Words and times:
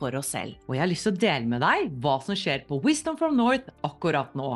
for 0.00 0.14
oss 0.18 0.32
selv. 0.34 0.56
Og 0.68 0.76
jeg 0.76 0.82
har 0.82 0.90
lyst 0.90 1.06
til 1.08 1.14
å 1.14 1.20
dele 1.24 1.50
med 1.50 1.62
deg 1.64 1.92
hva 2.02 2.16
som 2.24 2.38
skjer 2.38 2.64
på 2.68 2.80
Wisdom 2.84 3.18
from 3.20 3.36
North 3.38 3.70
akkurat 3.86 4.34
nå. 4.38 4.50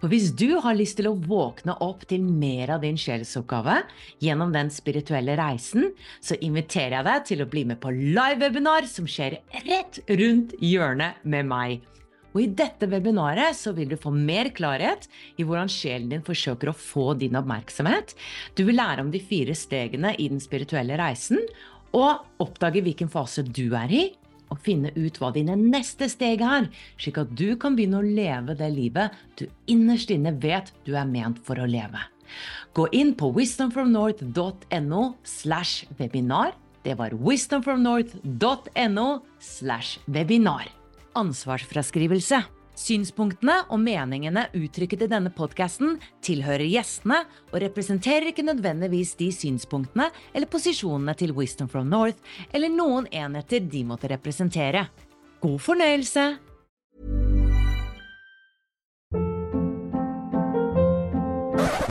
For 0.00 0.12
hvis 0.12 0.30
du 0.36 0.56
har 0.64 0.78
lyst 0.78 0.98
til 1.00 1.10
å 1.10 1.16
våkne 1.18 1.76
opp 1.84 2.06
til 2.10 2.24
mer 2.24 2.76
av 2.76 2.84
din 2.84 2.98
sjelsoppgave 3.00 3.80
gjennom 4.24 4.54
den 4.54 4.70
spirituelle 4.74 5.38
reisen, 5.40 5.90
så 6.24 6.38
inviterer 6.40 6.98
jeg 6.98 7.08
deg 7.10 7.26
til 7.32 7.44
å 7.44 7.50
bli 7.50 7.64
med 7.72 7.82
på 7.82 7.92
live-webinar 7.94 8.88
som 8.90 9.08
skjer 9.08 9.40
rett 9.66 10.00
rundt 10.10 10.54
hjørnet 10.62 11.24
med 11.26 11.50
meg. 11.50 11.82
Og 12.34 12.40
I 12.42 12.50
dette 12.50 12.88
webinaret 12.90 13.54
så 13.54 13.70
vil 13.76 13.92
du 13.92 13.94
få 14.00 14.10
mer 14.10 14.50
klarhet 14.54 15.06
i 15.38 15.46
hvordan 15.46 15.70
sjelen 15.70 16.10
din 16.10 16.24
forsøker 16.26 16.72
å 16.72 16.74
få 16.74 17.12
din 17.18 17.38
oppmerksomhet. 17.38 18.16
Du 18.58 18.64
vil 18.66 18.80
lære 18.80 19.04
om 19.04 19.12
de 19.14 19.22
fire 19.22 19.54
stegene 19.54 20.16
i 20.18 20.26
den 20.32 20.42
spirituelle 20.42 20.98
reisen, 20.98 21.38
og 21.94 22.42
oppdage 22.42 22.82
hvilken 22.82 23.10
fase 23.12 23.44
du 23.46 23.68
er 23.78 23.92
i, 23.94 24.04
og 24.54 24.62
finne 24.62 24.92
ut 24.94 25.18
hva 25.18 25.32
dine 25.34 25.56
neste 25.58 26.08
steg 26.12 26.44
er, 26.46 26.70
slik 27.00 27.18
at 27.20 27.34
du 27.34 27.56
kan 27.60 27.74
begynne 27.76 28.00
å 28.00 28.06
leve 28.06 28.56
det 28.58 28.70
livet 28.72 29.14
du 29.38 29.48
innerst 29.70 30.12
inne 30.14 30.34
vet 30.40 30.70
du 30.86 30.94
er 30.94 31.08
ment 31.10 31.40
for 31.44 31.58
å 31.58 31.66
leve. 31.68 32.00
Gå 32.74 32.88
inn 32.96 33.12
på 33.18 33.30
wisdomfromnorth.no 33.34 35.02
slash 35.22 35.84
webinar. 35.98 36.54
Det 36.84 36.96
var 36.98 37.14
wisdomfromnorth.no 37.16 39.08
slash 39.38 40.00
webinar. 40.06 40.68
Ansvarsfraskrivelse. 41.14 42.42
Synspunktene 42.74 43.60
og 43.70 43.78
meningene 43.78 44.48
uttrykket 44.58 45.04
i 45.06 45.10
denne 45.10 45.30
podkasten 45.34 45.98
tilhører 46.26 46.66
gjestene 46.66 47.20
og 47.52 47.60
representerer 47.62 48.32
ikke 48.32 48.46
nødvendigvis 48.46 49.14
de 49.20 49.30
synspunktene 49.34 50.08
eller 50.34 50.50
posisjonene 50.50 51.14
til 51.18 51.34
Wisdom 51.38 51.70
from 51.70 51.86
North 51.92 52.18
eller 52.50 52.72
noen 52.72 53.06
enheter 53.14 53.62
de 53.62 53.84
måtte 53.86 54.10
representere. 54.10 54.88
God 55.40 55.60
fornøyelse! 55.62 56.26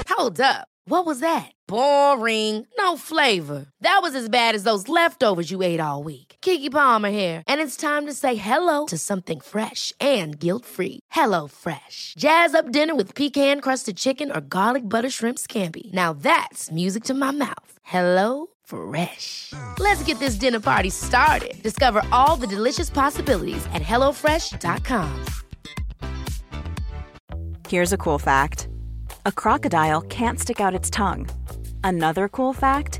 Hold 0.10 0.40
up. 0.42 0.68
What 0.86 1.06
was 1.06 1.20
that? 1.22 1.52
Boring. 1.68 2.68
No 2.78 2.98
flavor. 2.98 3.68
That 3.82 4.00
was 4.02 4.16
as 4.16 4.28
bad 4.28 4.56
as 4.56 4.64
those 4.64 4.90
leftovers 4.90 5.50
you 5.50 5.62
ate 5.64 5.80
all 5.80 6.04
week. 6.04 6.33
Kiki 6.44 6.70
Palmer 6.70 7.10
here, 7.10 7.42
and 7.48 7.62
it's 7.62 7.78
time 7.78 8.06
to 8.06 8.12
say 8.12 8.36
hello 8.36 8.86
to 8.88 8.98
something 8.98 9.40
fresh 9.40 9.94
and 9.98 10.38
guilt-free. 10.38 11.00
Hello 11.12 11.48
Fresh. 11.48 12.16
Jazz 12.18 12.54
up 12.54 12.70
dinner 12.70 12.96
with 12.96 13.16
pecan-crusted 13.16 13.96
chicken 13.98 14.30
or 14.32 14.42
garlic 14.42 14.84
butter 14.84 15.10
shrimp 15.10 15.40
scampi. 15.40 15.92
Now 15.94 16.14
that's 16.14 16.70
music 16.70 17.04
to 17.06 17.14
my 17.14 17.32
mouth. 17.32 17.80
Hello 17.84 18.48
Fresh. 18.66 19.54
Let's 19.80 20.04
get 20.04 20.20
this 20.20 20.36
dinner 20.36 20.60
party 20.60 20.90
started. 20.90 21.54
Discover 21.64 22.04
all 22.12 22.36
the 22.36 22.48
delicious 22.48 22.90
possibilities 22.90 23.66
at 23.74 23.82
hellofresh.com. 23.82 25.26
Here's 27.70 27.94
a 27.94 27.98
cool 27.98 28.20
fact 28.20 28.68
a 29.26 29.32
crocodile 29.32 30.02
can't 30.02 30.40
stick 30.40 30.60
out 30.60 30.76
its 30.76 30.90
tongue. 30.90 31.30
Another 31.86 32.28
cool 32.28 32.54
fact 32.54 33.00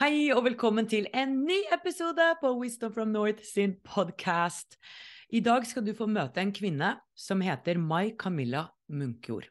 Hei 0.00 0.30
og 0.32 0.46
velkommen 0.46 0.86
til 0.88 1.04
en 1.12 1.34
ny 1.44 1.58
episode 1.74 2.24
på 2.40 2.54
Wisdom 2.56 2.92
from 2.94 3.10
North 3.12 3.42
sin 3.44 3.74
podcast. 3.84 4.78
I 5.28 5.42
dag 5.44 5.66
skal 5.68 5.84
du 5.84 5.90
få 5.92 6.06
møte 6.08 6.40
en 6.40 6.54
kvinne 6.56 6.94
som 7.12 7.42
heter 7.44 7.76
Mai 7.76 8.14
Camilla 8.16 8.62
Munkjord. 8.88 9.50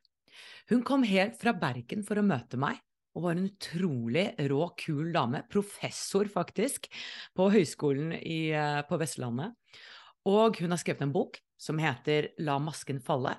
Hun 0.72 0.82
kom 0.82 1.06
helt 1.06 1.38
fra 1.38 1.54
Bergen 1.54 2.02
for 2.08 2.18
å 2.18 2.24
møte 2.26 2.58
meg, 2.58 2.80
og 3.14 3.28
var 3.28 3.38
en 3.38 3.46
utrolig 3.46 4.24
rå, 4.50 4.64
kul 4.82 5.12
dame. 5.14 5.44
Professor, 5.54 6.26
faktisk, 6.34 6.90
på 7.38 7.52
Høgskolen 7.54 8.16
i, 8.18 8.50
eh, 8.50 8.82
på 8.90 8.98
Vestlandet. 8.98 9.54
Og 10.26 10.58
hun 10.64 10.74
har 10.74 10.82
skrevet 10.82 11.06
en 11.06 11.14
bok 11.14 11.38
som 11.62 11.78
heter 11.78 12.32
La 12.40 12.58
masken 12.58 12.98
falle. 13.06 13.36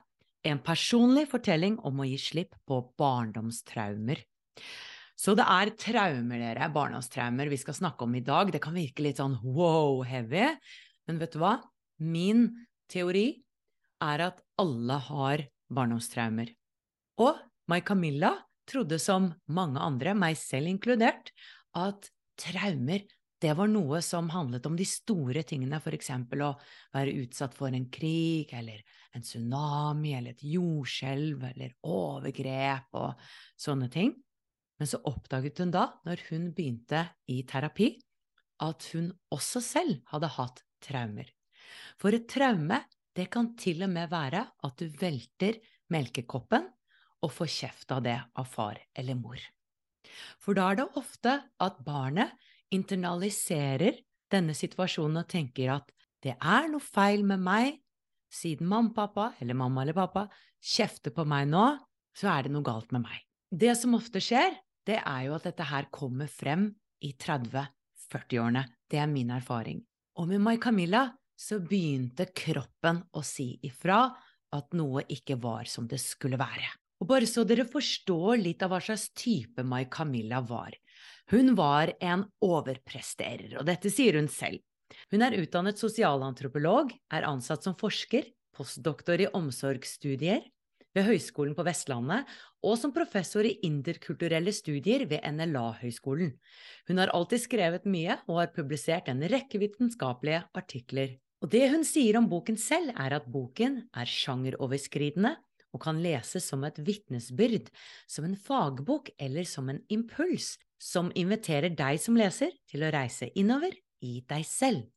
En 0.47 0.62
personlig 0.62 1.27
fortelling 1.34 1.81
om 1.82 1.98
å 1.98 2.06
gi 2.06 2.22
slipp 2.31 2.54
på 2.71 2.84
barndomstraumer. 2.94 4.22
Så 5.20 5.34
det 5.36 5.44
er 5.44 5.75
traumer, 5.76 6.41
dere, 6.41 6.70
barndomstraumer, 6.72 7.50
vi 7.53 7.58
skal 7.60 7.76
snakke 7.76 8.06
om 8.06 8.14
i 8.16 8.22
dag. 8.25 8.48
Det 8.54 8.62
kan 8.64 8.76
virke 8.76 9.04
litt 9.04 9.20
sånn 9.20 9.36
wow-heavy, 9.44 10.47
men 11.10 11.20
vet 11.20 11.34
du 11.34 11.42
hva? 11.42 11.58
Min 12.00 12.47
teori 12.88 13.26
er 14.00 14.25
at 14.30 14.41
alle 14.60 14.97
har 15.10 15.42
barndomstraumer. 15.69 16.54
Og 17.20 17.36
Mai 17.69 17.82
Camilla 17.84 18.32
trodde 18.70 18.97
som 19.03 19.28
mange 19.53 19.82
andre, 19.84 20.16
meg 20.16 20.38
selv 20.41 20.72
inkludert, 20.72 21.34
at 21.76 22.09
traumer 22.41 23.04
det 23.41 23.53
var 23.56 23.69
noe 23.72 24.00
som 24.04 24.28
handlet 24.32 24.66
om 24.69 24.75
de 24.76 24.84
store 24.88 25.44
tingene, 25.48 25.78
for 25.80 25.97
eksempel 25.97 26.42
å 26.44 26.54
være 26.97 27.14
utsatt 27.22 27.54
for 27.56 27.72
en 27.76 27.86
krig, 27.92 28.53
eller 28.56 28.80
en 29.16 29.25
tsunami, 29.25 30.16
eller 30.16 30.36
et 30.36 30.48
jordskjelv, 30.48 31.47
eller 31.53 31.76
overgrep 31.84 33.00
og 33.00 33.30
sånne 33.60 33.88
ting. 33.92 34.12
Men 34.80 34.88
så 34.88 35.02
oppdaget 35.04 35.60
hun 35.60 35.74
da, 35.74 35.86
når 36.08 36.24
hun 36.30 36.48
begynte 36.56 37.04
i 37.28 37.42
terapi, 37.48 37.92
at 38.64 38.86
hun 38.94 39.10
også 39.32 39.60
selv 39.64 40.00
hadde 40.08 40.32
hatt 40.38 40.64
traumer. 40.84 41.28
For 42.00 42.16
et 42.16 42.28
traume, 42.32 42.80
det 43.16 43.28
kan 43.32 43.52
til 43.60 43.84
og 43.84 43.92
med 43.92 44.10
være 44.12 44.42
at 44.64 44.80
du 44.80 44.88
velter 45.00 45.58
melkekoppen 45.92 46.68
og 47.20 47.32
får 47.34 47.50
kjeft 47.52 47.92
av 47.92 48.04
det 48.06 48.16
av 48.41 48.48
far 48.48 48.78
eller 48.96 49.18
mor. 49.18 49.41
For 50.41 50.56
da 50.56 50.70
er 50.70 50.80
det 50.80 50.88
ofte 50.97 51.34
at 51.60 51.80
barnet 51.84 52.32
internaliserer 52.72 54.00
denne 54.30 54.54
situasjonen 54.56 55.20
og 55.22 55.28
tenker 55.30 55.74
at 55.74 55.91
det 56.24 56.36
er 56.36 56.68
noe 56.70 56.84
feil 56.84 57.24
med 57.26 57.42
meg, 57.42 57.76
siden 58.30 58.68
mamma, 58.70 58.94
pappa 58.94 59.32
eller 59.42 59.58
mamma 59.58 59.82
eller 59.82 59.97
pappa 59.97 60.26
kjefter 60.62 61.12
på 61.14 61.24
meg 61.28 61.48
nå, 61.50 61.64
så 62.16 62.30
er 62.32 62.47
det 62.47 62.54
noe 62.54 62.64
galt 62.66 62.92
med 62.94 63.04
meg. 63.08 63.18
Det 63.50 63.72
som 63.78 63.97
ofte 63.98 64.22
skjer, 64.22 64.54
det 64.88 64.98
er 65.00 65.26
jo 65.26 65.36
at 65.36 65.46
dette 65.48 65.66
her 65.68 65.88
kommer 65.92 66.30
frem 66.30 66.68
i 67.04 67.12
30-40-årene. 67.12 68.64
Det 68.91 69.00
er 69.00 69.10
min 69.10 69.32
erfaring. 69.34 69.82
Og 70.20 70.28
med 70.30 70.42
Mai 70.42 70.56
Camilla 70.60 71.06
så 71.41 71.60
begynte 71.64 72.28
kroppen 72.36 73.02
å 73.16 73.22
si 73.24 73.54
ifra 73.64 74.02
at 74.56 74.74
noe 74.76 75.06
ikke 75.08 75.38
var 75.41 75.68
som 75.70 75.86
det 75.88 76.00
skulle 76.02 76.41
være. 76.41 76.66
Og 77.00 77.08
bare 77.08 77.28
så 77.28 77.46
dere 77.48 77.64
forstår 77.68 78.42
litt 78.42 78.62
av 78.64 78.74
hva 78.74 78.80
slags 78.84 79.08
type 79.16 79.64
Mai 79.64 79.86
Camilla 79.92 80.42
var. 80.44 80.74
Hun 81.32 81.54
var 81.56 81.94
en 82.02 82.26
overpresterer, 82.44 83.56
og 83.60 83.64
dette 83.68 83.92
sier 83.92 84.18
hun 84.18 84.28
selv. 84.28 84.60
Hun 85.15 85.22
er 85.24 85.38
utdannet 85.38 85.80
sosialantropolog, 85.80 86.91
er 87.15 87.28
ansatt 87.28 87.65
som 87.65 87.76
forsker, 87.78 88.26
postdoktor 88.56 89.22
i 89.22 89.30
omsorgsstudier, 89.38 90.42
ved 90.97 91.07
Høgskolen 91.07 91.54
på 91.57 91.65
Vestlandet 91.66 92.28
og 92.66 92.77
som 92.81 92.92
professor 92.95 93.47
i 93.47 93.57
interkulturelle 93.66 94.53
studier 94.54 95.07
ved 95.10 95.25
NLA-høgskolen. 95.25 96.33
Hun 96.89 97.01
har 97.01 97.13
alltid 97.16 97.45
skrevet 97.45 97.89
mye 97.89 98.19
og 98.27 98.42
har 98.42 98.54
publisert 98.54 99.09
en 99.13 99.22
rekke 99.33 99.60
vitenskapelige 99.63 100.42
artikler. 100.57 101.16
Og 101.41 101.53
det 101.53 101.71
hun 101.72 101.87
sier 101.89 102.19
om 102.21 102.28
boken 102.28 102.59
selv, 102.60 102.92
er 102.92 103.16
at 103.16 103.28
boken 103.31 103.84
er 103.97 104.10
sjangeroverskridende 104.10 105.37
og 105.71 105.84
kan 105.84 106.01
leses 106.03 106.48
som 106.51 106.65
et 106.66 106.81
vitnesbyrd, 106.84 107.71
som 108.10 108.27
en 108.27 108.36
fagbok 108.36 109.13
eller 109.22 109.47
som 109.48 109.71
en 109.72 109.81
impuls 109.89 110.57
som 110.81 111.13
inviterer 111.16 111.72
deg 111.77 112.01
som 112.01 112.16
leser 112.16 112.54
til 112.69 112.84
å 112.84 112.91
reise 112.93 113.28
innover 113.39 113.77
i 114.04 114.21
deg 114.28 114.47
selv. 114.48 114.89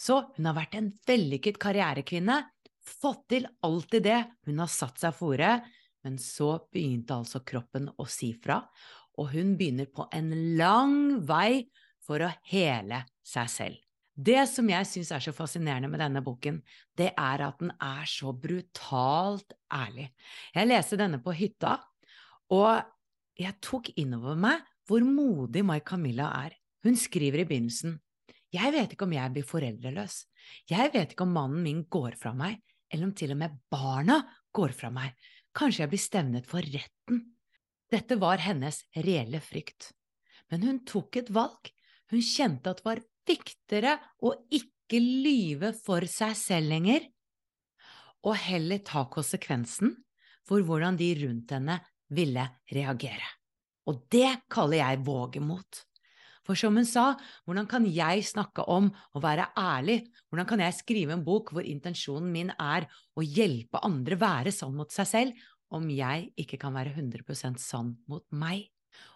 Så 0.00 0.22
hun 0.36 0.48
har 0.48 0.56
vært 0.56 0.76
en 0.78 0.88
vellykket 1.06 1.60
karrierekvinne 1.62 2.38
fått 2.86 3.28
til 3.32 3.46
alltid 3.64 4.04
det 4.06 4.18
hun 4.48 4.62
har 4.62 4.70
satt 4.70 5.00
seg 5.02 5.14
fore, 5.16 5.54
men 6.02 6.18
så 6.18 6.56
begynte 6.72 7.14
altså 7.14 7.42
kroppen 7.46 7.88
å 8.00 8.06
si 8.10 8.32
fra, 8.42 8.58
og 9.18 9.32
hun 9.34 9.54
begynner 9.58 9.90
på 9.92 10.08
en 10.14 10.32
lang 10.58 11.22
vei 11.28 11.68
for 12.02 12.24
å 12.24 12.32
hele 12.50 13.04
seg 13.22 13.50
selv. 13.50 13.80
Det 14.12 14.42
som 14.50 14.68
jeg 14.68 14.88
syns 14.90 15.10
er 15.14 15.22
så 15.24 15.32
fascinerende 15.32 15.88
med 15.88 16.02
denne 16.02 16.20
boken, 16.24 16.58
det 16.98 17.12
er 17.16 17.44
at 17.46 17.62
den 17.62 17.72
er 17.80 18.04
så 18.08 18.34
brutalt 18.36 19.54
ærlig. 19.72 20.10
Jeg 20.52 20.68
leste 20.68 20.98
denne 21.00 21.22
på 21.22 21.32
hytta, 21.36 21.78
og 22.52 22.82
jeg 23.40 23.56
tok 23.64 23.88
innover 23.96 24.36
meg 24.36 24.66
hvor 24.88 25.04
modig 25.06 25.62
Mai 25.64 25.80
Camilla 25.80 26.28
er. 26.42 26.58
Hun 26.84 26.98
skriver 26.98 27.44
i 27.44 27.46
begynnelsen 27.48 27.96
Jeg 28.52 28.72
vet 28.74 28.92
ikke 28.92 29.06
om 29.06 29.14
jeg 29.16 29.32
blir 29.32 29.46
foreldreløs. 29.48 30.16
Jeg 30.68 30.92
vet 30.92 31.14
ikke 31.14 31.24
om 31.24 31.32
mannen 31.32 31.62
min 31.64 31.84
går 31.88 32.18
fra 32.20 32.34
meg, 32.36 32.58
eller 32.92 33.08
om 33.08 33.14
til 33.16 33.32
og 33.34 33.40
med 33.40 33.56
barna 33.72 34.20
går 34.54 34.74
fra 34.76 34.90
meg. 34.92 35.16
Kanskje 35.56 35.84
jeg 35.84 35.92
blir 35.92 36.02
stevnet 36.02 36.48
for 36.48 36.64
retten. 36.64 37.22
Dette 37.92 38.16
var 38.20 38.40
hennes 38.44 38.82
reelle 38.96 39.40
frykt. 39.44 39.90
Men 40.52 40.64
hun 40.66 40.82
tok 40.88 41.18
et 41.20 41.32
valg. 41.32 41.72
Hun 42.12 42.24
kjente 42.24 42.72
at 42.72 42.80
det 42.80 42.88
var 42.88 43.02
viktigere 43.28 43.96
å 44.24 44.34
ikke 44.52 45.00
lyve 45.00 45.72
for 45.76 46.04
seg 46.10 46.34
selv 46.36 46.72
lenger, 46.72 47.06
og 48.22 48.36
heller 48.38 48.82
ta 48.86 49.06
konsekvensen 49.10 49.96
for 50.46 50.62
hvordan 50.66 50.98
de 51.00 51.08
rundt 51.22 51.54
henne 51.56 51.78
ville 52.12 52.44
reagere. 52.70 53.30
Og 53.88 54.04
det 54.12 54.44
kaller 54.52 54.78
jeg 54.82 55.00
vågemot. 55.06 55.80
For 56.46 56.58
som 56.58 56.74
hun 56.78 56.86
sa, 56.88 57.12
hvordan 57.46 57.68
kan 57.70 57.86
jeg 57.86 58.24
snakke 58.26 58.64
om 58.70 58.88
å 59.14 59.22
være 59.22 59.48
ærlig, 59.58 60.00
hvordan 60.30 60.48
kan 60.50 60.62
jeg 60.64 60.78
skrive 60.80 61.14
en 61.14 61.24
bok 61.26 61.52
hvor 61.54 61.66
intensjonen 61.66 62.32
min 62.34 62.50
er 62.56 62.88
å 63.14 63.22
hjelpe 63.22 63.82
andre 63.86 64.18
være 64.18 64.54
sann 64.54 64.74
mot 64.74 64.90
seg 64.90 65.08
selv, 65.08 65.44
om 65.72 65.86
jeg 65.88 66.32
ikke 66.36 66.58
kan 66.60 66.74
være 66.76 66.92
100% 66.96 67.62
sann 67.62 67.94
mot 68.10 68.26
meg? 68.34 68.66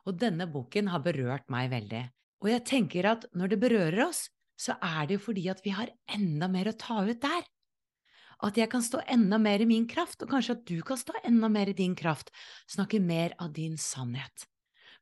Og 0.07 0.17
denne 0.21 0.47
boken 0.49 0.93
har 0.93 1.03
berørt 1.05 1.51
meg 1.53 1.69
veldig. 1.75 2.07
Og 2.45 2.53
jeg 2.53 2.65
tenker 2.69 3.11
at 3.11 3.27
når 3.37 3.53
det 3.53 3.63
berører 3.65 4.07
oss, 4.07 4.27
så 4.57 4.79
er 4.81 5.09
det 5.09 5.19
jo 5.19 5.25
fordi 5.27 5.49
at 5.53 5.61
vi 5.65 5.75
har 5.77 5.93
enda 6.15 6.49
mer 6.49 6.71
å 6.71 6.79
ta 6.79 7.03
ut 7.05 7.21
der. 7.21 7.45
At 8.45 8.59
jeg 8.61 8.69
kan 8.73 8.85
stå 8.85 9.01
enda 9.09 9.39
mer 9.41 9.63
i 9.65 9.69
min 9.69 9.87
kraft, 9.89 10.21
og 10.23 10.31
kanskje 10.33 10.59
at 10.59 10.65
du 10.69 10.79
kan 10.85 11.01
stå 11.01 11.17
enda 11.25 11.49
mer 11.53 11.73
i 11.73 11.77
din 11.77 11.97
kraft, 11.97 12.31
snakke 12.69 13.01
mer 13.01 13.33
av 13.41 13.53
din 13.57 13.79
sannhet. 13.81 14.47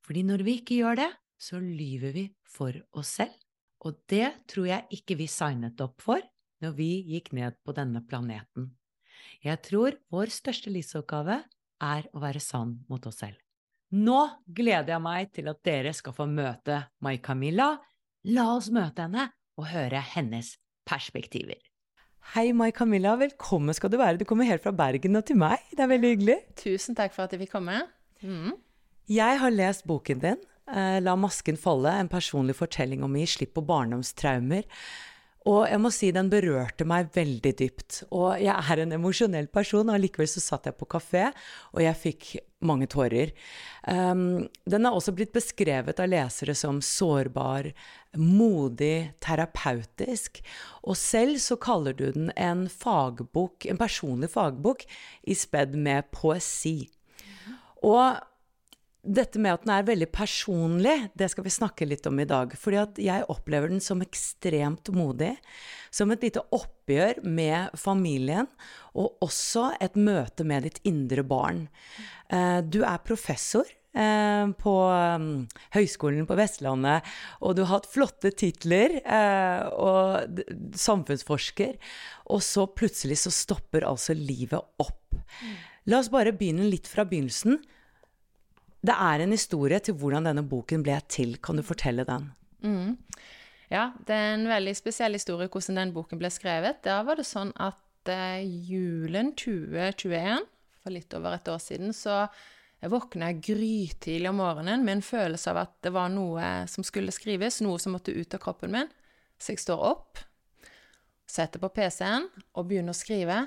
Fordi 0.06 0.23
når 0.26 0.44
vi 0.47 0.59
ikke 0.61 0.79
gjør 0.79 1.00
det, 1.03 1.11
så 1.44 1.61
lyver 1.61 2.14
vi 2.14 2.25
for 2.49 2.76
oss 2.96 3.17
selv, 3.19 3.35
og 3.85 3.99
det 4.08 4.31
tror 4.49 4.70
jeg 4.70 4.99
ikke 4.99 5.19
vi 5.20 5.29
signet 5.29 5.81
opp 5.85 6.00
for 6.05 6.23
når 6.64 6.76
vi 6.79 6.91
gikk 7.12 7.35
ned 7.37 7.58
på 7.67 7.75
denne 7.76 8.00
planeten. 8.08 8.70
Jeg 9.44 9.61
tror 9.67 9.99
vår 10.12 10.32
største 10.32 10.73
livsoppgave 10.73 11.43
er 11.85 12.06
å 12.14 12.23
være 12.23 12.41
sann 12.41 12.79
mot 12.88 13.05
oss 13.08 13.20
selv. 13.20 13.37
Nå 13.94 14.20
gleder 14.49 14.94
jeg 14.94 15.05
meg 15.05 15.35
til 15.37 15.50
at 15.52 15.61
dere 15.67 15.93
skal 15.94 16.17
få 16.17 16.26
møte 16.26 16.81
Mai 17.05 17.19
Camilla. 17.23 17.75
La 18.32 18.49
oss 18.55 18.70
møte 18.73 19.05
henne 19.05 19.29
og 19.61 19.69
høre 19.70 20.00
hennes 20.14 20.55
perspektiver. 20.88 21.61
Hei, 22.32 22.49
Mai 22.56 22.73
Camilla. 22.73 23.12
Velkommen 23.20 23.76
skal 23.76 23.93
du 23.93 23.99
være. 24.00 24.17
Du 24.19 24.25
kommer 24.26 24.49
helt 24.49 24.64
fra 24.64 24.73
Bergen 24.75 25.20
og 25.20 25.26
til 25.29 25.37
meg. 25.38 25.61
Det 25.76 25.85
er 25.85 25.93
veldig 25.93 26.14
hyggelig. 26.14 26.38
Tusen 26.58 26.97
takk 26.97 27.12
for 27.14 27.26
at 27.26 27.37
jeg 27.37 27.44
fikk 27.44 27.52
komme. 27.58 27.82
Mm. 28.25 28.56
Jeg 29.12 29.38
har 29.43 29.52
lest 29.52 29.85
boken 29.85 30.23
din, 30.23 30.40
'La 30.66 31.16
masken 31.16 31.56
falle', 31.61 31.99
en 32.00 32.08
personlig 32.08 32.56
fortelling 32.56 33.02
om 33.05 33.12
å 33.12 33.20
gi 33.20 33.26
slipp 33.37 33.55
på 33.58 33.66
barndomstraumer. 33.69 34.64
Og 35.44 35.66
jeg 35.69 35.81
må 35.82 35.90
si 35.93 36.08
den 36.14 36.31
berørte 36.32 36.87
meg 36.88 37.11
veldig 37.12 37.50
dypt. 37.58 37.99
Og 38.16 38.40
jeg 38.40 38.55
er 38.55 38.81
en 38.81 38.96
emosjonell 38.96 39.50
person, 39.52 39.90
og 39.93 40.00
likevel 40.00 40.28
så 40.31 40.40
satt 40.40 40.70
jeg 40.70 40.76
på 40.78 40.88
kafé, 40.88 41.26
og 41.76 41.82
jeg 41.84 42.00
fikk 42.00 42.31
mange 42.64 42.88
tårer. 42.88 43.34
Um, 43.84 44.46
den 44.64 44.88
er 44.88 44.96
også 44.96 45.12
blitt 45.12 45.34
beskrevet 45.37 46.00
av 46.00 46.08
lesere 46.08 46.56
som 46.56 46.81
sårbar, 46.81 47.69
modig, 48.16 49.12
terapeutisk. 49.20 50.40
Og 50.81 50.96
selv 50.96 51.37
så 51.44 51.61
kaller 51.61 51.93
du 51.99 52.06
den 52.16 52.32
en 52.40 52.64
fagbok, 52.72 53.69
en 53.69 53.81
personlig 53.81 54.32
fagbok, 54.32 54.87
i 55.28 55.37
spedd 55.37 55.76
med 55.76 56.08
poesi. 56.14 56.87
Og 57.84 58.16
dette 59.05 59.41
med 59.43 59.55
at 59.55 59.65
den 59.65 59.73
er 59.75 59.87
veldig 59.87 60.09
personlig, 60.15 60.95
det 61.19 61.29
skal 61.33 61.47
vi 61.47 61.53
snakke 61.53 61.87
litt 61.89 62.06
om 62.09 62.19
i 62.21 62.27
dag. 62.29 62.55
Fordi 62.59 62.81
at 62.81 63.01
jeg 63.03 63.29
opplever 63.33 63.73
den 63.73 63.83
som 63.85 64.03
ekstremt 64.05 64.91
modig. 64.97 65.35
Som 65.95 66.11
et 66.11 66.25
lite 66.27 66.43
oppgjør 66.55 67.23
med 67.23 67.77
familien, 67.79 68.49
og 68.99 69.23
også 69.25 69.73
et 69.85 69.95
møte 69.95 70.47
med 70.47 70.67
ditt 70.67 70.81
indre 70.89 71.23
barn. 71.27 71.67
Eh, 72.33 72.61
du 72.67 72.83
er 72.83 73.03
professor. 73.06 73.69
Eh, 73.95 74.49
på 74.59 74.73
um, 74.91 75.45
Høgskolen 75.77 76.27
på 76.27 76.35
Vestlandet, 76.35 77.07
og 77.39 77.55
du 77.55 77.61
har 77.62 77.77
hatt 77.77 77.87
flotte 77.87 78.33
titler, 78.35 78.97
eh, 79.07 79.69
og 79.71 80.41
samfunnsforsker, 80.75 81.77
og 82.35 82.43
så 82.43 82.67
plutselig 82.67 83.21
så 83.23 83.31
stopper 83.31 83.87
altså 83.87 84.17
livet 84.19 84.59
opp. 84.83 85.15
Mm. 85.15 85.55
La 85.93 86.00
oss 86.00 86.11
bare 86.11 86.35
begynne 86.35 86.67
litt 86.67 86.91
fra 86.91 87.07
begynnelsen. 87.07 87.61
Det 88.85 88.93
er 88.93 89.23
en 89.25 89.33
historie 89.33 89.79
til 89.81 89.97
hvordan 89.97 90.27
denne 90.29 90.45
boken 90.45 90.83
ble 90.85 90.99
til. 91.09 91.39
Kan 91.41 91.57
du 91.57 91.65
fortelle 91.65 92.05
den? 92.05 92.29
Mm. 92.65 92.97
Ja, 93.73 93.93
det 94.07 94.17
er 94.17 94.35
en 94.35 94.49
veldig 94.51 94.75
spesiell 94.77 95.17
historie 95.17 95.49
hvordan 95.49 95.81
den 95.81 95.95
boken 95.95 96.21
ble 96.21 96.29
skrevet. 96.33 96.83
Da 96.85 96.99
var 97.07 97.17
det 97.17 97.25
sånn 97.29 97.55
at 97.57 98.13
eh, 98.13 98.45
julen 98.45 99.33
2021, 99.41 100.45
for 100.85 100.93
litt 100.93 101.17
over 101.17 101.39
et 101.39 101.49
år 101.49 101.63
siden, 101.65 101.97
så 101.97 102.27
jeg 102.85 102.93
våkna 102.93 103.31
grytidlig 103.41 104.29
om 104.29 104.43
morgenen 104.43 104.85
med 104.85 104.99
en 104.99 105.07
følelse 105.07 105.55
av 105.55 105.63
at 105.63 105.73
det 105.87 105.95
var 105.95 106.11
noe 106.13 106.45
som 106.69 106.85
skulle 106.85 107.15
skrives, 107.17 107.63
noe 107.65 107.81
som 107.81 107.97
måtte 107.97 108.13
ut 108.13 108.37
av 108.37 108.43
kroppen 108.45 108.75
min. 108.75 108.91
Så 109.41 109.55
jeg 109.55 109.63
står 109.65 109.81
opp, 109.81 110.21
setter 111.25 111.63
på 111.63 111.73
PC-en 111.73 112.29
og 112.53 112.69
begynner 112.69 112.93
å 112.93 113.01
skrive. 113.01 113.39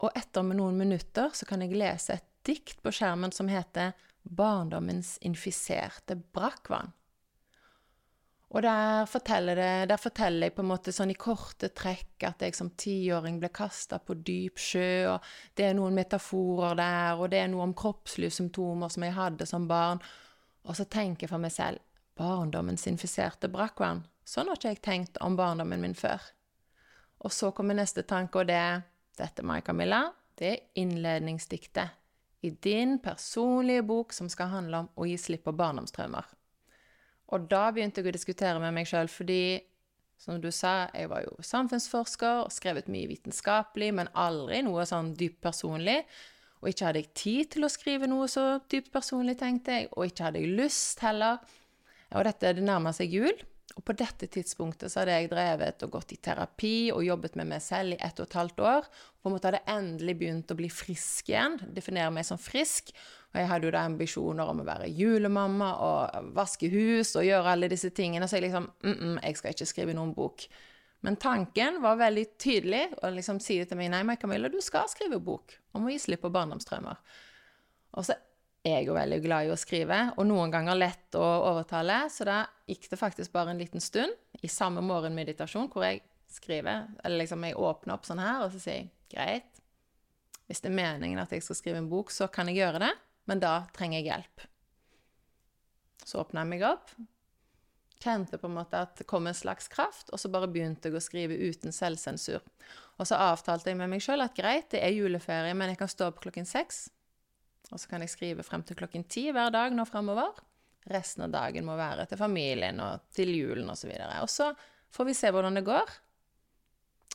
Og 0.00 0.16
etter 0.16 0.44
med 0.48 0.56
noen 0.56 0.80
minutter 0.80 1.36
så 1.36 1.44
kan 1.48 1.60
jeg 1.60 1.76
lese 1.76 2.16
et 2.16 2.26
dikt 2.48 2.80
på 2.80 2.94
skjermen 2.96 3.34
som 3.36 3.52
heter 3.52 3.92
barndommens 4.28 5.16
infiserte 5.22 6.16
brakkvann. 6.16 6.92
Og 8.54 8.62
der 8.62 9.08
forteller, 9.10 9.58
det, 9.58 9.88
der 9.90 9.98
forteller 9.98 10.46
jeg 10.46 10.54
på 10.54 10.62
en 10.62 10.70
måte 10.70 10.92
sånn 10.94 11.10
i 11.10 11.18
korte 11.18 11.72
trekk 11.74 12.28
at 12.28 12.44
jeg 12.44 12.54
som 12.54 12.70
tiåring 12.78 13.40
ble 13.42 13.50
kasta 13.54 13.98
på 13.98 14.14
dyp 14.22 14.60
sjø, 14.62 15.16
og 15.16 15.26
det 15.58 15.66
er 15.66 15.74
noen 15.74 15.96
metaforer 15.98 16.78
der, 16.78 17.18
og 17.18 17.32
det 17.32 17.40
er 17.42 17.50
noe 17.50 17.66
om 17.66 17.74
kroppslige 17.76 18.36
symptomer 18.38 18.92
som 18.92 19.02
jeg 19.02 19.16
hadde 19.18 19.48
som 19.50 19.66
barn. 19.68 20.00
Og 20.66 20.78
så 20.78 20.86
tenker 20.86 21.26
jeg 21.26 21.34
for 21.34 21.42
meg 21.42 21.54
selv 21.54 21.82
barndommens 22.16 22.86
infiserte 22.88 23.50
brakkvann. 23.52 24.04
Sånn 24.26 24.48
har 24.48 24.58
ikke 24.58 24.72
jeg 24.76 24.82
tenkt 24.82 25.20
om 25.22 25.36
barndommen 25.38 25.82
min 25.82 25.98
før. 25.98 26.22
Og 27.26 27.34
så 27.34 27.50
kommer 27.54 27.76
neste 27.76 28.06
tanke, 28.06 28.40
og 28.40 28.50
det 28.50 28.62
Dette, 29.16 29.40
Mai 29.42 29.62
Camilla, 29.64 30.10
det 30.36 30.48
er 30.50 30.64
innledningsdiktet 30.82 32.05
i 32.46 32.54
din 32.62 32.96
personlige 33.02 33.84
bok 33.86 34.14
som 34.16 34.30
skal 34.32 34.52
handle 34.52 34.84
om 34.84 34.90
å 34.94 35.06
gi 35.08 35.16
slipp 35.20 35.46
på 35.46 35.54
barndomstraumer. 35.56 36.26
Og 37.34 37.48
da 37.50 37.68
begynte 37.74 38.02
jeg 38.02 38.12
å 38.12 38.14
diskutere 38.14 38.62
med 38.62 38.74
meg 38.76 38.86
sjøl, 38.86 39.10
fordi 39.10 39.58
som 40.20 40.38
du 40.40 40.48
sa, 40.54 40.86
jeg 40.94 41.10
var 41.10 41.26
jo 41.26 41.34
samfunnsforsker 41.44 42.46
og 42.46 42.54
skrevet 42.54 42.88
mye 42.92 43.10
vitenskapelig, 43.10 43.90
men 43.98 44.12
aldri 44.16 44.62
noe 44.64 44.86
sånn 44.88 45.12
dypt 45.18 45.42
personlig. 45.44 45.98
Og 46.62 46.70
ikke 46.70 46.88
hadde 46.88 47.02
jeg 47.02 47.12
tid 47.18 47.50
til 47.52 47.66
å 47.66 47.72
skrive 47.72 48.08
noe 48.08 48.28
så 48.32 48.46
dypt 48.70 48.88
personlig, 48.94 49.36
tenkte 49.42 49.76
jeg, 49.76 49.90
og 49.92 50.08
ikke 50.08 50.28
hadde 50.28 50.40
jeg 50.40 50.56
lyst 50.56 51.02
heller. 51.04 51.42
Og 52.14 52.24
dette 52.24 52.54
det 52.56 52.64
nærmer 52.64 52.96
seg 52.96 53.12
jul, 53.12 53.34
og 53.74 53.82
på 53.84 53.94
dette 53.98 54.28
tidspunktet 54.30 54.92
så 54.92 55.02
hadde 55.02 55.16
jeg 55.16 55.30
drevet 55.32 55.82
og 55.84 55.90
gått 55.96 56.14
i 56.14 56.20
terapi 56.22 56.92
og 56.94 57.02
jobbet 57.04 57.34
med 57.36 57.50
meg 57.50 57.64
selv 57.64 57.96
i 57.96 57.98
ett 58.00 58.20
og 58.22 58.28
et 58.28 58.36
halvt 58.38 58.62
år. 58.62 58.86
På 59.20 59.28
en 59.28 59.34
måte 59.34 59.50
hadde 59.50 59.60
jeg 59.64 59.74
endelig 59.74 60.14
begynt 60.20 60.52
å 60.54 60.56
bli 60.58 60.70
frisk 60.72 61.32
igjen, 61.32 61.58
definere 61.74 62.12
meg 62.14 62.28
som 62.28 62.40
frisk. 62.40 62.94
Og 63.34 63.40
jeg 63.40 63.50
hadde 63.50 63.68
jo 63.68 63.74
da 63.74 63.82
ambisjoner 63.84 64.52
om 64.52 64.62
å 64.62 64.68
være 64.68 64.88
julemamma 64.96 65.72
og 65.84 66.30
vaske 66.38 66.70
hus 66.72 67.12
og 67.18 67.26
gjøre 67.26 67.52
alle 67.52 67.68
disse 67.72 67.90
tingene. 67.90 68.28
Så 68.28 68.38
jeg 68.38 68.46
liksom 68.46 68.70
mm 68.70 68.94
-mm, 68.94 69.18
jeg 69.22 69.36
skal 69.36 69.50
ikke 69.50 69.66
skrive 69.66 69.94
noen 69.94 70.14
bok. 70.14 70.46
Men 71.00 71.16
tanken 71.16 71.82
var 71.82 71.96
veldig 71.96 72.38
tydelig, 72.38 72.88
og 73.02 73.12
liksom 73.12 73.40
sier 73.40 73.64
til 73.64 73.76
meg 73.76 73.90
nei, 73.90 74.02
Mai 74.02 74.16
Camilla, 74.16 74.48
du 74.48 74.60
skal 74.60 74.88
skrive 74.88 75.20
bok 75.20 75.58
om 75.72 75.84
å 75.84 75.90
gi 75.90 75.98
slipp 75.98 76.20
på 76.20 76.30
barndomstraumer. 76.30 76.96
Og 77.92 78.04
så 78.04 78.14
er 78.66 78.80
jeg 78.80 78.88
jo 78.88 78.96
veldig 78.96 79.18
glad 79.22 79.46
i 79.46 79.52
å 79.54 79.58
skrive, 79.58 79.98
og 80.18 80.26
noen 80.26 80.50
ganger 80.50 80.78
lett 80.78 81.18
å 81.18 81.24
overtale, 81.52 82.00
så 82.10 82.26
da 82.26 82.38
gikk 82.66 82.88
det 82.90 82.98
faktisk 82.98 83.34
bare 83.34 83.54
en 83.54 83.60
liten 83.62 83.82
stund, 83.82 84.12
i 84.42 84.50
samme 84.50 84.82
morgenmeditasjon, 84.84 85.70
hvor 85.72 85.86
jeg 85.86 86.02
skriver, 86.32 86.88
eller 87.04 87.22
liksom 87.22 87.46
jeg 87.46 87.58
åpner 87.58 87.94
opp 87.94 88.08
sånn 88.08 88.22
her, 88.22 88.42
og 88.44 88.52
så 88.52 88.62
sier 88.62 88.80
jeg 88.82 88.90
greit, 89.14 89.62
hvis 90.46 90.62
det 90.62 90.70
er 90.70 90.78
meningen 90.78 91.22
at 91.22 91.32
jeg 91.34 91.44
skal 91.46 91.58
skrive 91.58 91.82
en 91.82 91.90
bok, 91.90 92.10
så 92.14 92.28
kan 92.32 92.50
jeg 92.50 92.60
gjøre 92.60 92.82
det, 92.82 92.92
men 93.30 93.42
da 93.42 93.60
trenger 93.74 94.00
jeg 94.00 94.10
hjelp. 94.10 94.48
Så 96.06 96.20
åpna 96.22 96.42
jeg 96.44 96.52
meg 96.52 96.66
opp, 96.66 96.90
kjente 98.02 98.38
på 98.38 98.50
en 98.50 98.58
måte 98.58 98.82
at 98.82 98.98
det 98.98 99.06
kom 99.10 99.26
en 99.26 99.34
slags 99.34 99.70
kraft, 99.72 100.10
og 100.12 100.20
så 100.20 100.30
bare 100.30 100.50
begynte 100.50 100.90
jeg 100.90 100.98
å 100.98 101.02
skrive 101.02 101.38
uten 101.38 101.74
selvsensur. 101.74 102.44
Og 102.98 103.08
så 103.08 103.18
avtalte 103.20 103.70
jeg 103.70 103.78
med 103.78 103.90
meg 103.92 104.04
sjøl 104.04 104.22
at 104.24 104.36
greit, 104.36 104.68
det 104.74 104.82
er 104.84 104.94
juleferie, 104.94 105.54
men 105.56 105.72
jeg 105.72 105.80
kan 105.80 105.90
stå 105.90 106.10
opp 106.10 106.20
klokken 106.22 106.46
seks. 106.48 106.86
Og 107.72 107.80
så 107.82 107.90
kan 107.90 108.04
jeg 108.04 108.12
skrive 108.12 108.46
frem 108.46 108.62
til 108.66 108.78
klokken 108.78 109.06
ti 109.10 109.28
hver 109.34 109.50
dag 109.54 109.74
nå 109.74 109.86
fremover. 109.88 110.38
Resten 110.86 111.26
av 111.26 111.34
dagen 111.34 111.66
må 111.66 111.74
være 111.78 112.06
til 112.06 112.20
familien 112.20 112.78
og 112.82 113.08
til 113.14 113.32
julen 113.34 113.70
osv. 113.72 113.90
Og, 113.90 114.02
så 114.02 114.22
og 114.22 114.30
så 114.30 114.96
får 114.96 115.08
vi 115.08 115.16
se 115.18 115.32
hvordan 115.34 115.58
det 115.58 115.66
går. 115.66 115.94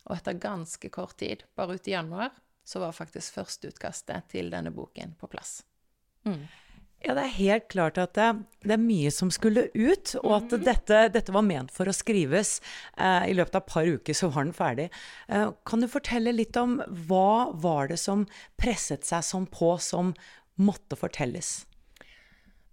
Og 0.10 0.16
etter 0.18 0.42
ganske 0.42 0.90
kort 0.92 1.16
tid, 1.22 1.46
bare 1.56 1.78
ut 1.78 1.88
i 1.88 1.96
januar, 1.96 2.34
så 2.68 2.82
var 2.82 2.96
faktisk 2.96 3.38
førsteutkastet 3.38 4.28
til 4.34 4.52
denne 4.54 4.74
boken 4.76 5.16
på 5.20 5.30
plass. 5.32 5.62
Mm. 6.28 6.44
Ja, 7.02 7.16
det 7.18 7.22
er 7.24 7.34
helt 7.34 7.66
klart 7.74 7.98
at 7.98 8.14
det, 8.14 8.28
det, 8.62 8.76
er 8.76 8.82
mye 8.82 9.10
som 9.14 9.32
skulle 9.34 9.64
ut, 9.74 10.12
og 10.22 10.36
at 10.36 10.52
mm. 10.54 10.66
dette, 10.68 11.00
dette, 11.16 11.34
var 11.34 11.46
ment 11.48 11.74
for 11.74 11.90
å 11.90 11.96
skrives. 11.96 12.60
Eh, 12.94 13.32
I 13.32 13.34
løpet 13.34 13.58
av 13.58 13.64
et 13.64 13.72
par 13.74 13.90
uker 13.90 14.18
så 14.18 14.30
var 14.30 14.46
den 14.46 14.54
ferdig. 14.54 14.86
Eh, 15.26 15.48
kan 15.66 15.82
du 15.82 15.90
fortelle 15.90 16.36
litt 16.36 16.60
om 16.62 16.78
hva 17.10 17.50
var 17.64 17.90
det 17.90 17.98
som 18.02 18.28
presset 18.62 19.08
seg 19.08 19.26
sånn 19.26 19.50
på, 19.50 19.74
som 19.82 20.14
måtte 20.60 20.98
fortelles? 21.00 21.68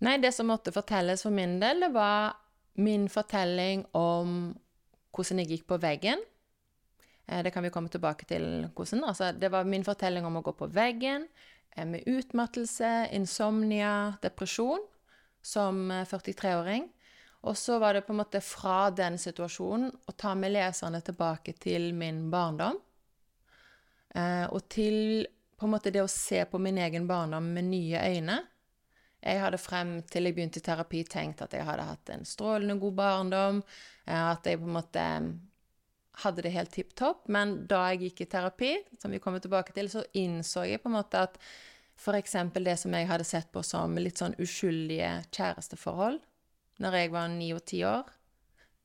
Nei, 0.05 0.17
det 0.23 0.33
som 0.35 0.51
måtte 0.51 0.73
fortelles 0.75 1.25
for 1.27 1.35
min 1.35 1.59
del, 1.63 1.85
det 1.87 1.93
var 1.95 2.39
min 2.79 3.09
fortelling 3.11 3.85
om 3.99 4.55
hvordan 5.15 5.43
jeg 5.43 5.51
gikk 5.53 5.69
på 5.71 5.79
veggen. 5.83 6.21
Eh, 7.27 7.43
det 7.43 7.53
kan 7.55 7.67
vi 7.67 7.73
komme 7.75 7.91
tilbake 7.91 8.29
til 8.31 8.69
hvordan. 8.75 9.07
Altså, 9.11 9.33
det 9.35 9.51
var 9.53 9.67
min 9.67 9.87
fortelling 9.87 10.27
om 10.27 10.39
å 10.39 10.45
gå 10.47 10.55
på 10.59 10.71
veggen 10.71 11.27
Eh, 11.79 11.87
med 11.87 12.03
utmattelse, 12.07 13.09
insomnia, 13.13 14.15
depresjon 14.23 14.83
som 15.43 15.91
43-åring. 15.91 16.83
Eh, 16.83 16.95
og 17.49 17.57
så 17.57 17.79
var 17.79 17.95
det 17.95 18.03
på 18.07 18.13
en 18.13 18.19
måte 18.19 18.41
fra 18.43 18.91
den 18.91 19.19
situasjonen 19.19 19.93
å 20.11 20.15
ta 20.19 20.35
med 20.35 20.53
leserne 20.57 21.01
tilbake 21.07 21.55
til 21.55 21.93
min 21.95 22.27
barndom. 22.33 22.81
Og 24.51 24.63
til 24.73 25.29
på 25.59 25.67
en 25.67 25.75
måte 25.75 25.91
det 25.95 26.05
å 26.05 26.11
se 26.11 26.45
på 26.47 26.61
min 26.63 26.79
egen 26.79 27.09
barndom 27.09 27.51
med 27.55 27.67
nye 27.73 28.03
øyne. 28.15 28.39
Jeg 29.19 29.41
hadde 29.43 29.59
frem 29.59 29.97
til 30.07 30.29
jeg 30.29 30.37
begynte 30.37 30.61
i 30.61 30.65
terapi, 30.65 31.03
tenkt 31.11 31.43
at 31.43 31.55
jeg 31.57 31.67
hadde 31.67 31.87
hatt 31.89 32.13
en 32.15 32.27
strålende 32.29 32.79
god 32.79 32.99
barndom. 33.01 33.63
At 34.07 34.47
jeg 34.47 34.61
på 34.61 34.69
en 34.69 34.77
måte 34.77 35.07
hadde 36.23 36.45
det 36.47 36.55
helt 36.55 36.71
tipp 36.75 36.95
topp. 36.99 37.27
Men 37.27 37.57
da 37.71 37.83
jeg 37.91 38.09
gikk 38.09 38.23
i 38.23 38.31
terapi, 38.31 38.71
som 39.03 39.11
vi 39.11 39.21
kommer 39.23 39.43
tilbake 39.43 39.75
til, 39.75 39.91
så 39.91 40.05
innså 40.19 40.65
jeg 40.69 40.83
på 40.83 40.91
en 40.91 40.99
måte 41.01 41.27
at 41.27 41.39
f.eks. 41.99 42.37
det 42.55 42.79
som 42.79 42.95
jeg 42.95 43.11
hadde 43.11 43.27
sett 43.27 43.51
på 43.51 43.63
som 43.67 43.99
litt 43.99 44.23
sånn 44.23 44.39
uskyldige 44.39 45.11
kjæresteforhold 45.35 46.21
når 46.79 46.95
jeg 46.95 47.11
var 47.11 47.31
ni 47.33 47.49
og 47.51 47.65
ti 47.67 47.83
år, 47.83 48.07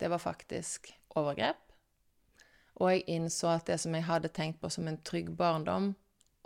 det 0.01 0.09
var 0.09 0.21
faktisk 0.21 0.89
overgrep. 1.13 1.59
Og 2.81 2.89
jeg 2.89 3.03
innså 3.13 3.51
at 3.53 3.67
det 3.69 3.77
som 3.83 3.93
jeg 3.93 4.07
hadde 4.07 4.33
tenkt 4.33 4.57
på 4.63 4.71
som 4.73 4.87
en 4.89 4.97
trygg 5.05 5.29
barndom, 5.37 5.91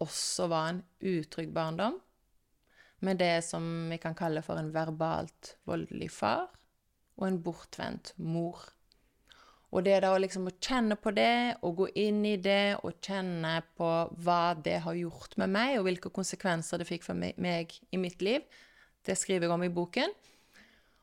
også 0.03 0.47
var 0.51 0.69
en 0.71 0.83
utrygg 1.01 1.51
barndom. 1.53 1.99
Med 3.05 3.19
det 3.21 3.43
som 3.45 3.89
vi 3.91 3.99
kan 4.01 4.15
kalle 4.17 4.41
for 4.45 4.57
en 4.57 4.71
verbalt 4.73 5.55
voldelig 5.69 6.09
far 6.15 6.47
og 7.17 7.27
en 7.27 7.39
bortvendt 7.45 8.13
mor. 8.17 8.61
Og 9.75 9.83
det 9.83 9.97
da 10.03 10.13
å 10.15 10.19
liksom 10.21 10.47
kjenne 10.63 10.95
på 10.95 11.11
det, 11.11 11.57
og 11.65 11.81
gå 11.81 11.87
inn 11.99 12.21
i 12.25 12.37
det, 12.39 12.77
og 12.87 13.01
kjenne 13.03 13.57
på 13.77 13.89
hva 14.23 14.55
det 14.63 14.77
har 14.85 14.95
gjort 14.95 15.35
med 15.41 15.51
meg, 15.51 15.75
og 15.77 15.89
hvilke 15.89 16.11
konsekvenser 16.13 16.79
det 16.79 16.87
fikk 16.87 17.03
for 17.03 17.19
meg 17.19 17.75
i 17.91 17.99
mitt 17.99 18.23
liv, 18.23 18.45
det 19.03 19.17
skriver 19.19 19.47
jeg 19.47 19.55
om 19.57 19.65
i 19.67 19.73
boken. 19.73 20.13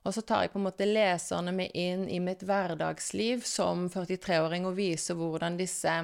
Og 0.05 0.13
så 0.13 0.21
tar 0.21 0.45
jeg 0.45 0.53
på 0.53 0.61
en 0.61 0.67
måte 0.67 0.85
leserne 0.85 1.53
med 1.57 1.73
inn 1.81 2.05
i 2.13 2.19
mitt 2.21 2.43
hverdagsliv 2.45 3.45
som 3.49 3.87
43-åring 3.89 4.67
og 4.69 4.77
viser 4.77 5.17
hvordan 5.17 5.57
disse 5.57 5.95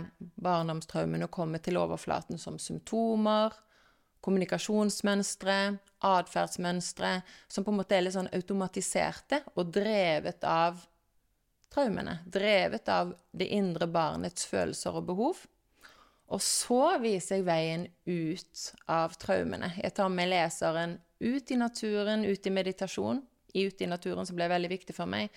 barndomstraumene 0.41 1.29
kommer 1.29 1.61
til 1.61 1.77
overflaten 1.77 2.41
som 2.41 2.57
symptomer, 2.57 3.53
kommunikasjonsmønstre, 4.25 5.59
atferdsmønstre, 6.05 7.13
som 7.49 7.65
på 7.65 7.73
en 7.73 7.81
måte 7.81 7.97
er 7.97 8.07
litt 8.07 8.17
sånn 8.17 8.33
automatiserte 8.37 9.43
og 9.55 9.73
drevet 9.77 10.45
av 10.49 10.81
traumene, 11.73 12.19
drevet 12.25 12.89
av 12.89 13.15
det 13.37 13.51
indre 13.55 13.89
barnets 13.89 14.49
følelser 14.49 14.97
og 14.97 15.09
behov. 15.13 15.45
Og 16.31 16.43
så 16.45 16.97
viser 17.03 17.41
jeg 17.41 17.47
veien 17.49 17.87
ut 18.07 18.65
av 18.91 19.17
traumene. 19.19 19.73
Jeg 19.77 19.93
tar 19.97 20.13
med 20.15 20.31
leseren 20.31 20.97
ut 21.21 21.51
i 21.51 21.59
naturen, 21.59 22.25
ut 22.25 22.47
i 22.47 22.55
meditasjon. 22.55 23.25
Ut 23.55 23.81
i 23.81 23.89
naturen, 23.89 24.27
som 24.27 24.39
ble 24.39 24.49
veldig 24.51 24.71
viktig 24.71 24.97
for 24.97 25.11
meg. 25.11 25.31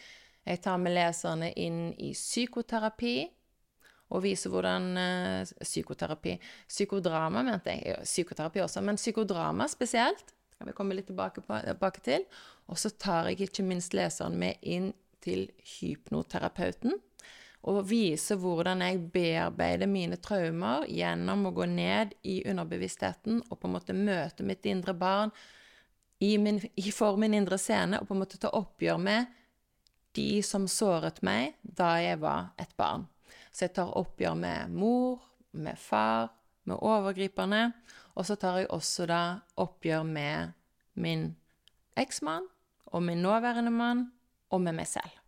Jeg 0.43 0.61
tar 0.63 0.79
med 0.81 0.95
leserne 0.95 1.53
inn 1.59 1.93
i 1.97 2.11
psykoterapi 2.15 3.17
og 4.13 4.21
viser 4.25 4.51
hvordan 4.53 4.89
uh, 4.99 5.53
Psykoterapi 5.63 6.35
Psykodrama, 6.67 7.41
mente 7.47 7.73
jeg. 7.73 8.03
Psykoterapi 8.03 8.61
også, 8.61 8.83
men 8.85 8.99
psykodrama 8.99 9.67
spesielt. 9.71 10.35
kan 10.57 10.67
vi 10.67 10.75
komme 10.77 10.93
litt 10.93 11.07
tilbake, 11.09 11.41
på, 11.41 11.59
tilbake 11.63 12.03
til. 12.03 12.27
Og 12.67 12.77
så 12.77 12.91
tar 12.91 13.31
jeg 13.31 13.47
ikke 13.47 13.65
minst 13.65 13.95
leseren 13.97 14.37
med 14.39 14.59
inn 14.61 14.91
til 15.23 15.47
hypnoterapeuten 15.79 16.99
og 17.63 17.85
vise 17.87 18.35
hvordan 18.35 18.81
jeg 18.83 19.05
bearbeider 19.13 19.87
mine 19.87 20.17
traumer 20.19 20.83
gjennom 20.91 21.47
å 21.47 21.53
gå 21.55 21.67
ned 21.71 22.15
i 22.27 22.41
underbevisstheten 22.49 23.39
og 23.47 23.59
på 23.59 23.69
en 23.69 23.75
måte 23.77 23.95
møte 23.95 24.43
mitt 24.43 24.67
indre 24.67 24.95
barn 24.97 25.31
i 26.23 26.37
min, 26.39 26.61
for 26.95 27.19
min 27.19 27.35
indre 27.35 27.59
scene 27.59 27.99
og 27.99 28.07
på 28.07 28.15
en 28.15 28.21
måte 28.23 28.39
ta 28.39 28.51
oppgjør 28.55 29.01
med 29.01 29.31
de 30.15 30.43
som 30.45 30.67
såret 30.69 31.19
meg 31.25 31.57
da 31.63 31.95
jeg 32.01 32.21
var 32.21 32.53
et 32.61 32.71
barn. 32.79 33.07
Så 33.53 33.67
jeg 33.67 33.75
tar 33.77 33.93
oppgjør 33.97 34.37
med 34.37 34.73
mor, 34.73 35.21
med 35.51 35.77
far, 35.77 36.31
med 36.69 36.79
overgriperne. 36.79 37.65
Og 38.15 38.27
så 38.29 38.37
tar 38.39 38.61
jeg 38.61 38.69
også 38.73 39.07
da 39.09 39.21
oppgjør 39.61 40.05
med 40.07 40.53
min 40.93 41.31
eksmann 41.97 42.45
og 42.93 43.03
min 43.05 43.21
nåværende 43.25 43.73
mann 43.73 44.07
og 44.53 44.61
med 44.61 44.77
meg 44.77 44.89
selv. 44.89 45.21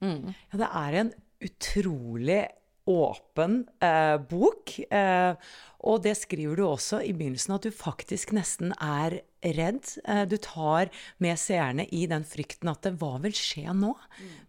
Mm. 0.00 0.32
Ja, 0.52 0.60
det 0.60 0.68
er 0.68 1.00
en 1.00 1.12
utrolig 1.44 2.42
åpen 2.86 3.64
eh, 3.82 4.16
bok. 4.30 4.78
Eh, 4.90 5.34
og 5.86 6.02
det 6.04 6.16
skriver 6.20 6.56
du 6.56 6.64
også 6.66 7.02
i 7.04 7.12
begynnelsen, 7.16 7.56
at 7.56 7.66
du 7.66 7.74
faktisk 7.74 8.32
nesten 8.36 8.72
er 8.80 9.20
redd. 9.42 9.88
Eh, 10.04 10.24
du 10.28 10.36
tar 10.42 10.90
med 11.22 11.38
seerne 11.40 11.86
i 11.94 12.04
den 12.10 12.24
frykten 12.26 12.70
at 12.72 12.88
hva 12.98 13.16
vil 13.22 13.34
skje 13.36 13.74
nå? 13.76 13.92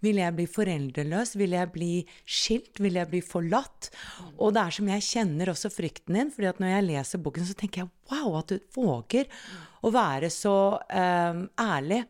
Vil 0.05 0.21
jeg 0.21 0.35
bli 0.37 0.47
foreldreløs? 0.49 1.35
Vil 1.39 1.55
jeg 1.57 1.71
bli 1.73 1.91
skilt? 2.23 2.81
Vil 2.83 2.99
jeg 2.99 3.11
bli 3.11 3.21
forlatt? 3.25 3.91
Og 4.37 4.53
det 4.55 4.63
er 4.63 4.77
som 4.77 4.91
jeg 4.93 5.07
kjenner 5.09 5.53
også 5.53 5.71
frykten 5.73 6.19
din, 6.19 6.33
fordi 6.33 6.51
at 6.51 6.61
når 6.63 6.73
jeg 6.73 6.87
leser 6.89 7.23
boken, 7.23 7.47
så 7.47 7.57
tenker 7.57 7.83
jeg 7.83 7.91
wow, 8.11 8.39
at 8.39 8.53
du 8.53 8.59
våger 8.77 9.31
å 9.85 9.93
være 9.93 10.31
så 10.33 10.57
eh, 10.89 11.43
ærlig. 11.61 12.03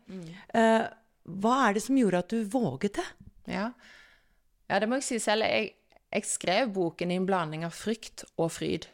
Eh, 0.54 0.84
hva 1.28 1.56
er 1.66 1.76
det 1.76 1.84
som 1.84 1.98
gjorde 1.98 2.22
at 2.24 2.32
du 2.32 2.44
våget 2.48 3.00
det? 3.00 3.08
Ja, 3.58 3.70
ja 4.70 4.80
det 4.80 4.88
må 4.88 5.00
jeg 5.00 5.08
si 5.08 5.18
selv. 5.22 5.48
Jeg, 5.48 5.74
jeg 6.08 6.28
skrev 6.28 6.72
boken 6.76 7.12
i 7.12 7.18
en 7.20 7.28
blanding 7.28 7.66
av 7.68 7.76
frykt 7.76 8.24
og 8.36 8.52
fryd. 8.54 8.88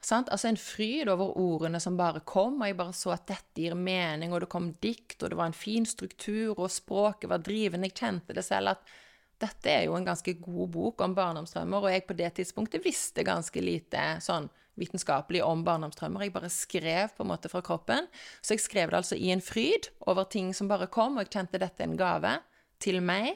Sant? 0.00 0.30
Altså 0.32 0.48
en 0.48 0.56
fryd 0.56 1.10
over 1.12 1.34
ordene 1.36 1.80
som 1.82 1.98
bare 1.98 2.22
kom, 2.24 2.62
og 2.62 2.70
jeg 2.70 2.78
bare 2.78 2.96
så 2.96 3.12
at 3.12 3.26
dette 3.28 3.60
gir 3.60 3.76
mening, 3.76 4.32
og 4.32 4.44
det 4.44 4.50
kom 4.52 4.70
dikt, 4.80 5.18
og 5.20 5.32
det 5.32 5.38
var 5.38 5.50
en 5.50 5.56
fin 5.56 5.84
struktur, 5.88 6.54
og 6.56 6.72
språket 6.72 7.28
var 7.28 7.42
drivende. 7.44 7.90
Jeg 7.90 7.98
kjente 8.00 8.36
det 8.36 8.46
selv 8.46 8.72
at 8.72 8.94
dette 9.40 9.72
er 9.72 9.84
jo 9.86 9.96
en 9.96 10.08
ganske 10.08 10.34
god 10.40 10.72
bok 10.72 11.04
om 11.04 11.14
barndomstraumer, 11.16 11.84
og 11.84 11.92
jeg 11.92 12.06
på 12.08 12.16
det 12.16 12.32
tidspunktet 12.38 12.84
visste 12.84 13.24
ganske 13.24 13.62
lite 13.64 14.06
sånn 14.24 14.48
vitenskapelig 14.80 15.42
om 15.44 15.64
barndomstraumer. 15.64 16.24
Jeg 16.24 16.32
bare 16.32 16.50
skrev 16.52 17.12
på 17.16 17.24
en 17.24 17.30
måte 17.32 17.50
fra 17.52 17.60
kroppen. 17.64 18.06
Så 18.40 18.56
jeg 18.56 18.64
skrev 18.64 18.92
det 18.92 19.00
altså 19.02 19.16
i 19.16 19.28
en 19.34 19.44
fryd 19.44 19.90
over 20.08 20.28
ting 20.32 20.54
som 20.56 20.68
bare 20.70 20.88
kom, 20.92 21.18
og 21.18 21.26
jeg 21.26 21.34
kjente 21.34 21.60
dette 21.60 21.84
en 21.84 21.98
gave 22.00 22.38
til 22.80 23.00
meg. 23.04 23.34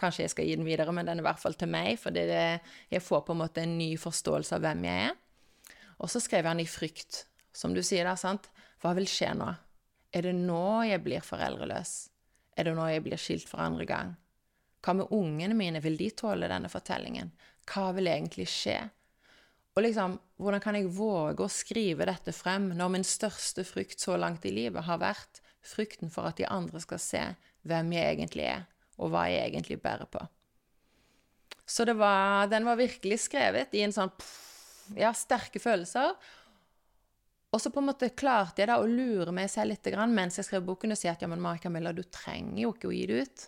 Kanskje 0.00 0.24
jeg 0.24 0.32
skal 0.32 0.48
gi 0.48 0.56
den 0.56 0.68
videre, 0.68 0.92
men 0.96 1.08
den 1.08 1.20
er 1.20 1.24
i 1.24 1.28
hvert 1.28 1.42
fall 1.42 1.56
til 1.60 1.68
meg, 1.68 1.98
for 2.00 2.16
jeg 2.16 3.04
får 3.04 3.26
på 3.26 3.36
en 3.36 3.42
måte 3.42 3.64
en 3.66 3.76
ny 3.76 3.90
forståelse 4.00 4.56
av 4.56 4.64
hvem 4.64 4.86
jeg 4.88 5.10
er. 5.10 5.18
Og 6.00 6.10
så 6.10 6.22
skrev 6.22 6.48
han 6.48 6.60
i 6.62 6.68
frykt, 6.68 7.26
som 7.52 7.74
du 7.76 7.82
sier 7.84 8.08
da, 8.08 8.16
sant. 8.16 8.48
Hva 8.80 8.94
vil 8.96 9.08
skje 9.10 9.34
nå? 9.36 9.50
Er 10.16 10.26
det 10.26 10.34
nå 10.34 10.80
jeg 10.88 11.02
blir 11.04 11.24
foreldreløs? 11.24 11.92
Er 12.56 12.66
det 12.66 12.74
nå 12.76 12.86
jeg 12.90 13.04
blir 13.04 13.20
skilt 13.20 13.48
for 13.48 13.62
andre 13.62 13.86
gang? 13.88 14.14
Hva 14.80 14.96
med 14.96 15.12
ungene 15.12 15.56
mine, 15.56 15.82
vil 15.84 15.98
de 16.00 16.08
tåle 16.16 16.48
denne 16.48 16.70
fortellingen? 16.72 17.34
Hva 17.68 17.90
vil 17.96 18.08
egentlig 18.08 18.48
skje? 18.48 18.78
Og 19.76 19.84
liksom, 19.84 20.16
hvordan 20.40 20.62
kan 20.64 20.76
jeg 20.78 20.90
våge 20.96 21.44
å 21.44 21.52
skrive 21.52 22.08
dette 22.08 22.32
frem 22.34 22.72
når 22.76 22.92
min 22.96 23.06
største 23.06 23.62
frykt 23.68 24.02
så 24.02 24.16
langt 24.18 24.44
i 24.48 24.54
livet 24.54 24.88
har 24.88 24.98
vært 25.02 25.42
frykten 25.62 26.10
for 26.10 26.26
at 26.26 26.40
de 26.40 26.48
andre 26.48 26.80
skal 26.82 27.00
se 27.02 27.22
hvem 27.68 27.92
jeg 27.94 28.16
egentlig 28.16 28.46
er, 28.48 28.64
og 28.98 29.12
hva 29.12 29.26
jeg 29.30 29.46
egentlig 29.46 29.78
bærer 29.84 30.08
på. 30.10 30.22
Så 31.70 31.84
var, 31.94 32.48
den 32.50 32.66
var 32.66 32.80
virkelig 32.80 33.20
skrevet 33.28 33.76
i 33.78 33.84
en 33.84 33.94
sånn 33.94 34.10
pff, 34.16 34.49
ja, 34.98 35.12
sterke 35.14 35.62
følelser. 35.62 36.14
Og 37.50 37.58
så 37.60 37.72
på 37.74 37.82
en 37.82 37.88
måte 37.90 38.12
klarte 38.14 38.62
jeg 38.62 38.70
da 38.70 38.78
å 38.78 38.86
lure 38.86 39.32
meg 39.34 39.50
selv 39.50 39.72
litt 39.72 39.88
mens 40.14 40.38
jeg 40.38 40.46
skrev 40.46 40.66
boken, 40.66 40.94
og 40.94 40.98
si 40.98 41.10
at 41.10 41.22
ja, 41.22 41.28
men 41.30 41.42
Mari 41.42 41.58
Camilla, 41.58 41.92
du 41.92 42.04
trenger 42.04 42.62
jo 42.62 42.74
ikke 42.74 42.90
å 42.90 42.94
gi 42.94 43.06
det 43.10 43.22
ut. 43.24 43.46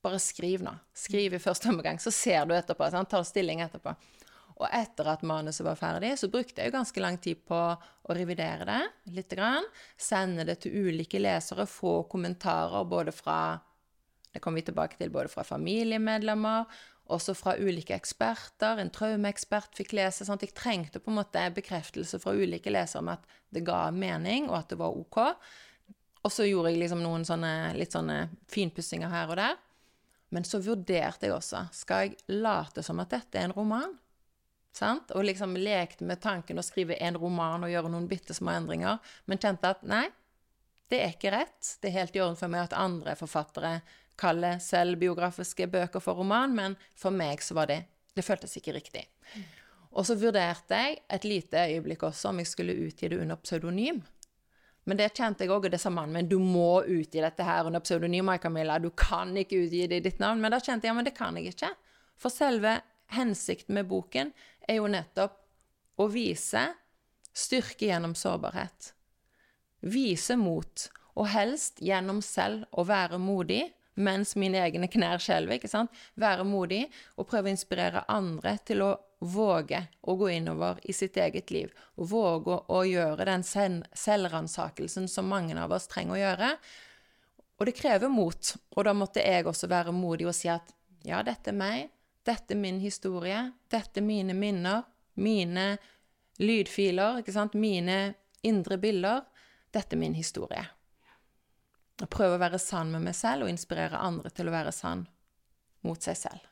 Bare 0.00 0.20
skriv 0.22 0.62
nå. 0.64 0.72
Skriv 0.96 1.34
i 1.34 1.42
første 1.42 1.68
omgang, 1.68 1.98
så 1.98 2.12
ser 2.14 2.46
du 2.46 2.54
etterpå. 2.54 2.86
Sant? 2.92 3.10
Tar 3.10 3.26
stilling 3.26 3.60
etterpå. 3.64 3.94
Og 4.60 4.68
etter 4.76 5.08
at 5.08 5.24
manuset 5.24 5.64
var 5.64 5.78
ferdig, 5.80 6.12
så 6.20 6.28
brukte 6.28 6.60
jeg 6.60 6.70
jo 6.70 6.76
ganske 6.76 7.02
lang 7.02 7.16
tid 7.20 7.40
på 7.48 7.58
å 7.58 8.16
revidere 8.16 8.66
det 8.68 9.14
litt. 9.16 9.32
Grann, 9.32 9.66
sende 9.96 10.44
det 10.48 10.60
til 10.62 10.86
ulike 10.86 11.20
lesere, 11.20 11.66
få 11.68 12.02
kommentarer 12.10 12.86
både 12.88 13.14
fra 13.16 13.58
Det 14.30 14.38
kommer 14.38 14.60
vi 14.60 14.68
tilbake 14.68 14.94
til, 14.94 15.10
både 15.10 15.26
fra 15.26 15.42
familiemedlemmer 15.42 16.68
også 17.12 17.34
fra 17.38 17.56
ulike 17.58 17.94
eksperter. 17.96 18.80
En 18.80 18.92
traumeekspert 18.94 19.74
fikk 19.78 19.94
lese. 19.98 20.26
Sant? 20.26 20.44
Jeg 20.44 20.56
trengte 20.56 21.02
på 21.02 21.12
en 21.12 21.18
måte 21.20 21.42
bekreftelse 21.56 22.20
fra 22.22 22.34
ulike 22.36 22.72
lesere 22.72 23.02
om 23.04 23.10
at 23.14 23.26
det 23.54 23.64
ga 23.66 23.88
mening, 23.94 24.48
og 24.50 24.60
at 24.62 24.72
det 24.72 24.78
var 24.80 24.96
OK. 24.96 25.18
Og 26.20 26.32
så 26.32 26.46
gjorde 26.46 26.72
jeg 26.72 26.82
liksom 26.82 27.02
noen 27.02 27.24
sånne 27.26 27.72
litt 27.78 27.96
sånne 27.96 28.22
finpussinger 28.52 29.12
her 29.12 29.32
og 29.32 29.40
der. 29.40 29.58
Men 30.30 30.46
så 30.46 30.60
vurderte 30.62 31.26
jeg 31.26 31.34
også 31.34 31.64
skal 31.74 32.06
jeg 32.06 32.40
late 32.42 32.84
som 32.86 33.00
at 33.02 33.10
dette 33.10 33.40
er 33.40 33.48
en 33.48 33.56
roman. 33.56 33.96
Sant? 34.76 35.10
Og 35.18 35.26
liksom 35.26 35.56
lekte 35.58 36.06
med 36.06 36.20
tanken 36.22 36.60
å 36.60 36.64
skrive 36.64 36.98
en 37.02 37.18
roman 37.18 37.66
og 37.66 37.72
gjøre 37.72 37.90
noen 37.90 38.06
bitte 38.10 38.36
små 38.36 38.52
endringer, 38.54 39.00
men 39.26 39.40
kjente 39.42 39.72
at 39.74 39.82
nei, 39.82 40.04
det 40.90 41.00
er 41.02 41.14
ikke 41.14 41.32
rett. 41.34 41.72
Det 41.82 41.90
er 41.90 41.98
helt 42.00 42.16
i 42.16 42.22
orden 42.22 42.38
for 42.38 42.50
meg 42.52 42.68
at 42.68 42.78
andre 42.78 43.16
forfattere 43.18 43.80
kaller 44.20 44.60
selvbiografiske 44.62 45.66
bøker 45.72 46.02
for 46.04 46.20
roman, 46.20 46.54
men 46.56 46.76
for 46.98 47.14
meg 47.14 47.42
så 47.44 47.56
var 47.58 47.72
det 47.72 47.82
Det 48.10 48.24
føltes 48.26 48.56
ikke 48.58 48.72
riktig. 48.74 49.04
Og 49.94 50.02
så 50.06 50.16
vurderte 50.18 50.74
jeg 50.74 50.96
et 51.08 51.24
lite 51.24 51.62
øyeblikk 51.70 52.02
også 52.02 52.32
om 52.32 52.40
jeg 52.42 52.48
skulle 52.50 52.74
utgi 52.74 53.08
det 53.08 53.20
under 53.22 53.38
pseudonym. 53.38 54.00
Men 54.84 54.98
det 54.98 55.12
kjente 55.14 55.44
jeg 55.44 55.52
òg, 55.54 55.68
og 55.68 55.70
det 55.70 55.78
sa 55.78 55.92
mannen 55.94 56.16
min. 56.16 56.28
Du 56.28 56.40
må 56.42 56.82
utgi 56.82 57.22
dette 57.22 57.46
her 57.46 57.68
under 57.68 57.82
pseudonym, 57.84 58.32
Camilla. 58.42 58.78
Du 58.82 58.90
kan 58.90 59.30
ikke 59.36 59.62
utgi 59.64 59.86
det 59.86 60.00
i 60.00 60.04
ditt 60.08 60.18
navn. 60.18 60.40
Men 60.42 60.50
da 60.50 60.58
kjente 60.58 60.88
jeg 60.88 60.90
ja, 60.90 60.96
men 60.98 61.06
det 61.06 61.14
kan 61.14 61.38
jeg 61.38 61.52
ikke. 61.52 61.70
For 62.18 62.34
selve 62.34 62.80
hensikten 63.14 63.78
med 63.78 63.86
boken 63.90 64.32
er 64.68 64.80
jo 64.80 64.88
nettopp 64.90 65.38
å 66.00 66.06
vise 66.10 66.64
styrke 67.36 67.90
gjennom 67.90 68.16
sårbarhet. 68.18 68.92
Vise 69.80 70.36
mot, 70.36 70.88
og 71.14 71.30
helst 71.30 71.80
gjennom 71.84 72.20
selv 72.24 72.66
å 72.72 72.84
være 72.88 73.20
modig 73.22 73.68
mens 74.00 74.34
mine 74.40 74.60
egne 74.64 74.88
knær 74.90 75.22
skjelver. 75.22 75.58
ikke 75.58 75.70
sant? 75.70 75.92
Være 76.16 76.46
modig 76.48 76.86
og 77.16 77.28
prøve 77.30 77.50
å 77.50 77.54
inspirere 77.54 78.04
andre 78.08 78.56
til 78.64 78.84
å 78.86 78.90
våge 79.20 79.82
å 80.08 80.16
gå 80.16 80.30
innover 80.32 80.80
i 80.88 80.94
sitt 80.96 81.16
eget 81.20 81.50
liv. 81.52 81.72
Og 82.00 82.08
Våge 82.10 82.56
å 82.72 82.82
gjøre 82.88 83.28
den 83.28 83.44
selvransakelsen 83.44 85.08
som 85.08 85.28
mange 85.28 85.58
av 85.60 85.72
oss 85.76 85.88
trenger 85.90 86.16
å 86.16 86.20
gjøre. 86.22 86.50
Og 87.60 87.68
det 87.68 87.76
krever 87.76 88.08
mot, 88.08 88.54
og 88.76 88.84
da 88.88 88.94
måtte 88.96 89.20
jeg 89.20 89.44
også 89.44 89.68
være 89.68 89.92
modig 89.92 90.30
og 90.30 90.36
si 90.36 90.48
at 90.48 90.72
ja, 91.04 91.20
dette 91.24 91.52
er 91.52 91.56
meg, 91.56 91.90
dette 92.24 92.54
er 92.56 92.60
min 92.60 92.80
historie, 92.80 93.50
dette 93.72 94.00
er 94.00 94.04
mine 94.04 94.36
minner, 94.36 94.86
mine 95.20 95.74
lydfiler, 96.40 97.20
ikke 97.20 97.34
sant, 97.36 97.56
mine 97.56 98.14
indre 98.46 98.80
bilder. 98.80 99.26
Dette 99.72 99.96
er 99.96 100.00
min 100.00 100.16
historie. 100.16 100.64
Prøve 102.08 102.38
å 102.38 102.40
være 102.40 102.60
sann 102.62 102.94
med 102.94 103.04
meg 103.04 103.16
selv 103.18 103.44
og 103.44 103.52
inspirere 103.52 104.00
andre 104.00 104.32
til 104.32 104.48
å 104.48 104.54
være 104.54 104.72
sann 104.72 105.04
mot 105.84 106.00
seg 106.00 106.16
selv. 106.16 106.46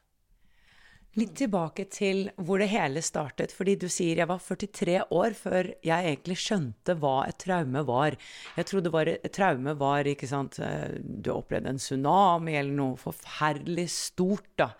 Litt 1.18 1.32
tilbake 1.40 1.86
til 1.90 2.26
hvor 2.36 2.60
det 2.60 2.68
hele 2.70 3.00
startet, 3.02 3.50
fordi 3.54 3.74
du 3.80 3.86
sier 3.90 4.20
jeg 4.20 4.28
var 4.28 4.42
43 4.44 4.98
år 5.16 5.34
før 5.34 5.70
jeg 5.82 6.10
egentlig 6.10 6.36
skjønte 6.38 6.94
hva 7.00 7.14
et 7.26 7.38
traume 7.42 7.82
var. 7.88 8.14
Jeg 8.58 8.68
trodde 8.68 8.92
var, 8.94 9.08
et 9.08 9.34
traume 9.34 9.74
var 9.80 10.06
ikke 10.06 10.28
sant, 10.30 10.60
eh, 10.62 10.98
du 11.00 11.32
opplevde 11.32 11.72
en 11.72 11.80
tsunami 11.80 12.58
eller 12.60 12.76
noe 12.76 13.00
forferdelig 13.00 13.88
stort, 13.94 14.52
da. 14.60 14.70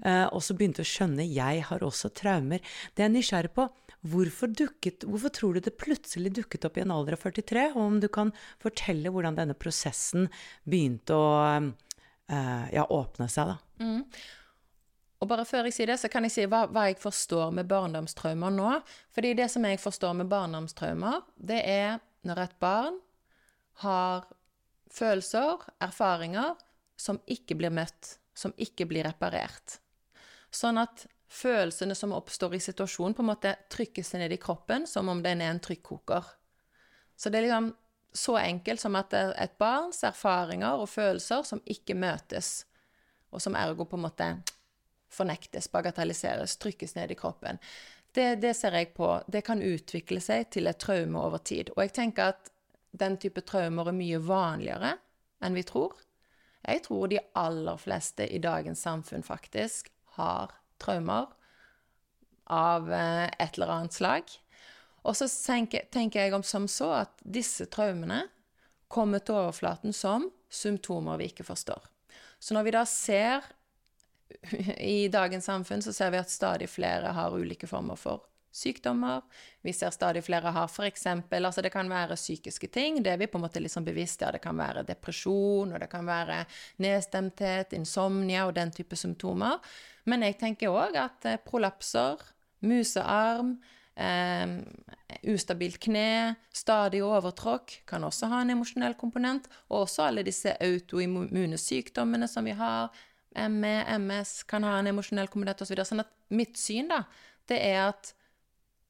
Uh, 0.00 0.26
og 0.32 0.40
så 0.40 0.54
begynte 0.56 0.80
jeg 0.80 0.88
å 0.88 0.90
skjønne 0.94 1.24
jeg 1.28 1.64
har 1.68 1.82
også 1.84 2.08
traumer. 2.16 2.62
Det 2.96 3.02
jeg 3.04 3.10
er 3.10 3.12
nysgjerrig 3.12 3.50
på, 3.52 3.66
Hvorfor, 4.00 4.48
dukket, 4.56 5.04
hvorfor, 5.04 5.32
tror 5.36 5.56
du 5.56 5.60
det 5.66 5.76
plutselig 5.76 6.32
dukket 6.38 6.64
opp 6.64 6.78
i 6.78 6.84
en 6.86 6.92
alder 6.94 7.18
av 7.18 7.24
43? 7.26 7.66
Og 7.74 7.80
om 7.82 7.98
du 8.00 8.08
kan 8.12 8.32
fortelle 8.62 9.12
hvordan 9.12 9.36
denne 9.36 9.56
prosessen 9.58 10.30
begynte 10.64 11.16
å 11.16 11.32
uh, 11.60 12.66
ja, 12.72 12.86
åpne 12.86 13.28
seg, 13.28 13.52
da. 13.52 13.84
Mm. 13.84 14.06
Og 15.20 15.28
bare 15.28 15.44
før 15.44 15.68
jeg 15.68 15.76
sier 15.76 15.92
det, 15.92 15.98
så 16.00 16.08
kan 16.08 16.24
jeg 16.24 16.32
si 16.32 16.46
hva, 16.48 16.62
hva 16.72 16.86
jeg 16.88 16.96
forstår 17.00 17.52
med 17.52 17.68
barndomstraumer 17.68 18.54
nå. 18.54 18.72
Fordi 19.12 19.34
det 19.36 19.50
som 19.52 19.66
jeg 19.68 19.82
forstår 19.82 20.16
med 20.16 20.30
barndomstraumer, 20.32 21.20
det 21.36 21.60
er 21.68 22.00
når 22.24 22.44
et 22.46 22.56
barn 22.62 22.96
har 23.84 24.24
følelser, 24.90 25.60
erfaringer, 25.84 26.56
som 27.00 27.20
ikke 27.28 27.56
blir 27.60 27.72
møtt, 27.72 28.16
som 28.36 28.56
ikke 28.60 28.88
blir 28.88 29.04
reparert. 29.08 29.76
Sånn 30.52 30.80
at 30.80 31.04
følelsene 31.30 31.94
som 31.94 32.12
oppstår 32.12 32.56
i 32.56 32.60
situasjonen, 32.60 33.14
på 33.14 33.22
en 33.22 33.30
måte 33.30 33.54
trykkes 33.70 34.12
ned 34.18 34.34
i 34.34 34.40
kroppen 34.42 34.86
som 34.90 35.08
om 35.08 35.22
den 35.22 35.42
er 35.44 35.54
en 35.54 35.62
trykkoker. 35.62 36.26
Så 37.16 37.30
det 37.30 37.38
er 37.38 37.46
liksom 37.46 37.70
så 38.12 38.36
enkelt 38.40 38.82
som 38.82 38.96
at 38.98 39.14
et 39.14 39.58
barns 39.58 40.02
erfaringer 40.04 40.82
og 40.82 40.90
følelser 40.90 41.44
som 41.46 41.62
ikke 41.70 41.94
møtes, 41.94 42.64
og 43.30 43.42
som 43.42 43.54
ergo 43.54 43.86
på 43.86 43.98
en 43.98 44.06
måte 44.08 44.30
fornektes, 45.10 45.68
bagatelliseres, 45.70 46.56
trykkes 46.58 46.96
ned 46.96 47.14
i 47.14 47.18
kroppen. 47.18 47.58
Det, 48.10 48.40
det 48.42 48.54
ser 48.58 48.74
jeg 48.74 48.90
på. 48.94 49.12
Det 49.30 49.44
kan 49.46 49.62
utvikle 49.62 50.18
seg 50.22 50.48
til 50.50 50.66
et 50.66 50.78
traume 50.82 51.18
over 51.22 51.38
tid. 51.38 51.70
Og 51.76 51.84
jeg 51.84 51.94
tenker 51.94 52.32
at 52.34 52.50
den 52.90 53.18
type 53.22 53.42
traumer 53.46 53.90
er 53.90 53.94
mye 53.94 54.18
vanligere 54.18 54.96
enn 55.44 55.54
vi 55.54 55.62
tror. 55.66 55.94
Jeg 56.66 56.82
tror 56.86 57.06
de 57.10 57.22
aller 57.38 57.78
fleste 57.78 58.26
i 58.26 58.42
dagens 58.42 58.82
samfunn 58.82 59.22
faktisk 59.26 59.92
har 60.18 60.58
traumer 60.82 61.30
av 62.50 62.92
eh, 62.92 63.28
et 63.38 63.54
eller 63.54 63.74
annet 63.76 63.96
slag. 63.96 64.34
Og 65.02 65.16
så 65.16 65.28
tenker, 65.30 66.20
jeg 66.20 66.34
om 66.36 66.44
som 66.44 66.66
så 66.68 66.90
at 67.04 67.22
disse 67.24 67.66
traumene 67.72 68.24
kommer 68.90 69.22
til 69.22 69.38
overflaten 69.38 69.94
som 69.96 70.28
symptomer 70.50 71.20
vi 71.20 71.30
ikke 71.30 71.46
forstår. 71.46 71.86
Så 72.40 72.56
når 72.56 72.66
vi 72.66 72.74
da 72.74 72.82
ser 72.88 73.46
i 74.78 75.08
dagens 75.12 75.44
samfunn, 75.44 75.82
så 75.82 75.92
ser 75.92 76.12
vi 76.12 76.20
at 76.20 76.32
stadig 76.32 76.68
flere 76.70 77.14
har 77.16 77.36
ulike 77.36 77.68
former 77.70 77.96
for 77.96 78.26
sykdommer. 78.50 79.22
Vi 79.62 79.72
ser 79.72 79.92
stadig 79.94 80.24
flere 80.26 80.50
har 80.54 80.68
f.eks. 80.68 81.06
Altså 81.06 81.62
det 81.62 81.70
kan 81.72 81.90
være 81.90 82.18
psykiske 82.18 82.70
ting, 82.74 82.98
det 83.02 83.12
er 83.12 83.20
vi 83.20 83.28
på 83.30 83.38
en 83.38 83.44
måte 83.46 83.62
liksom 83.62 83.86
bevisste 83.86 84.26
av. 84.26 84.34
det 84.34 84.42
kan 84.42 84.58
være 84.58 84.84
depresjon, 84.88 85.72
og 85.72 85.80
det 85.80 85.90
kan 85.90 86.06
være 86.06 86.44
nedstemthet, 86.82 87.72
insomnia 87.78 88.46
og 88.46 88.54
den 88.58 88.74
type 88.74 88.96
symptomer. 88.96 89.60
Men 90.08 90.24
jeg 90.24 90.38
tenker 90.40 90.72
òg 90.72 90.96
at 91.00 91.28
eh, 91.28 91.40
prolapser, 91.44 92.22
musearm, 92.66 93.56
eh, 93.96 94.56
ustabilt 95.32 95.80
kne, 95.82 96.36
stadig 96.54 97.02
overtråkk 97.04 97.80
kan 97.88 98.04
også 98.06 98.30
ha 98.32 98.42
en 98.44 98.54
emosjonell 98.56 98.96
komponent. 99.00 99.50
Og 99.68 99.84
også 99.84 100.08
alle 100.08 100.24
disse 100.26 100.54
autoimmune 100.60 101.58
sykdommene 101.60 102.28
som 102.30 102.48
vi 102.48 102.56
har. 102.56 102.88
ME, 103.50 103.76
MS 103.98 104.42
kan 104.50 104.64
ha 104.66 104.78
en 104.78 104.90
emosjonell 104.90 105.30
komponent 105.30 105.60
osv. 105.62 105.76
Så 105.76 105.92
sånn 105.92 106.04
at 106.04 106.16
mitt 106.34 106.58
syn 106.58 106.90
da, 106.90 107.04
det 107.50 107.60
er 107.66 107.84
at 107.90 108.14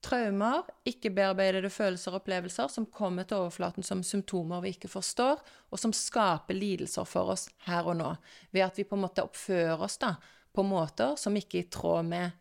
traumer, 0.04 0.64
ikke-bearbeidede 0.88 1.70
følelser 1.72 2.14
og 2.14 2.22
opplevelser 2.22 2.70
som 2.72 2.86
kommer 2.92 3.26
til 3.28 3.42
overflaten 3.42 3.84
som 3.84 4.02
symptomer 4.06 4.62
vi 4.64 4.72
ikke 4.74 4.88
forstår, 4.88 5.42
og 5.70 5.80
som 5.80 5.92
skaper 5.92 6.56
lidelser 6.56 7.08
for 7.08 7.34
oss 7.34 7.48
her 7.66 7.88
og 7.88 7.98
nå, 8.00 8.14
ved 8.54 8.64
at 8.64 8.80
vi 8.80 8.86
på 8.88 8.96
en 8.96 9.04
måte 9.04 9.24
oppfører 9.26 9.84
oss 9.84 9.98
da, 10.00 10.14
på 10.52 10.64
måter 10.66 11.16
som 11.20 11.36
ikke 11.38 11.60
er 11.60 11.66
i 11.66 11.70
tråd 11.72 12.08
med 12.10 12.38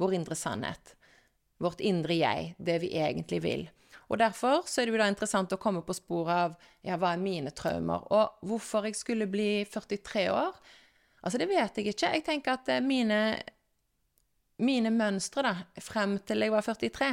vår 0.00 0.16
indre 0.16 0.36
sannhet, 0.38 0.94
vårt 1.60 1.82
indre 1.84 2.16
jeg, 2.16 2.54
det 2.58 2.78
vi 2.82 2.94
egentlig 2.98 3.42
vil. 3.44 3.68
Og 4.10 4.18
Derfor 4.18 4.64
så 4.66 4.80
er 4.80 4.88
det 4.88 4.96
jo 4.96 5.00
da 5.00 5.06
interessant 5.10 5.52
å 5.54 5.60
komme 5.60 5.84
på 5.86 5.94
sporet 5.94 6.34
av 6.34 6.54
ja, 6.82 6.96
hva 6.98 7.12
er 7.14 7.22
mine 7.22 7.52
traumer, 7.54 8.02
og 8.10 8.42
hvorfor 8.48 8.88
jeg 8.88 8.98
skulle 8.98 9.28
bli 9.30 9.62
43 9.70 10.26
år. 10.34 10.56
Altså, 11.20 11.38
det 11.38 11.50
vet 11.50 11.78
jeg 11.78 11.92
ikke. 11.92 12.10
Jeg 12.16 12.24
tenker 12.26 12.56
at 12.56 12.70
eh, 12.72 12.82
mine, 12.82 13.20
mine 14.64 14.90
mønstre 14.90 15.44
da, 15.46 15.54
frem 15.84 16.16
til 16.26 16.42
jeg 16.42 16.54
var 16.54 16.66
43, 16.66 17.12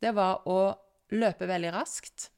det 0.00 0.14
var 0.16 0.46
å 0.48 0.60
løpe 1.18 1.48
veldig 1.50 1.74
raskt. 1.74 2.30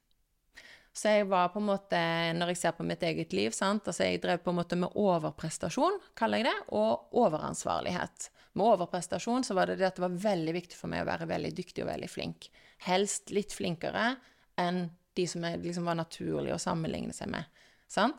Så 0.93 1.13
jeg 1.15 1.29
var 1.31 1.53
på 1.55 1.61
en 1.61 1.69
måte, 1.69 1.99
når 2.35 2.51
jeg 2.51 2.59
ser 2.59 2.75
på 2.75 2.85
mitt 2.87 3.03
eget 3.07 3.33
liv 3.37 3.55
sant? 3.55 3.87
altså 3.87 4.09
Jeg 4.09 4.21
drev 4.23 4.43
på 4.43 4.51
en 4.51 4.59
måte 4.59 4.79
med 4.79 4.97
overprestasjon, 4.99 6.01
kaller 6.19 6.43
jeg 6.43 6.49
det, 6.49 6.57
og 6.75 7.15
overansvarlighet. 7.23 8.31
Med 8.59 8.67
overprestasjon 8.73 9.47
så 9.47 9.55
var 9.55 9.71
det 9.71 9.79
det 9.79 9.87
at 9.87 10.01
det 10.01 10.05
var 10.05 10.19
veldig 10.25 10.55
viktig 10.57 10.79
for 10.79 10.91
meg 10.91 11.05
å 11.05 11.11
være 11.13 11.31
veldig 11.31 11.53
dyktig 11.55 11.85
og 11.85 11.93
veldig 11.93 12.11
flink. 12.11 12.51
Helst 12.89 13.31
litt 13.35 13.55
flinkere 13.55 14.17
enn 14.59 14.89
de 15.15 15.27
som 15.31 15.47
liksom 15.63 15.87
var 15.87 15.99
naturlig 16.01 16.55
å 16.55 16.61
sammenligne 16.63 17.15
seg 17.15 17.31
med. 17.31 17.47
Sant? 17.91 18.19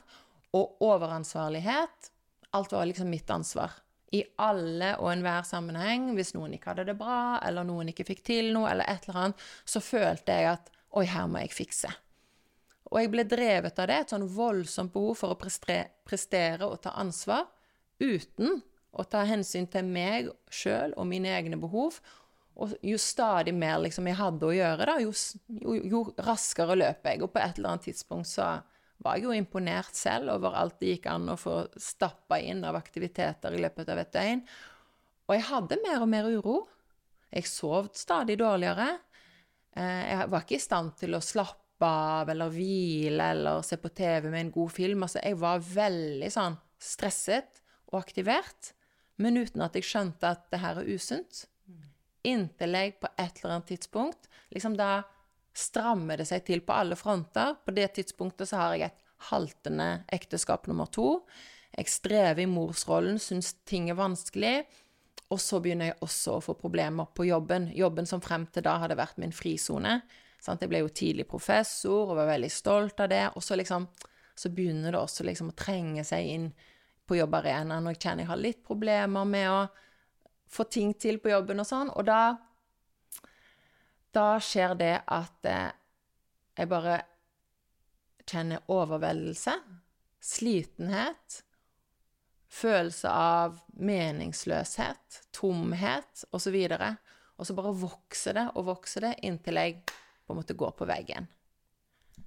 Og 0.56 0.82
overansvarlighet 0.84 2.12
Alt 2.52 2.74
var 2.76 2.84
liksom 2.84 3.08
mitt 3.08 3.30
ansvar. 3.32 3.72
I 4.12 4.26
alle 4.44 4.90
og 5.00 5.08
enhver 5.14 5.46
sammenheng, 5.48 6.10
hvis 6.18 6.34
noen 6.36 6.58
ikke 6.58 6.74
hadde 6.74 6.90
det 6.90 6.98
bra, 7.00 7.38
eller 7.48 7.64
noen 7.64 7.94
ikke 7.94 8.04
fikk 8.10 8.26
til 8.28 8.50
noe, 8.52 8.68
eller 8.68 8.90
et 8.92 9.08
eller 9.08 9.20
annet, 9.22 9.46
så 9.64 9.80
følte 9.80 10.36
jeg 10.36 10.50
at 10.52 10.68
Oi, 11.00 11.06
her 11.08 11.30
må 11.32 11.40
jeg 11.40 11.54
fikse. 11.56 11.88
Og 12.92 13.00
jeg 13.00 13.12
ble 13.14 13.24
drevet 13.28 13.80
av 13.80 13.88
det, 13.88 14.00
et 14.02 14.12
sånn 14.12 14.28
voldsomt 14.28 14.92
behov 14.92 15.16
for 15.22 15.34
å 15.34 15.40
prestere 15.40 16.68
og 16.68 16.82
ta 16.84 16.92
ansvar, 17.00 17.48
uten 18.02 18.60
å 18.92 19.06
ta 19.08 19.24
hensyn 19.28 19.70
til 19.72 19.88
meg 19.88 20.28
sjøl 20.52 20.96
og 21.00 21.08
mine 21.08 21.32
egne 21.32 21.60
behov. 21.60 22.02
Og 22.60 22.74
jo 22.84 22.98
stadig 23.00 23.54
mer 23.56 23.80
liksom, 23.86 24.10
jeg 24.12 24.20
hadde 24.20 24.50
å 24.50 24.52
gjøre, 24.54 24.88
da, 24.90 24.98
jo, 25.00 25.14
jo, 25.62 25.78
jo, 25.94 26.02
raskere 26.20 26.76
løp 26.76 27.08
jeg. 27.08 27.22
Og 27.24 27.32
på 27.32 27.40
et 27.40 27.56
eller 27.56 27.74
annet 27.74 27.88
tidspunkt 27.88 28.30
så 28.30 28.50
var 29.02 29.18
jeg 29.18 29.26
jo 29.26 29.38
imponert 29.38 29.96
selv 29.98 30.34
over 30.36 30.58
alt 30.60 30.76
det 30.82 30.98
gikk 30.98 31.08
an 31.10 31.32
å 31.32 31.40
få 31.40 31.56
stappa 31.80 32.42
inn 32.44 32.62
av 32.68 32.78
aktiviteter 32.78 33.56
i 33.56 33.64
løpet 33.64 33.90
av 33.90 34.04
et 34.04 34.12
døgn. 34.14 34.44
Og 35.30 35.38
jeg 35.38 35.48
hadde 35.48 35.80
mer 35.86 36.04
og 36.04 36.12
mer 36.12 36.28
uro. 36.28 36.58
Jeg 37.32 37.48
sov 37.48 37.88
stadig 37.96 38.36
dårligere. 38.42 38.90
Eh, 39.72 40.04
jeg 40.12 40.28
var 40.34 40.44
ikke 40.44 40.60
i 40.60 40.66
stand 40.68 40.98
til 41.00 41.16
å 41.16 41.24
slappe 41.24 41.61
av 41.88 42.30
eller 42.30 42.52
hvile 42.54 43.32
eller 43.36 43.64
se 43.66 43.78
på 43.82 43.92
TV 43.96 44.30
med 44.30 44.46
en 44.46 44.54
god 44.56 44.72
film. 44.72 45.06
Altså, 45.06 45.22
jeg 45.24 45.40
var 45.42 45.64
veldig 45.66 46.30
sånn 46.34 46.58
stresset 46.82 47.62
og 47.92 48.00
aktivert, 48.02 48.74
men 49.22 49.38
uten 49.38 49.64
at 49.66 49.76
jeg 49.78 49.88
skjønte 49.88 50.34
at 50.34 50.48
det 50.54 50.62
her 50.64 50.82
er 50.82 50.92
usunt. 50.92 51.46
Inntil 52.28 52.78
jeg 52.78 53.00
på 53.02 53.10
et 53.18 53.40
eller 53.42 53.56
annet 53.56 53.72
tidspunkt 53.72 54.28
liksom 54.54 54.76
Da 54.78 55.02
strammer 55.58 56.20
det 56.22 56.28
seg 56.30 56.46
til 56.48 56.62
på 56.64 56.76
alle 56.76 56.96
fronter. 56.96 57.58
På 57.66 57.74
det 57.76 57.90
tidspunktet 57.98 58.50
så 58.50 58.62
har 58.62 58.76
jeg 58.76 58.92
et 58.92 59.02
haltende 59.32 59.90
ekteskap 60.14 60.68
nummer 60.70 60.88
to. 60.88 61.24
Jeg 61.76 61.92
strever 61.92 62.44
i 62.44 62.50
morsrollen, 62.52 63.20
syns 63.20 63.54
ting 63.68 63.90
er 63.92 64.00
vanskelig. 64.00 64.62
Og 65.32 65.40
så 65.40 65.62
begynner 65.64 65.92
jeg 65.92 66.02
også 66.04 66.38
å 66.38 66.44
få 66.44 66.56
problemer 66.60 67.08
på 67.16 67.28
jobben. 67.30 67.70
Jobben 67.76 68.08
som 68.08 68.24
frem 68.24 68.46
til 68.52 68.66
da 68.68 68.78
hadde 68.82 69.00
vært 69.00 69.20
min 69.22 69.36
frisone. 69.36 70.02
Jeg 70.42 70.70
ble 70.72 70.82
jo 70.82 70.90
tidlig 70.90 71.28
professor 71.30 72.10
og 72.10 72.18
var 72.18 72.32
veldig 72.34 72.50
stolt 72.52 73.00
av 73.04 73.12
det. 73.12 73.26
Og 73.36 73.46
så 73.46 73.58
liksom 73.60 73.86
så 74.36 74.50
begynner 74.50 74.92
det 74.92 75.00
også 75.00 75.26
liksom 75.28 75.52
å 75.52 75.58
trenge 75.58 76.04
seg 76.08 76.28
inn 76.34 76.48
på 77.06 77.18
jobbarenaen, 77.20 77.86
og 77.86 77.94
jeg 77.94 78.02
kjenner 78.06 78.24
jeg 78.24 78.32
har 78.32 78.40
litt 78.40 78.64
problemer 78.66 79.28
med 79.28 79.50
å 79.52 79.60
få 80.52 80.66
ting 80.72 80.94
til 81.00 81.20
på 81.22 81.32
jobben 81.34 81.62
og 81.62 81.68
sånn. 81.68 81.92
Og 81.94 82.08
da 82.08 82.22
Da 84.12 84.42
skjer 84.44 84.74
det 84.76 84.96
at 85.08 85.46
eh, 85.48 85.70
jeg 86.58 86.68
bare 86.68 86.98
kjenner 88.28 88.66
overveldelse, 88.68 89.54
slitenhet, 90.20 91.38
følelse 92.52 93.08
av 93.08 93.62
meningsløshet, 93.80 95.22
tomhet 95.32 96.26
osv. 96.36 96.58
Og, 96.60 96.84
og 97.40 97.48
så 97.48 97.56
bare 97.56 97.72
vokser 97.86 98.36
det 98.36 98.46
og 98.52 98.68
vokser 98.68 99.08
det 99.08 99.14
inntil 99.24 99.62
jeg 99.62 99.80
på 100.32 100.38
en 100.38 100.42
måte 100.42 100.58
går 100.58 100.74
på 100.80 100.88
veggen. 100.90 101.28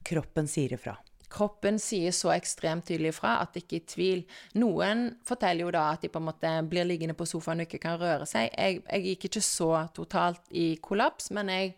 Kroppen 0.04 0.48
sier 0.50 0.76
ifra. 0.76 0.96
Kroppen 1.34 1.80
sier 1.82 2.12
så 2.14 2.30
ekstremt 2.34 2.86
tydelig 2.86 3.14
ifra 3.14 3.38
at 3.42 3.54
det 3.54 3.64
ikke 3.64 3.78
er 3.80 3.86
tvil. 3.90 4.20
Noen 4.60 5.06
forteller 5.26 5.64
jo 5.64 5.72
da 5.74 5.86
at 5.94 6.04
de 6.04 6.10
på 6.12 6.20
en 6.20 6.28
måte 6.28 6.50
blir 6.70 6.86
liggende 6.86 7.16
på 7.18 7.26
sofaen 7.26 7.62
og 7.62 7.66
ikke 7.66 7.80
kan 7.82 7.96
røre 7.98 8.28
seg. 8.28 8.52
Jeg, 8.52 8.84
jeg 8.84 9.06
gikk 9.08 9.26
ikke 9.30 9.42
så 9.42 9.70
totalt 9.96 10.52
i 10.54 10.74
kollaps, 10.84 11.32
men 11.34 11.50
jeg 11.52 11.74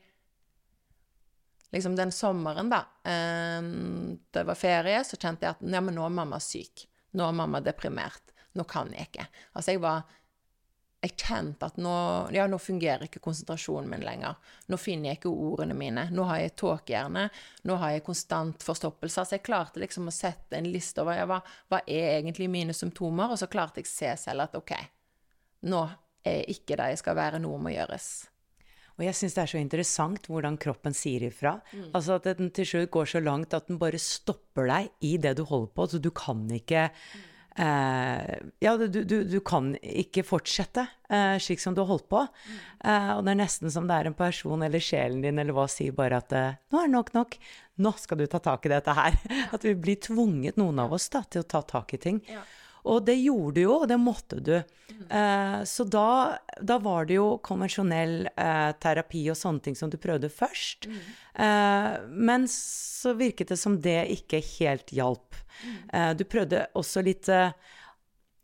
Liksom 1.75 1.97
den 1.99 2.13
sommeren, 2.15 2.71
da, 2.71 2.79
um, 3.59 4.13
det 4.31 4.45
var 4.47 4.57
ferie, 4.57 5.01
så 5.05 5.19
kjente 5.19 5.45
jeg 5.45 5.57
at 5.57 5.65
ja, 5.67 5.81
men 5.83 5.97
nå 5.99 6.05
er 6.07 6.13
mamma 6.15 6.39
syk. 6.41 6.85
Nå 7.19 7.27
er 7.27 7.35
mamma 7.37 7.61
deprimert. 7.61 8.31
Nå 8.57 8.65
kan 8.71 8.93
jeg 8.95 9.11
ikke. 9.11 9.27
Altså, 9.53 9.75
jeg 9.75 9.83
var 9.83 10.07
jeg 11.05 11.13
kjente 11.21 11.69
at 11.69 11.77
nå, 11.81 11.95
ja, 12.35 12.47
nå 12.49 12.59
fungerer 12.61 13.07
ikke 13.07 13.21
konsentrasjonen 13.23 13.89
min 13.91 14.05
lenger. 14.05 14.39
Nå 14.73 14.79
finner 14.81 15.11
jeg 15.11 15.21
ikke 15.21 15.33
ordene 15.33 15.77
mine. 15.77 16.07
Nå 16.15 16.25
har 16.29 16.41
jeg 16.41 16.55
tåkehjerne. 16.59 17.27
Nå 17.69 17.77
har 17.83 17.95
jeg 17.95 18.05
konstant 18.07 18.65
forstoppelse. 18.65 19.27
Så 19.27 19.37
jeg 19.37 19.45
klarte 19.47 19.83
liksom 19.83 20.09
å 20.09 20.15
sette 20.15 20.59
en 20.59 20.71
liste 20.73 21.05
over 21.05 21.19
ja, 21.19 21.27
hva, 21.29 21.43
hva 21.71 21.83
er 21.85 22.17
egentlig 22.17 22.49
mine 22.51 22.75
symptomer, 22.77 23.31
og 23.31 23.41
så 23.41 23.51
klarte 23.53 23.83
jeg 23.83 23.91
å 23.91 23.93
se 23.93 24.15
selv 24.25 24.47
at 24.47 24.57
OK, 24.59 24.73
nå 25.69 25.85
er 26.27 26.41
jeg 26.41 26.57
ikke 26.57 26.81
der 26.81 26.95
jeg 26.95 27.05
skal 27.05 27.21
være. 27.21 27.43
Noe 27.45 27.61
må 27.63 27.75
gjøres. 27.77 28.11
Og 28.97 29.05
jeg 29.05 29.19
syns 29.19 29.37
det 29.37 29.43
er 29.45 29.53
så 29.53 29.61
interessant 29.61 30.27
hvordan 30.33 30.57
kroppen 30.59 30.97
sier 30.97 31.29
ifra. 31.29 31.59
Mm. 31.77 31.89
Altså 31.93 32.17
at 32.17 32.33
den 32.41 32.49
til 32.57 32.67
slutt 32.67 32.93
går 32.97 33.13
så 33.13 33.21
langt 33.21 33.55
at 33.55 33.69
den 33.69 33.79
bare 33.79 34.01
stopper 34.01 34.73
deg 34.73 34.93
i 35.05 35.19
det 35.21 35.37
du 35.37 35.45
holder 35.45 35.75
på. 35.77 35.91
Så 35.93 36.01
du 36.01 36.11
kan 36.17 36.47
ikke 36.57 36.89
mm 36.89 37.33
Ja, 37.57 38.77
du, 38.77 38.87
du, 38.89 39.17
du, 39.25 39.39
kan 39.41 39.71
ikke 39.81 40.25
fortsette 40.27 40.87
eh, 41.09 41.37
slik 41.41 41.63
som 41.63 41.75
du 41.75 41.81
har 41.81 41.89
holdt 41.89 42.09
på. 42.13 42.21
Eh, 42.85 43.13
og 43.15 43.23
det 43.25 43.33
er 43.33 43.41
nesten 43.41 43.73
som 43.73 43.89
det 43.89 43.97
er 43.97 44.11
en 44.11 44.19
person 44.19 44.65
eller 44.67 44.83
sjelen 44.83 45.23
din 45.25 45.41
eller 45.41 45.57
hva 45.57 45.65
sier 45.71 45.97
bare 45.97 46.21
at 46.21 46.35
eh, 46.37 46.59
'Nå 46.69 46.83
er 46.83 46.91
det 46.91 46.97
nok 46.97 47.15
nok. 47.17 47.39
Nå 47.81 47.93
skal 48.01 48.21
du 48.21 48.27
ta 48.29 48.43
tak 48.45 48.69
i 48.69 48.75
dette 48.75 48.93
her.' 48.97 49.17
At 49.55 49.65
vi 49.65 49.73
blir 49.73 50.01
tvunget, 50.01 50.61
noen 50.61 50.85
av 50.85 50.93
oss, 50.97 51.09
da, 51.13 51.25
til 51.25 51.45
å 51.45 51.49
ta 51.49 51.63
tak 51.65 51.97
i 51.97 52.03
ting. 52.03 52.21
Ja. 52.29 52.45
Og 52.87 53.05
det 53.07 53.17
gjorde 53.19 53.57
du 53.59 53.63
jo, 53.65 53.77
og 53.83 53.89
det 53.91 53.99
måtte 53.99 54.41
du. 54.41 54.55
Eh, 54.57 55.61
så 55.67 55.87
da, 55.91 56.39
da, 56.61 56.79
var 56.83 57.09
det 57.09 57.19
jo 57.19 57.29
konvensjonell 57.45 58.29
eh, 58.31 58.71
terapi 58.83 59.25
og 59.33 59.39
sånne 59.39 59.65
ting 59.65 59.79
som 59.79 59.91
du 59.93 59.99
prøvde 60.01 60.31
først. 60.33 60.89
Mm. 60.91 61.01
Eh, 61.47 61.91
men 62.31 62.47
så 62.53 63.17
virket 63.19 63.53
det 63.53 63.59
som 63.61 63.81
det 63.83 64.05
ikke 64.15 64.43
helt 64.59 64.95
hjalp. 64.95 65.43
Mm. 65.57 66.19
du 66.21 66.27
prøvde 66.29 66.67
også 66.77 67.01
litt 67.01 67.31
eh, 67.33 67.55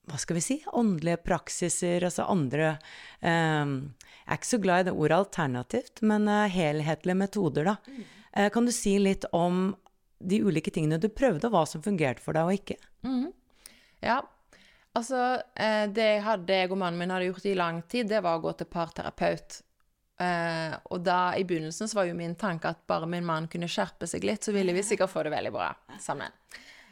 hva 0.08 0.18
skal 0.18 0.38
vi 0.38 0.42
si, 0.42 0.56
åndelige 0.74 1.20
praksiser, 1.22 2.02
altså 2.02 2.26
andre 2.30 2.72
eh, 3.20 3.68
Jeg 3.68 4.26
er 4.26 4.40
ikke 4.40 4.50
så 4.50 4.60
glad 4.62 4.82
i 4.82 4.88
det 4.88 4.96
ordet 4.96 5.18
alternativt, 5.18 6.02
men 6.08 6.26
eh, 6.30 6.50
helhetlige 6.50 7.18
metoder, 7.20 7.70
da. 7.70 7.76
Mm. 7.86 8.02
Eh, 8.32 8.48
kan 8.54 8.66
du 8.66 8.72
si 8.74 8.96
litt 8.98 9.28
om 9.36 9.68
de 10.22 10.40
ulike 10.42 10.72
tingene 10.74 11.00
du 11.02 11.08
prøvde, 11.10 11.46
og 11.46 11.54
hva 11.54 11.64
som 11.68 11.84
fungerte 11.84 12.22
for 12.22 12.38
deg 12.38 12.48
og 12.48 12.58
ikke? 12.58 12.78
Mm. 13.06 13.30
Ja, 14.02 14.18
altså 14.98 15.20
eh, 15.54 15.88
Det 15.90 16.06
jeg, 16.06 16.22
hadde, 16.26 16.56
jeg 16.62 16.70
og 16.70 16.80
mannen 16.80 17.00
min 17.00 17.12
hadde 17.14 17.28
gjort 17.30 17.46
i 17.48 17.58
lang 17.58 17.82
tid, 17.88 18.10
det 18.10 18.22
var 18.24 18.38
å 18.38 18.44
gå 18.44 18.52
til 18.58 18.70
parterapeut. 18.72 19.60
Eh, 20.22 20.74
og 20.92 21.00
da, 21.02 21.34
i 21.36 21.44
begynnelsen, 21.48 21.88
så 21.88 21.98
var 21.98 22.08
jo 22.08 22.18
min 22.18 22.36
tanke 22.38 22.70
at 22.70 22.84
bare 22.86 23.08
min 23.10 23.26
mann 23.26 23.48
kunne 23.50 23.70
skjerpe 23.70 24.06
seg 24.06 24.26
litt, 24.28 24.44
så 24.44 24.54
ville 24.54 24.74
vi 24.76 24.84
sikkert 24.86 25.10
få 25.10 25.24
det 25.26 25.34
veldig 25.34 25.52
bra 25.54 25.70
sammen. 26.00 26.34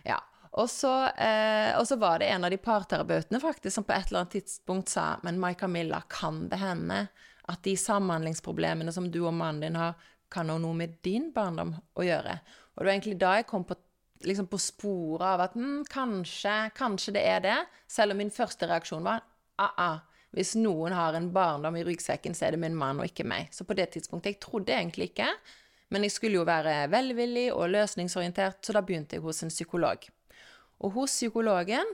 Ja. 0.06 0.18
Eh, 0.50 1.78
og 1.78 1.86
så, 1.86 1.96
var 1.96 2.18
det 2.18 2.30
en 2.30 2.44
av 2.44 2.50
de 2.50 2.58
parterapeutene 2.58 3.40
faktisk 3.40 3.74
som 3.74 3.86
på 3.86 3.94
et 3.94 4.08
eller 4.08 4.24
annet 4.24 4.32
tidspunkt 4.34 4.90
sa 4.90 5.20
Men 5.22 5.38
Mai 5.38 5.54
Camilla, 5.54 6.02
kan 6.10 6.48
det 6.50 6.58
hende 6.58 7.04
at 7.50 7.62
de 7.62 7.76
samhandlingsproblemene 7.78 8.92
som 8.92 9.06
du 9.10 9.20
og 9.22 9.34
mannen 9.34 9.62
din 9.62 9.78
har, 9.78 9.94
kan 10.30 10.50
ha 10.50 10.58
noe 10.58 10.74
med 10.74 10.98
din 11.06 11.30
barndom 11.34 11.76
å 11.94 12.06
gjøre? 12.06 12.40
Og 12.74 12.82
det 12.82 12.88
var 12.88 12.92
egentlig 12.94 13.20
da 13.20 13.36
jeg 13.38 13.46
kom 13.50 13.64
på 13.68 13.78
liksom 14.26 14.46
på 14.50 14.58
sporet 14.60 15.26
av 15.26 15.44
at 15.46 15.56
hm, 15.56 15.84
kanskje, 15.90 16.54
kanskje 16.76 17.14
det 17.16 17.24
er 17.28 17.42
det. 17.44 17.58
Selv 17.90 18.14
om 18.14 18.20
min 18.20 18.32
første 18.34 18.68
reaksjon 18.70 19.06
var 19.06 19.24
ah-ah. 19.60 20.00
Hvis 20.30 20.54
noen 20.54 20.94
har 20.94 21.16
en 21.18 21.32
barndom 21.34 21.74
i 21.80 21.82
ryggsekken, 21.82 22.36
så 22.38 22.46
er 22.46 22.54
det 22.54 22.60
min 22.62 22.76
mann 22.78 23.00
og 23.02 23.08
ikke 23.08 23.26
meg. 23.26 23.48
Så 23.50 23.66
på 23.66 23.74
det 23.74 23.88
tidspunktet 23.96 24.36
Jeg 24.36 24.42
trodde 24.44 24.76
egentlig 24.76 25.10
ikke. 25.10 25.26
Men 25.90 26.06
jeg 26.06 26.14
skulle 26.14 26.38
jo 26.38 26.46
være 26.46 26.84
velvillig 26.92 27.48
og 27.50 27.72
løsningsorientert, 27.72 28.60
så 28.62 28.76
da 28.76 28.82
begynte 28.86 29.18
jeg 29.18 29.24
hos 29.24 29.42
en 29.42 29.50
psykolog. 29.50 30.06
Og 30.86 30.94
hos 30.94 31.16
psykologen 31.18 31.90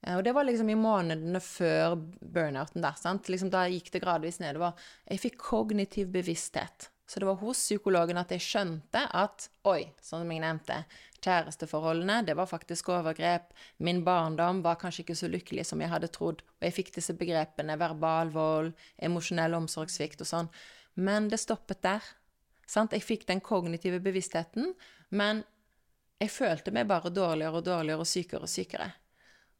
eh, 0.00 0.16
og 0.16 0.24
det 0.24 0.32
var 0.32 0.48
liksom 0.48 0.70
i 0.72 0.78
månedene 0.78 1.42
før 1.44 1.98
burnouten 1.98 2.80
der. 2.80 2.96
sant? 2.96 3.28
Liksom 3.28 3.52
Da 3.52 3.66
gikk 3.68 3.92
det 3.92 4.02
gradvis 4.02 4.40
nedover. 4.40 4.72
Jeg 5.04 5.20
fikk 5.26 5.38
kognitiv 5.44 6.08
bevissthet. 6.14 6.88
Så 7.06 7.20
det 7.20 7.28
var 7.28 7.36
hos 7.42 7.60
psykologen 7.60 8.16
at 8.16 8.32
jeg 8.32 8.40
skjønte 8.40 9.04
at 9.12 9.50
oi, 9.68 9.90
som 10.00 10.24
jeg 10.24 10.40
nevnte, 10.40 10.78
kjæresteforholdene, 11.22 12.20
det 12.26 12.34
var 12.38 12.48
faktisk 12.50 12.90
overgrep. 12.92 13.52
Min 13.78 14.02
barndom 14.04 14.62
var 14.64 14.80
kanskje 14.80 15.04
ikke 15.04 15.18
så 15.18 15.30
lykkelig 15.30 15.66
som 15.68 15.82
jeg 15.82 15.92
hadde 15.92 16.10
trodd. 16.14 16.42
Og 16.60 16.66
jeg 16.66 16.76
fikk 16.78 16.92
disse 16.96 17.14
begrepene 17.18 17.78
verbal 17.80 18.32
vold, 18.34 18.72
emosjonell 18.98 19.56
omsorgssvikt 19.58 20.24
og 20.24 20.30
sånn. 20.30 20.50
Men 20.94 21.30
det 21.32 21.40
stoppet 21.42 21.82
der. 21.86 22.02
Sant? 22.68 22.94
Jeg 22.94 23.04
fikk 23.04 23.26
den 23.28 23.42
kognitive 23.44 24.00
bevisstheten, 24.02 24.74
men 25.10 25.44
jeg 26.22 26.30
følte 26.30 26.74
meg 26.74 26.90
bare 26.90 27.10
dårligere 27.10 27.58
og 27.58 27.66
dårligere 27.66 28.04
og 28.04 28.08
sykere 28.08 28.46
og 28.46 28.52
sykere. 28.52 28.90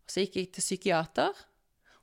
Og 0.03 0.13
så 0.13 0.23
gikk 0.23 0.39
jeg 0.39 0.53
til 0.55 0.67
psykiater, 0.67 1.41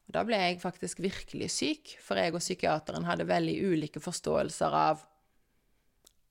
og 0.10 0.16
da 0.16 0.24
ble 0.26 0.40
jeg 0.42 0.62
faktisk 0.64 1.00
virkelig 1.04 1.52
syk, 1.54 1.94
for 2.02 2.18
jeg 2.18 2.34
og 2.34 2.42
psykiateren 2.42 3.06
hadde 3.06 3.30
veldig 3.30 3.56
ulike 3.70 4.02
forståelser 4.02 4.76
av 4.76 5.04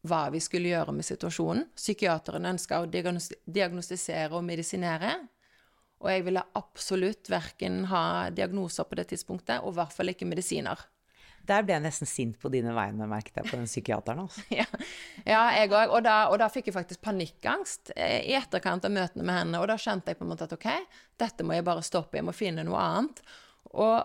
hva 0.07 0.29
vi 0.31 0.41
skulle 0.43 0.71
gjøre 0.71 0.95
med 0.95 1.07
situasjonen. 1.07 1.65
Psykiateren 1.77 2.47
ønska 2.53 2.83
å 2.83 2.89
diagnostisere 2.91 4.37
og 4.37 4.45
medisinere. 4.47 5.17
Og 5.99 6.13
jeg 6.13 6.23
ville 6.29 6.45
absolutt 6.59 7.31
verken 7.33 7.83
ha 7.91 8.31
diagnoser 8.31 8.87
på 8.87 9.01
det 9.01 9.09
tidspunktet, 9.11 9.65
og 9.65 9.75
i 9.75 9.79
hvert 9.81 9.97
fall 9.97 10.13
ikke 10.13 10.29
medisiner. 10.31 10.85
Der 11.49 11.65
ble 11.65 11.75
jeg 11.75 11.85
nesten 11.85 12.09
sint 12.09 12.37
på 12.41 12.51
dine 12.53 12.75
vegne, 12.77 13.09
merket 13.09 13.41
jeg 13.41 13.49
på 13.49 13.57
den 13.57 13.67
psykiateren. 13.67 14.27
Altså. 14.27 14.45
ja. 14.61 14.67
ja, 15.25 15.43
jeg 15.57 15.73
òg. 15.73 15.95
Og, 15.97 16.05
og, 16.05 16.37
da 16.43 16.49
fikk 16.53 16.69
jeg 16.69 16.77
faktisk 16.77 17.03
panikkangst 17.07 17.95
eh, 17.97 18.21
i 18.29 18.37
etterkant 18.37 18.85
av 18.85 18.93
møtene 18.95 19.25
med 19.25 19.41
henne. 19.41 19.63
Og 19.63 19.71
da 19.71 19.79
skjønte 19.81 20.13
jeg 20.13 20.21
på 20.21 20.27
en 20.27 20.33
måte 20.35 20.47
at 20.49 20.55
OK, 20.55 20.69
dette 21.19 21.47
må 21.47 21.57
jeg 21.57 21.67
bare 21.67 21.87
stoppe, 21.87 22.21
jeg 22.21 22.29
må 22.29 22.37
finne 22.37 22.67
noe 22.69 22.83
annet. 22.85 23.23
Og 23.73 23.97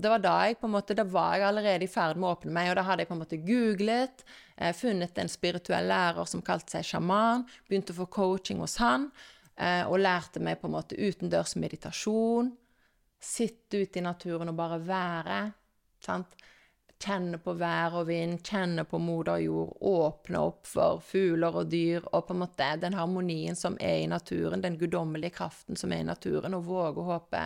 det 0.00 0.10
var 0.12 0.22
da 0.22 0.34
jeg 0.46 0.58
på 0.60 0.68
en 0.68 0.74
måte, 0.74 0.94
da 0.96 1.04
var 1.08 1.34
jeg 1.36 1.46
allerede 1.48 1.86
i 1.86 1.90
ferd 1.90 2.18
med 2.18 2.28
å 2.28 2.32
åpne 2.36 2.54
meg, 2.54 2.70
og 2.70 2.78
da 2.78 2.84
hadde 2.86 3.04
jeg 3.04 3.10
på 3.10 3.16
en 3.16 3.22
måte 3.22 3.40
googlet, 3.44 4.24
eh, 4.56 4.72
funnet 4.76 5.18
en 5.18 5.30
spirituell 5.30 5.88
lærer 5.90 6.28
som 6.28 6.42
kalte 6.44 6.76
seg 6.76 6.86
sjaman, 6.86 7.46
begynte 7.68 7.94
å 7.94 8.00
få 8.00 8.08
coaching 8.12 8.62
hos 8.64 8.78
han, 8.82 9.10
eh, 9.56 9.84
og 9.86 10.00
lærte 10.00 10.40
meg 10.40 10.60
på 10.60 10.68
en 10.68 10.76
måte 10.78 10.98
utendørs 10.98 11.56
meditasjon. 11.56 12.52
Sitte 13.20 13.82
ute 13.82 14.00
i 14.00 14.04
naturen 14.04 14.48
og 14.48 14.56
bare 14.56 14.78
være. 14.80 15.40
sant? 16.00 16.36
Kjenne 17.00 17.38
på 17.40 17.54
vær 17.56 17.94
og 17.96 18.06
vind, 18.08 18.42
kjenne 18.44 18.84
på 18.84 18.98
moder 19.00 19.38
jord, 19.40 19.76
åpne 19.80 20.40
opp 20.40 20.66
for 20.66 21.00
fugler 21.00 21.54
og 21.56 21.70
dyr, 21.72 22.04
og 22.12 22.26
på 22.26 22.34
en 22.34 22.42
måte 22.42 22.80
den 22.80 22.92
harmonien 22.92 23.56
som 23.56 23.76
er 23.80 24.02
i 24.02 24.06
naturen, 24.06 24.60
den 24.60 24.76
guddommelige 24.76 25.32
kraften 25.38 25.76
som 25.76 25.92
er 25.92 26.02
i 26.04 26.08
naturen, 26.08 26.54
og 26.54 26.64
våge 26.68 27.00
å 27.00 27.08
håpe 27.14 27.42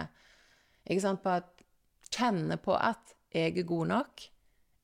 ikke 0.84 1.00
sant, 1.00 1.22
på 1.22 1.32
at 1.32 1.53
kjenne 2.14 2.58
på 2.62 2.76
at 2.76 3.14
jeg 3.34 3.58
er 3.58 3.66
god 3.68 3.90
nok, 3.90 4.24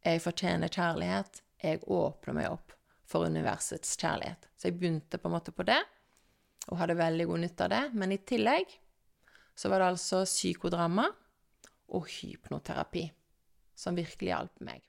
jeg 0.05 0.23
fortjener 0.25 0.73
kjærlighet, 0.73 1.43
jeg 1.63 1.83
åpner 1.87 2.37
meg 2.37 2.51
opp 2.51 2.75
for 3.11 3.27
universets 3.29 3.97
kjærlighet. 4.01 4.49
Så 4.57 4.69
jeg 4.69 4.79
begynte 4.79 5.21
på 5.21 5.29
en 5.29 5.37
måte 5.37 5.55
på 5.55 5.67
det, 5.69 5.81
og 6.71 6.79
hadde 6.81 6.99
veldig 6.99 7.27
god 7.31 7.43
nytte 7.45 7.67
av 7.67 7.73
det. 7.75 7.83
Men 7.99 8.15
i 8.15 8.21
tillegg 8.27 8.77
så 9.55 9.71
var 9.71 9.83
det 9.83 9.91
altså 9.95 10.23
psykodrama 10.29 11.09
og 11.97 12.07
hypnoterapi 12.09 13.09
som 13.77 13.99
virkelig 13.99 14.33
hjalp 14.33 14.63
meg. 14.65 14.85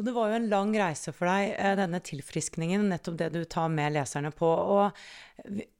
Og 0.00 0.06
det 0.06 0.14
var 0.16 0.30
jo 0.30 0.36
en 0.38 0.48
lang 0.48 0.70
reise 0.80 1.12
for 1.12 1.28
deg, 1.28 1.50
eh, 1.60 1.74
denne 1.76 1.98
tilfriskningen, 2.00 2.86
nettopp 2.88 3.18
det 3.20 3.26
du 3.34 3.42
tar 3.44 3.68
med 3.68 3.92
leserne 3.92 4.30
på. 4.32 4.48
Og 4.48 4.96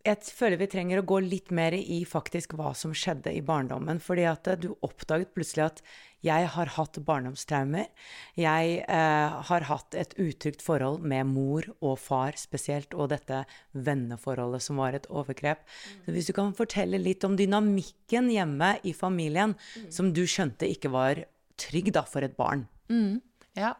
jeg 0.04 0.34
føler 0.36 0.60
vi 0.60 0.68
trenger 0.68 1.00
å 1.00 1.06
gå 1.08 1.22
litt 1.24 1.48
mer 1.50 1.72
i 1.72 2.02
faktisk 2.04 2.52
hva 2.58 2.74
som 2.76 2.92
skjedde 2.92 3.32
i 3.32 3.40
barndommen. 3.40 3.96
Fordi 3.96 4.28
at 4.28 4.52
du 4.60 4.74
oppdaget 4.84 5.32
plutselig 5.32 5.64
at 5.70 5.82
jeg 6.20 6.50
har 6.52 6.74
hatt 6.76 7.00
barndomstraumer. 7.00 7.88
Jeg 8.36 8.84
eh, 8.84 9.40
har 9.48 9.68
hatt 9.72 9.96
et 9.96 10.12
utrygt 10.20 10.60
forhold 10.60 11.00
med 11.00 11.24
mor 11.32 11.64
og 11.80 11.96
far 12.04 12.36
spesielt, 12.36 12.92
og 12.92 13.14
dette 13.14 13.46
venneforholdet 13.72 14.68
som 14.68 14.84
var 14.84 15.00
et 15.00 15.08
overgrep. 15.08 15.64
Så 16.04 16.12
hvis 16.12 16.28
du 16.28 16.36
kan 16.36 16.52
fortelle 16.52 17.00
litt 17.00 17.24
om 17.24 17.40
dynamikken 17.40 18.28
hjemme 18.28 18.74
i 18.84 18.92
familien, 18.92 19.56
mm. 19.56 19.88
som 19.88 20.12
du 20.12 20.26
skjønte 20.28 20.68
ikke 20.68 20.92
var 20.92 21.24
trygg 21.56 21.94
da 21.96 22.04
for 22.04 22.20
et 22.20 22.36
barn. 22.36 22.68
Mm. 22.92 23.22
Ja, 23.56 23.78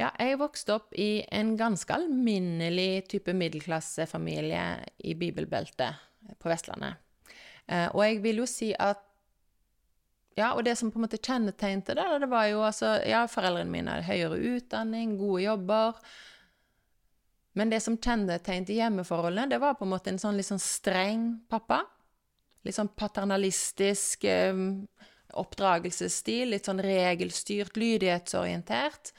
ja, 0.00 0.08
jeg 0.16 0.38
vokste 0.40 0.78
opp 0.78 0.94
i 0.96 1.20
en 1.34 1.52
ganske 1.60 1.92
alminnelig 1.92 3.04
type 3.12 3.34
middelklassefamilie 3.36 4.64
i 5.04 5.14
bibelbeltet 5.18 6.36
på 6.40 6.48
Vestlandet. 6.48 6.96
Eh, 7.66 7.86
og 7.92 8.02
jeg 8.06 8.20
vil 8.24 8.42
jo 8.44 8.48
si 8.48 8.72
at 8.78 9.06
Ja, 10.38 10.54
og 10.54 10.62
det 10.64 10.76
som 10.78 10.92
på 10.92 10.96
en 10.96 11.04
måte 11.04 11.18
kjennetegnte 11.18 11.92
det, 11.98 12.04
det 12.22 12.28
var 12.30 12.46
jo 12.48 12.62
altså 12.64 12.94
Ja, 13.04 13.26
foreldrene 13.28 13.68
mine 13.68 13.96
hadde 13.96 14.06
høyere 14.06 14.38
utdanning, 14.54 15.16
gode 15.18 15.42
jobber. 15.42 15.98
Men 17.58 17.72
det 17.72 17.82
som 17.82 17.98
kjennetegnet 17.98 18.70
hjemmeforholdene, 18.72 19.50
det 19.50 19.58
var 19.60 19.74
på 19.76 19.84
en 19.84 19.92
måte 19.92 20.12
en 20.14 20.22
sånn 20.22 20.38
litt 20.38 20.48
sånn 20.48 20.62
streng 20.62 21.26
pappa. 21.50 21.82
Litt 22.64 22.78
sånn 22.78 22.92
paternalistisk 22.94 24.24
eh, 24.30 24.62
oppdragelsesstil. 25.42 26.54
Litt 26.54 26.70
sånn 26.70 26.80
regelstyrt, 26.86 27.76
lydighetsorientert 27.76 29.12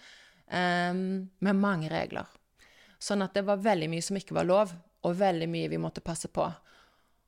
um, 0.51 1.29
med 1.39 1.59
mange 1.59 1.89
regler. 1.91 2.27
Sånn 3.01 3.23
at 3.25 3.33
det 3.33 3.45
var 3.47 3.61
veldig 3.63 3.89
mye 3.89 4.05
som 4.05 4.19
ikke 4.19 4.37
var 4.37 4.47
lov, 4.47 4.75
og 5.01 5.17
veldig 5.17 5.47
mye 5.49 5.71
vi 5.71 5.79
måtte 5.81 6.03
passe 6.05 6.29
på. 6.29 6.45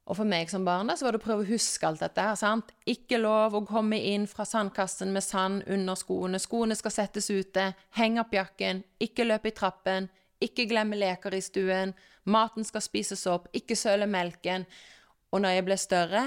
Og 0.04 0.18
for 0.20 0.28
meg 0.28 0.50
som 0.52 0.66
barn 0.68 0.90
da, 0.92 0.98
så 1.00 1.08
var 1.08 1.16
det 1.16 1.22
å 1.22 1.24
prøve 1.24 1.46
å 1.46 1.48
huske 1.48 1.88
alt 1.88 2.02
dette. 2.04 2.22
her, 2.22 2.36
sant? 2.36 2.74
Ikke 2.86 3.18
lov 3.22 3.56
å 3.56 3.64
komme 3.66 3.98
inn 3.98 4.28
fra 4.28 4.44
sandkassen 4.46 5.14
med 5.16 5.24
sand 5.24 5.64
under 5.72 5.96
skoene. 5.96 6.42
Skoene 6.44 6.76
skal 6.76 6.92
settes 6.92 7.30
ute. 7.32 7.72
Heng 7.96 8.20
opp 8.20 8.36
jakken. 8.36 8.84
Ikke 9.00 9.24
løp 9.24 9.48
i 9.48 9.56
trappen. 9.56 10.10
Ikke 10.44 10.68
glemme 10.68 11.00
leker 11.00 11.34
i 11.34 11.42
stuen. 11.42 11.96
Maten 12.26 12.68
skal 12.68 12.84
spises 12.84 13.24
opp. 13.32 13.48
Ikke 13.56 13.80
søle 13.80 14.06
melken. 14.06 14.68
Og 15.32 15.42
når 15.42 15.56
jeg 15.56 15.66
ble 15.70 15.80
større, 15.80 16.26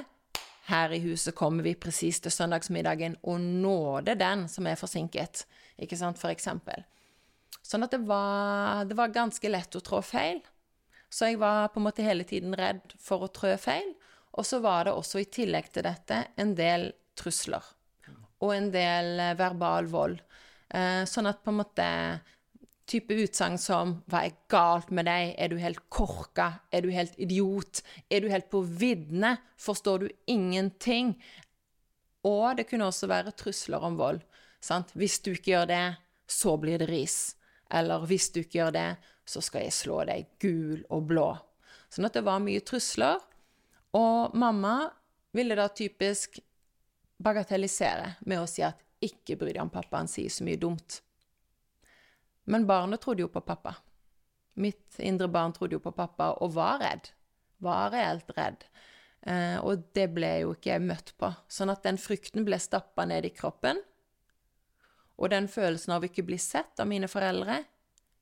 her 0.67 0.91
i 0.97 1.03
huset 1.05 1.37
kommer 1.37 1.63
vi 1.63 1.77
presis 1.79 2.19
til 2.25 2.33
søndagsmiddagen, 2.35 3.21
og 3.23 3.39
nå 3.41 4.01
det 4.07 4.17
den 4.19 4.49
som 4.51 4.67
er 4.67 4.81
forsinket 4.81 5.45
ikke 5.79 5.99
sant, 5.99 6.19
for 6.21 6.33
eksempel. 6.33 6.85
Sånn 7.67 7.85
at 7.87 7.95
det 7.95 8.03
var, 8.07 8.85
det 8.87 8.97
var 8.99 9.15
ganske 9.15 9.51
lett 9.51 9.77
å 9.77 9.83
trå 9.85 10.01
feil. 10.05 10.41
Så 11.11 11.31
jeg 11.31 11.41
var 11.41 11.71
på 11.73 11.81
en 11.81 11.87
måte 11.87 12.05
hele 12.07 12.27
tiden 12.29 12.55
redd 12.59 12.95
for 13.03 13.27
å 13.27 13.33
trø 13.33 13.55
feil. 13.61 13.95
Og 14.37 14.47
så 14.47 14.61
var 14.65 14.87
det 14.87 14.95
også 14.97 15.23
i 15.23 15.31
tillegg 15.33 15.71
til 15.73 15.87
dette 15.87 16.23
en 16.37 16.55
del 16.59 16.91
trusler. 17.19 17.65
Og 18.45 18.53
en 18.53 18.71
del 18.73 19.21
eh, 19.23 19.37
verbal 19.39 19.89
vold. 19.89 20.21
Eh, 20.69 21.05
sånn 21.09 21.31
at 21.31 21.41
på 21.45 21.53
en 21.53 21.61
måte 21.62 21.87
type 22.87 23.15
utsagn 23.15 23.57
som 23.59 24.03
'Hva 24.07 24.27
er 24.27 24.37
galt 24.53 24.93
med 24.95 25.09
deg? 25.09 25.35
Er 25.39 25.49
du 25.49 25.57
helt 25.59 25.83
korka? 25.91 26.61
Er 26.71 26.83
du 26.83 26.91
helt 26.91 27.17
idiot? 27.19 27.83
Er 28.11 28.21
du 28.21 28.29
helt 28.31 28.51
på 28.51 28.62
viddene? 28.62 29.39
Forstår 29.57 29.99
du 30.05 30.09
ingenting?' 30.27 31.17
Og 32.27 32.57
det 32.57 32.69
kunne 32.69 32.87
også 32.87 33.07
være 33.07 33.35
trusler 33.39 33.83
om 33.83 33.97
vold. 33.97 34.21
Sant? 34.61 34.92
Hvis 34.95 35.21
du 35.23 35.33
ikke 35.35 35.53
gjør 35.53 35.69
det, 35.71 35.85
så 36.27 36.57
blir 36.61 36.83
det 36.83 36.90
ris. 36.90 37.37
Eller 37.71 38.07
hvis 38.07 38.31
du 38.35 38.40
ikke 38.42 38.61
gjør 38.61 38.75
det, 38.77 38.88
så 39.27 39.42
skal 39.42 39.66
jeg 39.66 39.75
slå 39.75 40.03
deg 40.07 40.29
gul 40.42 40.85
og 40.90 41.09
blå. 41.11 41.31
Sånn 41.90 42.09
at 42.09 42.16
det 42.16 42.25
var 42.27 42.42
mye 42.42 42.62
trusler. 42.66 43.19
Og 43.97 44.35
mamma 44.37 44.90
ville 45.37 45.57
da 45.59 45.69
typisk 45.69 46.38
bagatellisere 47.23 48.16
med 48.29 48.42
å 48.42 48.49
si 48.51 48.62
at 48.62 48.83
'ikke 49.01 49.37
bry 49.37 49.53
deg 49.53 49.62
om 49.62 49.71
pappa, 49.71 49.97
han 49.99 50.09
sier 50.09 50.31
så 50.31 50.45
mye 50.45 50.57
dumt'. 50.61 51.01
Men 52.45 52.66
barnet 52.66 53.01
trodde 53.01 53.23
jo 53.23 53.29
på 53.29 53.40
pappa. 53.40 53.75
Mitt 54.55 54.99
indre 54.99 55.29
barn 55.29 55.53
trodde 55.53 55.77
jo 55.77 55.83
på 55.83 55.92
pappa 55.92 56.33
og 56.40 56.55
var 56.55 56.79
redd. 56.81 57.11
Var 57.59 57.90
reelt 57.90 58.31
redd. 58.37 58.64
Eh, 59.27 59.59
og 59.59 59.88
det 59.97 60.07
ble 60.14 60.31
jo 60.45 60.55
ikke 60.55 60.71
jeg 60.71 60.85
møtt 60.87 61.12
på. 61.19 61.33
Sånn 61.49 61.73
at 61.73 61.83
den 61.83 61.99
frykten 61.99 62.45
ble 62.47 62.59
stappa 62.62 63.05
ned 63.05 63.25
i 63.25 63.35
kroppen. 63.35 63.83
Og 65.17 65.33
den 65.33 65.49
følelsen 65.49 65.95
av 65.97 66.05
ikke 66.05 66.27
bli 66.27 66.39
sett 66.41 66.81
av 66.81 66.89
mine 66.91 67.09
foreldre, 67.09 67.63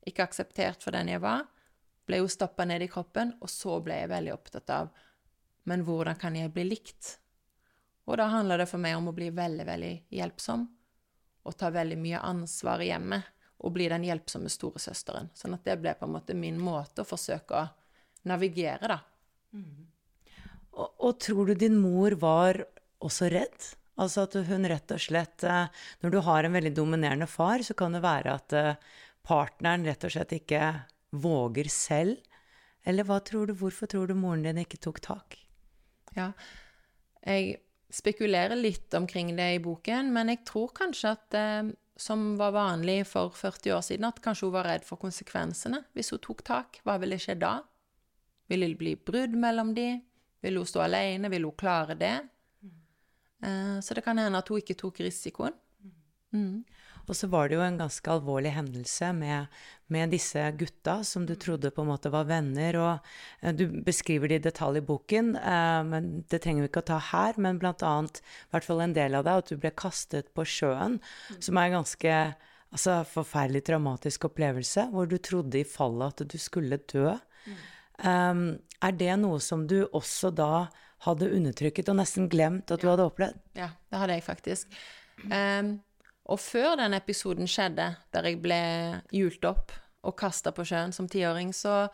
ikke 0.05 0.25
akseptert 0.27 0.83
for 0.85 0.95
den 0.95 1.09
jeg 1.11 1.21
var, 1.23 1.43
ble 2.05 2.21
jo 2.21 2.29
stappa 2.29 2.65
ned 2.67 2.85
i 2.85 2.89
kroppen, 2.91 3.33
og 3.41 3.49
så 3.49 3.79
ble 3.83 3.97
jeg 4.03 4.11
veldig 4.13 4.33
opptatt 4.35 4.71
av 4.73 4.93
Men 5.65 5.81
hvordan 5.81 6.17
kan 6.21 6.35
jeg 6.37 6.51
bli 6.53 6.63
likt? 6.67 7.15
Og 8.05 8.19
da 8.21 8.27
handler 8.29 8.61
det 8.61 8.67
for 8.69 8.77
meg 8.77 8.99
om 8.99 9.07
å 9.09 9.15
bli 9.17 9.31
veldig, 9.33 9.63
veldig 9.65 9.93
hjelpsom, 10.13 10.67
og 11.45 11.55
ta 11.57 11.71
veldig 11.73 11.97
mye 11.97 12.21
ansvar 12.21 12.83
i 12.85 12.91
hjemmet, 12.91 13.31
og 13.65 13.73
bli 13.73 13.87
den 13.89 14.05
hjelpsomme 14.05 14.51
storesøsteren. 14.51 15.31
Sånn 15.33 15.55
at 15.57 15.65
det 15.65 15.79
ble 15.81 15.95
på 15.97 16.05
en 16.05 16.13
måte 16.13 16.37
min 16.37 16.59
måte 16.61 17.01
å 17.01 17.09
forsøke 17.09 17.57
å 17.57 17.65
navigere, 18.29 18.91
da. 18.91 18.99
Mm. 19.57 19.87
Og, 20.75 20.89
og 21.07 21.17
tror 21.23 21.49
du 21.49 21.55
din 21.57 21.79
mor 21.81 22.13
var 22.21 22.61
også 23.01 23.31
redd? 23.33 23.69
Altså 24.01 24.25
at 24.25 24.35
hun 24.49 24.67
rett 24.67 24.91
og 24.91 24.99
slett 24.99 25.45
eh, 25.47 25.67
Når 26.03 26.11
du 26.11 26.19
har 26.25 26.43
en 26.43 26.55
veldig 26.55 26.73
dominerende 26.75 27.27
far, 27.31 27.63
så 27.63 27.75
kan 27.77 27.95
det 27.95 28.03
være 28.03 28.33
at 28.35 28.55
eh, 28.55 28.81
partneren 29.25 29.87
rett 29.87 30.03
og 30.03 30.13
slett 30.13 30.35
ikke 30.35 30.61
våger 31.15 31.69
selv. 31.71 32.19
Eller 32.85 33.07
hva 33.07 33.21
tror 33.25 33.49
du, 33.49 33.55
hvorfor 33.57 33.89
tror 33.89 34.11
du 34.11 34.17
moren 34.19 34.43
din 34.45 34.61
ikke 34.61 34.81
tok 34.83 34.99
tak? 35.01 35.39
Ja, 36.15 36.31
jeg 37.25 37.57
spekulerer 37.95 38.57
litt 38.59 38.93
omkring 38.97 39.31
det 39.37 39.47
i 39.55 39.63
boken, 39.63 40.11
men 40.13 40.29
jeg 40.33 40.43
tror 40.47 40.75
kanskje 40.75 41.15
at 41.15 41.37
eh, 41.39 41.71
som 41.95 42.33
var 42.37 42.51
vanlig 42.51 43.05
for 43.07 43.31
40 43.31 43.73
år 43.77 43.83
siden, 43.87 44.09
at 44.09 44.19
kanskje 44.23 44.49
hun 44.49 44.57
var 44.57 44.67
redd 44.67 44.85
for 44.87 44.99
konsekvensene 44.99 45.81
hvis 45.95 46.11
hun 46.11 46.21
tok 46.23 46.43
tak. 46.45 46.81
Hva 46.83 46.99
ville 47.01 47.19
skje 47.21 47.37
da? 47.39 47.57
Ville 48.51 48.69
det 48.73 48.79
bli 48.81 48.95
brudd 48.99 49.35
mellom 49.39 49.73
de? 49.77 49.93
Ville 50.43 50.61
hun 50.61 50.69
stå 50.69 50.83
alene? 50.85 51.31
Ville 51.31 51.47
hun 51.47 51.57
klare 51.57 51.95
det? 51.97 52.17
Eh, 53.45 53.77
så 53.81 53.93
det 53.93 54.03
kan 54.05 54.17
hende 54.19 54.41
at 54.41 54.49
hun 54.49 54.61
ikke 54.61 54.77
tok 54.79 55.03
risikoen. 55.05 55.55
Mm. 56.35 56.65
Og 57.05 57.13
så 57.13 57.27
var 57.29 57.47
det 57.47 57.57
jo 57.59 57.63
en 57.63 57.77
ganske 57.77 58.09
alvorlig 58.09 58.51
hendelse 58.55 59.11
med, 59.13 59.51
med, 59.93 60.09
disse 60.13 60.41
gutta 60.57 60.97
som 61.05 61.27
du 61.29 61.35
trodde 61.37 61.69
på 61.71 61.83
en 61.83 61.91
måte 61.91 62.09
var 62.13 62.25
venner. 62.29 62.77
og 62.81 63.11
uh, 63.43 63.51
Du 63.53 63.67
beskriver 63.85 64.31
det 64.31 64.39
i 64.41 64.45
detalj 64.47 64.81
i 64.81 64.85
boken, 64.85 65.35
eh, 65.37 65.81
men 65.85 66.09
det 66.31 66.41
trenger 66.43 66.65
vi 66.65 66.71
ikke 66.71 66.83
å 66.85 66.89
ta 66.89 66.99
her. 67.11 67.37
Men 67.41 67.61
blant 67.61 67.85
annet, 67.85 68.21
i 68.21 68.55
hvert 68.55 68.67
fall 68.67 68.81
en 68.83 68.97
del 68.97 69.19
av 69.19 69.27
det, 69.27 69.37
at 69.43 69.53
du 69.53 69.61
ble 69.61 69.73
kastet 69.77 70.33
på 70.33 70.47
sjøen, 70.49 70.99
mm. 70.99 71.39
som 71.45 71.61
er 71.61 71.69
en 71.69 71.79
ganske 71.79 72.17
altså, 72.73 72.97
forferdelig 73.13 73.65
traumatisk 73.69 74.29
opplevelse, 74.31 74.89
hvor 74.91 75.09
du 75.09 75.19
trodde 75.21 75.61
i 75.61 75.67
fallet 75.67 76.25
at 76.25 76.33
du 76.33 76.37
skulle 76.41 76.81
dø. 76.89 77.13
Mm. 77.45 77.61
Um, 77.95 78.47
er 78.83 78.97
det 78.97 79.13
noe 79.21 79.37
som 79.39 79.63
du 79.69 79.85
også 79.85 80.33
da 80.35 80.65
hadde 81.03 81.31
undertrykket 81.35 81.89
og 81.91 81.99
nesten 81.99 82.29
glemt 82.31 82.71
at 82.71 82.81
du 82.81 82.89
hadde 82.89 83.05
opplevd? 83.05 83.41
Ja, 83.57 83.71
det 83.91 84.01
hadde 84.01 84.17
jeg 84.17 84.25
faktisk. 84.25 84.77
Um, 85.27 85.75
og 86.25 86.41
før 86.41 86.75
den 86.79 86.95
episoden 86.97 87.49
skjedde, 87.49 87.91
der 88.13 88.29
jeg 88.29 88.39
ble 88.43 88.61
hjult 89.13 89.45
opp 89.47 89.73
og 90.05 90.15
kasta 90.17 90.53
på 90.55 90.65
sjøen 90.65 90.93
som 90.95 91.09
tiåring, 91.09 91.51
så 91.53 91.85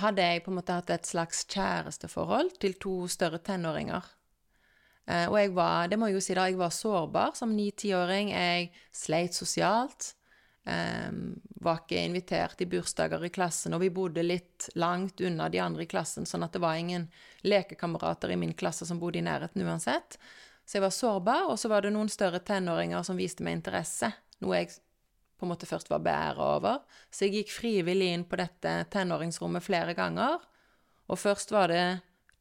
hadde 0.00 0.24
jeg 0.24 0.44
på 0.44 0.52
en 0.52 0.60
måte 0.60 0.76
hatt 0.76 0.92
et 0.94 1.08
slags 1.08 1.42
kjæresteforhold 1.50 2.54
til 2.62 2.78
to 2.80 2.94
større 3.10 3.42
tenåringer. 3.44 4.06
Uh, 5.10 5.26
og 5.32 5.36
jeg 5.40 5.52
var, 5.56 5.90
det 5.90 5.98
må 5.98 6.08
jeg 6.08 6.20
jo 6.20 6.24
si 6.24 6.38
da, 6.38 6.46
jeg 6.48 6.60
var 6.60 6.72
sårbar 6.74 7.36
som 7.38 7.52
ni-tiåring. 7.56 8.32
Jeg 8.32 8.70
sleit 8.94 9.36
sosialt. 9.36 10.14
Um, 10.68 11.40
var 11.64 11.80
ikke 11.80 12.02
invitert 12.04 12.60
i 12.60 12.66
bursdager 12.68 13.22
i 13.24 13.30
klassen, 13.32 13.72
og 13.74 13.80
vi 13.80 13.88
bodde 13.94 14.22
litt 14.24 14.68
langt 14.76 15.20
unna 15.24 15.48
de 15.48 15.60
andre 15.62 15.86
i 15.86 15.88
klassen, 15.88 16.28
sånn 16.28 16.44
at 16.44 16.52
det 16.52 16.60
var 16.60 16.76
ingen 16.76 17.06
lekekamerater 17.48 18.34
i 18.34 18.36
min 18.40 18.52
klasse 18.52 18.86
som 18.88 19.00
bodde 19.00 19.22
i 19.22 19.24
nærheten 19.24 19.64
uansett. 19.64 20.18
Så 20.68 20.78
jeg 20.78 20.84
var 20.84 20.94
sårbar, 20.94 21.48
og 21.50 21.58
så 21.58 21.70
var 21.72 21.82
det 21.82 21.94
noen 21.94 22.12
større 22.12 22.42
tenåringer 22.44 23.02
som 23.06 23.18
viste 23.18 23.44
meg 23.44 23.58
interesse, 23.58 24.12
noe 24.44 24.60
jeg 24.60 24.76
på 25.40 25.48
en 25.48 25.52
måte 25.54 25.68
først 25.68 25.88
var 25.90 26.04
beæra 26.04 26.50
over. 26.58 26.82
Så 27.08 27.26
jeg 27.26 27.40
gikk 27.40 27.54
frivillig 27.56 28.12
inn 28.12 28.26
på 28.28 28.38
dette 28.38 28.74
tenåringsrommet 28.92 29.64
flere 29.64 29.96
ganger, 29.96 30.44
og 31.10 31.18
først 31.18 31.56
var 31.56 31.72
det 31.72 31.84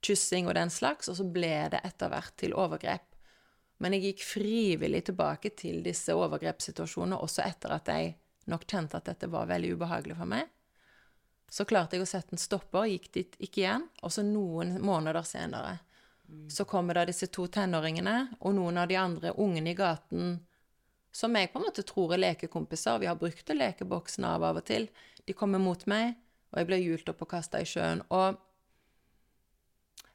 kyssing 0.06 0.48
og 0.52 0.60
den 0.60 0.72
slags, 0.72 1.08
og 1.10 1.18
så 1.18 1.26
ble 1.28 1.56
det 1.72 1.80
etter 1.88 2.12
hvert 2.12 2.36
til 2.40 2.56
overgrep. 2.56 3.09
Men 3.80 3.96
jeg 3.96 4.10
gikk 4.10 4.24
frivillig 4.28 5.04
tilbake 5.08 5.54
til 5.58 5.84
disse 5.86 6.16
overgrepssituasjonene 6.16 7.20
også 7.24 7.46
etter 7.46 7.76
at 7.76 7.92
jeg 7.92 8.16
nok 8.52 8.66
kjente 8.68 9.00
at 9.00 9.08
dette 9.08 9.30
var 9.32 9.48
veldig 9.50 9.76
ubehagelig 9.78 10.18
for 10.20 10.30
meg. 10.30 10.50
Så 11.50 11.66
klarte 11.66 11.98
jeg 11.98 12.06
å 12.06 12.10
sette 12.10 12.36
en 12.36 12.42
stopper, 12.42 12.90
gikk 12.92 13.08
dit 13.16 13.38
ikke 13.40 13.64
igjen. 13.64 13.88
Og 14.04 14.14
så 14.14 14.26
noen 14.26 14.78
måneder 14.84 15.26
senere 15.26 15.80
så 16.50 16.66
kommer 16.70 16.94
da 16.94 17.08
disse 17.10 17.26
to 17.34 17.48
tenåringene 17.50 18.36
og 18.40 18.54
noen 18.54 18.78
av 18.78 18.90
de 18.92 18.98
andre 19.02 19.32
ungene 19.42 19.72
i 19.72 19.78
gaten 19.78 20.36
som 21.12 21.34
jeg 21.36 21.50
på 21.50 21.58
en 21.58 21.66
måte 21.66 21.82
tror 21.88 22.14
er 22.14 22.22
lekekompiser. 22.22 23.00
Vi 23.02 23.08
har 23.10 23.18
brukt 23.18 23.50
lekeboksen 23.50 24.28
av 24.30 24.44
av 24.46 24.60
og 24.62 24.66
til. 24.68 24.86
De 25.26 25.34
kommer 25.34 25.62
mot 25.62 25.82
meg, 25.90 26.14
og 26.52 26.62
jeg 26.62 26.70
blir 26.70 26.84
hjult 26.84 27.10
opp 27.10 27.24
og 27.26 27.32
kasta 27.34 27.62
i 27.62 27.68
sjøen. 27.68 28.04
Og 28.14 28.38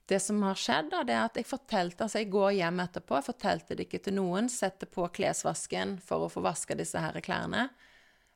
det 0.07 0.21
som 0.21 0.43
har 0.45 0.59
skjedd, 0.59 0.91
da, 0.93 1.01
det 1.07 1.15
er 1.17 1.23
at 1.25 1.39
jeg 1.39 1.49
fortalte 1.49 2.05
Altså, 2.05 2.21
jeg 2.21 2.33
går 2.33 2.51
hjem 2.59 2.83
etterpå, 2.85 3.17
jeg 3.17 3.29
fortalte 3.31 3.77
det 3.77 3.87
ikke 3.87 4.03
til 4.05 4.19
noen. 4.19 4.51
Setter 4.53 4.91
på 4.91 5.07
klesvasken 5.17 5.97
for 6.05 6.27
å 6.27 6.31
få 6.33 6.43
vaska 6.45 6.77
disse 6.77 7.01
her 7.01 7.17
klærne. 7.25 7.69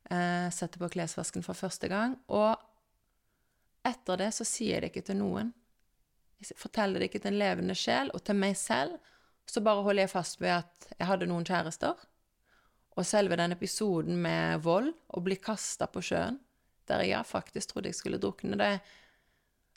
Eh, 0.08 0.48
setter 0.54 0.80
på 0.80 0.88
klesvasken 0.94 1.44
for 1.44 1.58
første 1.58 1.90
gang. 1.92 2.16
Og 2.32 2.56
etter 3.88 4.20
det 4.22 4.30
så 4.36 4.46
sier 4.48 4.78
jeg 4.78 4.86
det 4.86 4.92
ikke 4.94 5.08
til 5.10 5.20
noen. 5.20 5.52
Jeg 6.40 6.56
forteller 6.56 7.02
det 7.02 7.10
ikke 7.10 7.20
til 7.24 7.34
en 7.34 7.40
levende 7.42 7.76
sjel, 7.76 8.12
og 8.14 8.22
til 8.24 8.38
meg 8.38 8.56
selv 8.56 8.96
så 9.48 9.60
bare 9.64 9.82
holder 9.84 10.04
jeg 10.04 10.12
fast 10.12 10.40
ved 10.40 10.54
at 10.60 10.88
jeg 10.94 11.08
hadde 11.08 11.28
noen 11.28 11.46
kjærester. 11.46 11.98
Og 12.98 13.06
selve 13.06 13.36
den 13.38 13.54
episoden 13.54 14.18
med 14.22 14.62
vold, 14.64 14.90
å 15.14 15.22
bli 15.24 15.38
kasta 15.40 15.88
på 15.90 16.02
sjøen, 16.04 16.40
der 16.88 17.04
jeg 17.04 17.12
ja, 17.12 17.22
faktisk 17.26 17.72
trodde 17.72 17.92
jeg 17.92 17.98
skulle 17.98 18.20
drukne, 18.20 18.56
det, 18.58 18.78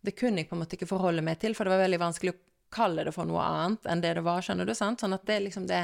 det 0.01 0.15
kunne 0.17 0.41
jeg 0.41 0.49
på 0.49 0.57
en 0.57 0.63
måte 0.63 0.77
ikke 0.77 0.89
forholde 0.89 1.23
meg 1.25 1.39
til, 1.41 1.53
for 1.57 1.67
det 1.67 1.75
var 1.75 1.83
veldig 1.83 2.01
vanskelig 2.01 2.33
å 2.33 2.39
kalle 2.73 3.05
det 3.05 3.13
for 3.13 3.27
noe 3.29 3.43
annet 3.43 3.87
enn 3.91 4.01
det 4.03 4.15
det 4.17 4.23
var, 4.25 4.41
skjønner 4.43 4.67
du, 4.67 4.73
sant? 4.77 5.03
Sånn 5.03 5.15
at 5.15 5.27
det 5.27 5.41
liksom 5.45 5.67
det 5.69 5.83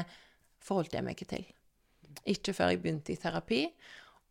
forholdt 0.64 0.96
jeg 0.96 1.06
meg 1.06 1.16
ikke 1.16 1.32
til. 1.36 1.44
Ikke 2.28 2.54
før 2.56 2.72
jeg 2.72 2.82
begynte 2.82 3.14
i 3.14 3.20
terapi. 3.20 3.62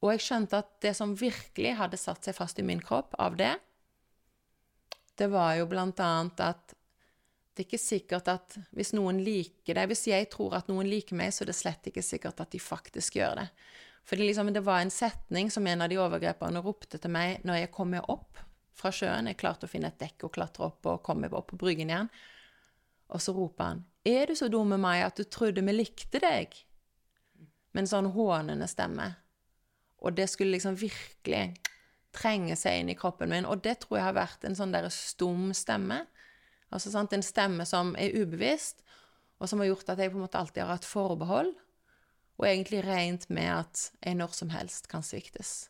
Og 0.03 0.11
jeg 0.13 0.25
skjønte 0.25 0.59
at 0.59 0.73
det 0.83 0.93
som 0.97 1.15
virkelig 1.17 1.77
hadde 1.79 1.99
satt 1.99 2.27
seg 2.27 2.35
fast 2.37 2.59
i 2.59 2.65
min 2.65 2.81
kropp 2.83 3.15
av 3.21 3.37
det, 3.39 3.53
det 5.17 5.29
var 5.33 5.55
jo 5.57 5.69
blant 5.69 6.01
annet 6.03 6.43
at 6.45 6.75
det 7.57 7.63
er 7.63 7.69
ikke 7.71 7.81
sikkert 7.81 8.27
at 8.29 8.53
hvis 8.77 8.91
noen 8.93 9.17
liker 9.25 9.73
det 9.73 9.87
Hvis 9.89 10.03
jeg 10.11 10.27
tror 10.29 10.53
at 10.59 10.67
noen 10.69 10.85
liker 10.85 11.17
meg, 11.17 11.31
så 11.33 11.41
er 11.41 11.49
det 11.49 11.55
slett 11.57 11.89
ikke 11.89 12.03
sikkert 12.05 12.43
at 12.43 12.51
de 12.53 12.59
faktisk 12.61 13.17
gjør 13.17 13.39
det. 13.39 13.47
Fordi 14.05 14.27
liksom, 14.27 14.51
det 14.53 14.61
var 14.61 14.83
en 14.83 14.93
setning 14.93 15.49
som 15.49 15.65
en 15.65 15.81
av 15.81 15.89
de 15.89 15.97
overgreperne 15.97 16.61
ropte 16.61 17.01
til 17.01 17.11
meg 17.11 17.41
når 17.47 17.63
jeg 17.63 17.71
kom 17.73 17.89
meg 17.95 18.05
opp 18.13 18.43
fra 18.77 18.91
sjøen. 18.93 19.29
Jeg 19.29 19.39
klarte 19.41 19.67
å 19.67 19.71
finne 19.71 19.91
et 19.91 19.99
dekk 20.01 20.27
og 20.27 20.33
klatre 20.37 20.67
opp 20.69 20.87
og 20.89 21.03
komme 21.05 21.29
opp 21.31 21.51
på 21.51 21.59
bryggen 21.59 21.91
igjen. 21.91 22.11
Og 23.13 23.23
så 23.23 23.33
roper 23.33 23.63
han, 23.63 23.85
'Er 24.05 24.27
du 24.27 24.35
så 24.35 24.49
dum 24.49 24.69
med 24.69 24.79
meg 24.79 25.03
at 25.03 25.15
du 25.15 25.23
trodde 25.23 25.61
vi 25.61 25.73
likte 25.73 26.19
deg?' 26.19 26.63
Med 27.73 27.83
en 27.83 27.87
sånn 27.87 28.11
hånende 28.13 28.67
stemme. 28.67 29.15
Og 29.99 30.15
det 30.15 30.29
skulle 30.29 30.51
liksom 30.51 30.75
virkelig 30.75 31.55
trenge 32.11 32.55
seg 32.55 32.79
inn 32.79 32.89
i 32.89 32.95
kroppen 32.95 33.29
min. 33.29 33.45
Og 33.45 33.61
det 33.63 33.79
tror 33.79 33.97
jeg 33.97 34.07
har 34.07 34.13
vært 34.13 34.45
en 34.45 34.55
sånn 34.55 34.71
derre 34.71 34.89
stum 34.93 35.53
stemme. 35.53 36.05
Altså 36.73 36.91
sant, 36.91 37.13
en 37.13 37.23
stemme 37.25 37.65
som 37.65 37.95
er 37.95 38.15
ubevisst, 38.17 38.83
og 39.39 39.49
som 39.49 39.59
har 39.59 39.67
gjort 39.67 39.89
at 39.89 40.01
jeg 40.01 40.11
på 40.11 40.17
en 40.17 40.25
måte 40.25 40.39
alltid 40.39 40.63
har 40.63 40.75
hatt 40.75 40.85
forbehold, 40.85 41.53
og 42.37 42.45
egentlig 42.45 42.83
rent 42.85 43.29
med 43.29 43.49
at 43.53 43.91
jeg 44.03 44.17
når 44.17 44.33
som 44.35 44.49
helst 44.53 44.89
kan 44.91 45.05
sviktes. 45.05 45.69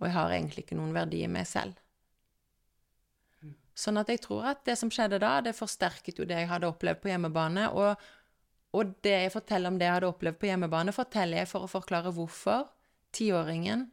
Og 0.00 0.08
jeg 0.08 0.16
har 0.16 0.34
egentlig 0.34 0.64
ikke 0.64 0.78
noen 0.78 0.96
verdi 0.96 1.22
i 1.24 1.30
meg 1.30 1.46
selv. 1.48 1.78
Sånn 3.80 4.00
at 4.00 4.10
jeg 4.12 4.20
tror 4.24 4.48
at 4.50 4.64
det 4.68 4.76
som 4.76 4.90
skjedde 4.92 5.20
da, 5.22 5.38
det 5.44 5.56
forsterket 5.56 6.18
jo 6.20 6.26
det 6.28 6.42
jeg 6.42 6.50
hadde 6.50 6.68
opplevd 6.68 7.00
på 7.00 7.12
hjemmebane. 7.12 7.68
Og, 7.72 8.02
og 8.76 8.94
det 9.04 9.16
jeg 9.26 9.32
forteller 9.32 9.72
om 9.72 9.78
det 9.80 9.88
jeg 9.88 9.98
hadde 9.98 10.10
opplevd 10.10 10.40
på 10.40 10.50
hjemmebane, 10.50 10.94
forteller 10.96 11.42
jeg 11.42 11.50
for 11.52 11.64
å 11.64 11.70
forklare 11.70 12.12
hvorfor 12.16 12.66
tiåringen 13.16 13.88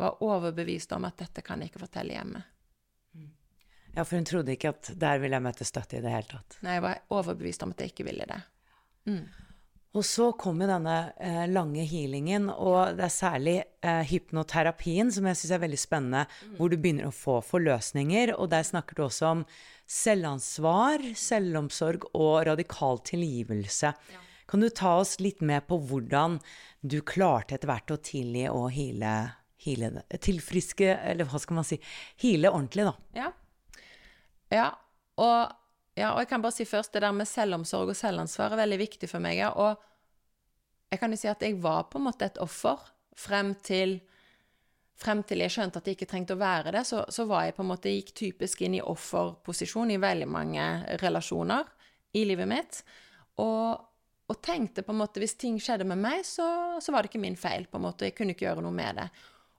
var 0.00 0.22
overbevist 0.24 0.92
om 0.92 1.08
at 1.08 1.18
dette 1.20 1.44
kan 1.44 1.60
jeg 1.60 1.72
ikke 1.72 1.84
fortelle 1.84 2.16
hjemme. 2.16 2.44
Ja, 3.96 4.04
for 4.04 4.18
hun 4.18 4.26
trodde 4.28 4.52
ikke 4.52 4.74
at 4.74 4.90
der 5.00 5.20
ville 5.22 5.38
jeg 5.38 5.44
møte 5.46 5.64
støtte 5.64 5.96
i 5.96 6.02
det 6.04 6.12
hele 6.12 6.28
tatt. 6.28 6.58
Nei, 6.64 6.76
jeg 6.76 6.84
var 6.84 6.98
overbevist 7.16 7.62
om 7.64 7.72
at 7.72 7.80
jeg 7.80 7.94
ikke 7.94 8.04
ville 8.10 8.26
det. 8.28 8.42
Mm. 9.08 9.22
Og 9.96 10.04
så 10.04 10.28
kommer 10.36 10.68
denne 10.68 10.96
eh, 11.24 11.46
lange 11.48 11.86
healingen, 11.88 12.50
og 12.52 12.98
det 12.98 13.06
er 13.06 13.14
særlig 13.14 13.54
eh, 13.80 14.02
hypnoterapien 14.10 15.08
som 15.14 15.24
jeg 15.30 15.38
syns 15.40 15.54
er 15.56 15.62
veldig 15.62 15.80
spennende, 15.80 16.26
mm. 16.26 16.58
hvor 16.58 16.72
du 16.72 16.76
begynner 16.76 17.08
å 17.08 17.16
få 17.16 17.38
forløsninger. 17.46 18.34
Og 18.36 18.50
der 18.52 18.66
snakker 18.68 18.98
du 18.98 19.06
også 19.06 19.30
om 19.30 19.46
selvansvar, 19.88 21.04
selvomsorg 21.16 22.04
og 22.12 22.44
radikal 22.50 23.00
tilgivelse. 23.08 23.94
Ja. 24.12 24.22
Kan 24.46 24.62
du 24.62 24.68
ta 24.70 24.98
oss 25.00 25.16
litt 25.22 25.40
med 25.40 25.64
på 25.66 25.78
hvordan 25.88 26.38
du 26.84 27.00
klarte 27.06 27.56
etter 27.56 27.72
hvert 27.72 27.96
å 27.96 28.02
tilgi 28.02 28.46
og 28.52 28.70
heale 28.76 29.16
Heale 29.66 30.04
Tilfriske, 30.22 30.92
eller 31.10 31.26
hva 31.26 31.40
skal 31.42 31.56
man 31.58 31.66
si 31.66 31.78
Heale 32.22 32.52
ordentlig, 32.52 32.84
da. 32.86 32.92
Ja. 33.16 33.30
ja. 34.52 34.66
Og, 35.16 35.54
ja. 35.96 36.12
og 36.12 36.20
jeg 36.22 36.30
kan 36.30 36.44
bare 36.44 36.56
si 36.56 36.66
først, 36.68 36.92
det 36.94 37.02
der 37.04 37.14
med 37.16 37.28
selvomsorg 37.28 37.92
og 37.92 37.98
selvansvar 37.98 38.54
er 38.54 38.62
veldig 38.62 38.78
viktig 38.84 39.08
for 39.10 39.24
meg. 39.24 39.40
Ja. 39.40 39.52
Og 39.56 39.80
jeg 40.92 41.00
kan 41.00 41.12
jo 41.12 41.18
si 41.20 41.30
at 41.30 41.42
jeg 41.42 41.58
var 41.62 41.88
på 41.90 42.00
en 42.00 42.06
måte 42.08 42.28
et 42.28 42.42
offer 42.42 42.84
frem 43.16 43.54
til 43.64 44.00
Frem 44.96 45.18
til 45.28 45.42
jeg 45.44 45.52
skjønte 45.52 45.76
at 45.76 45.88
jeg 45.90 45.98
ikke 45.98 46.06
trengte 46.08 46.32
å 46.32 46.40
være 46.40 46.70
det, 46.72 46.80
så, 46.88 47.02
så 47.12 47.26
var 47.28 47.42
jeg 47.44 47.52
på 47.58 47.60
en 47.60 47.68
måte, 47.68 47.90
gikk 47.92 48.14
typisk 48.16 48.62
inn 48.64 48.78
i 48.78 48.80
offerposisjon 48.80 49.90
i 49.92 49.98
veldig 50.00 50.28
mange 50.32 50.62
relasjoner 51.02 51.68
i 52.16 52.22
livet 52.24 52.48
mitt. 52.48 52.78
Og, 53.44 53.82
og 54.24 54.38
tenkte 54.40 54.86
på 54.86 54.94
en 54.94 55.02
måte 55.02 55.20
hvis 55.20 55.36
ting 55.36 55.58
skjedde 55.60 55.84
med 55.84 56.00
meg, 56.00 56.24
så, 56.24 56.46
så, 56.80 56.94
var 56.94 57.04
det 57.04 57.10
ikke 57.10 57.20
min 57.26 57.36
feil. 57.36 57.68
på 57.68 57.76
en 57.76 57.84
måte, 57.84 58.08
Jeg 58.08 58.16
kunne 58.16 58.32
ikke 58.32 58.46
gjøre 58.48 58.64
noe 58.64 58.72
med 58.72 59.02
det. 59.02 59.06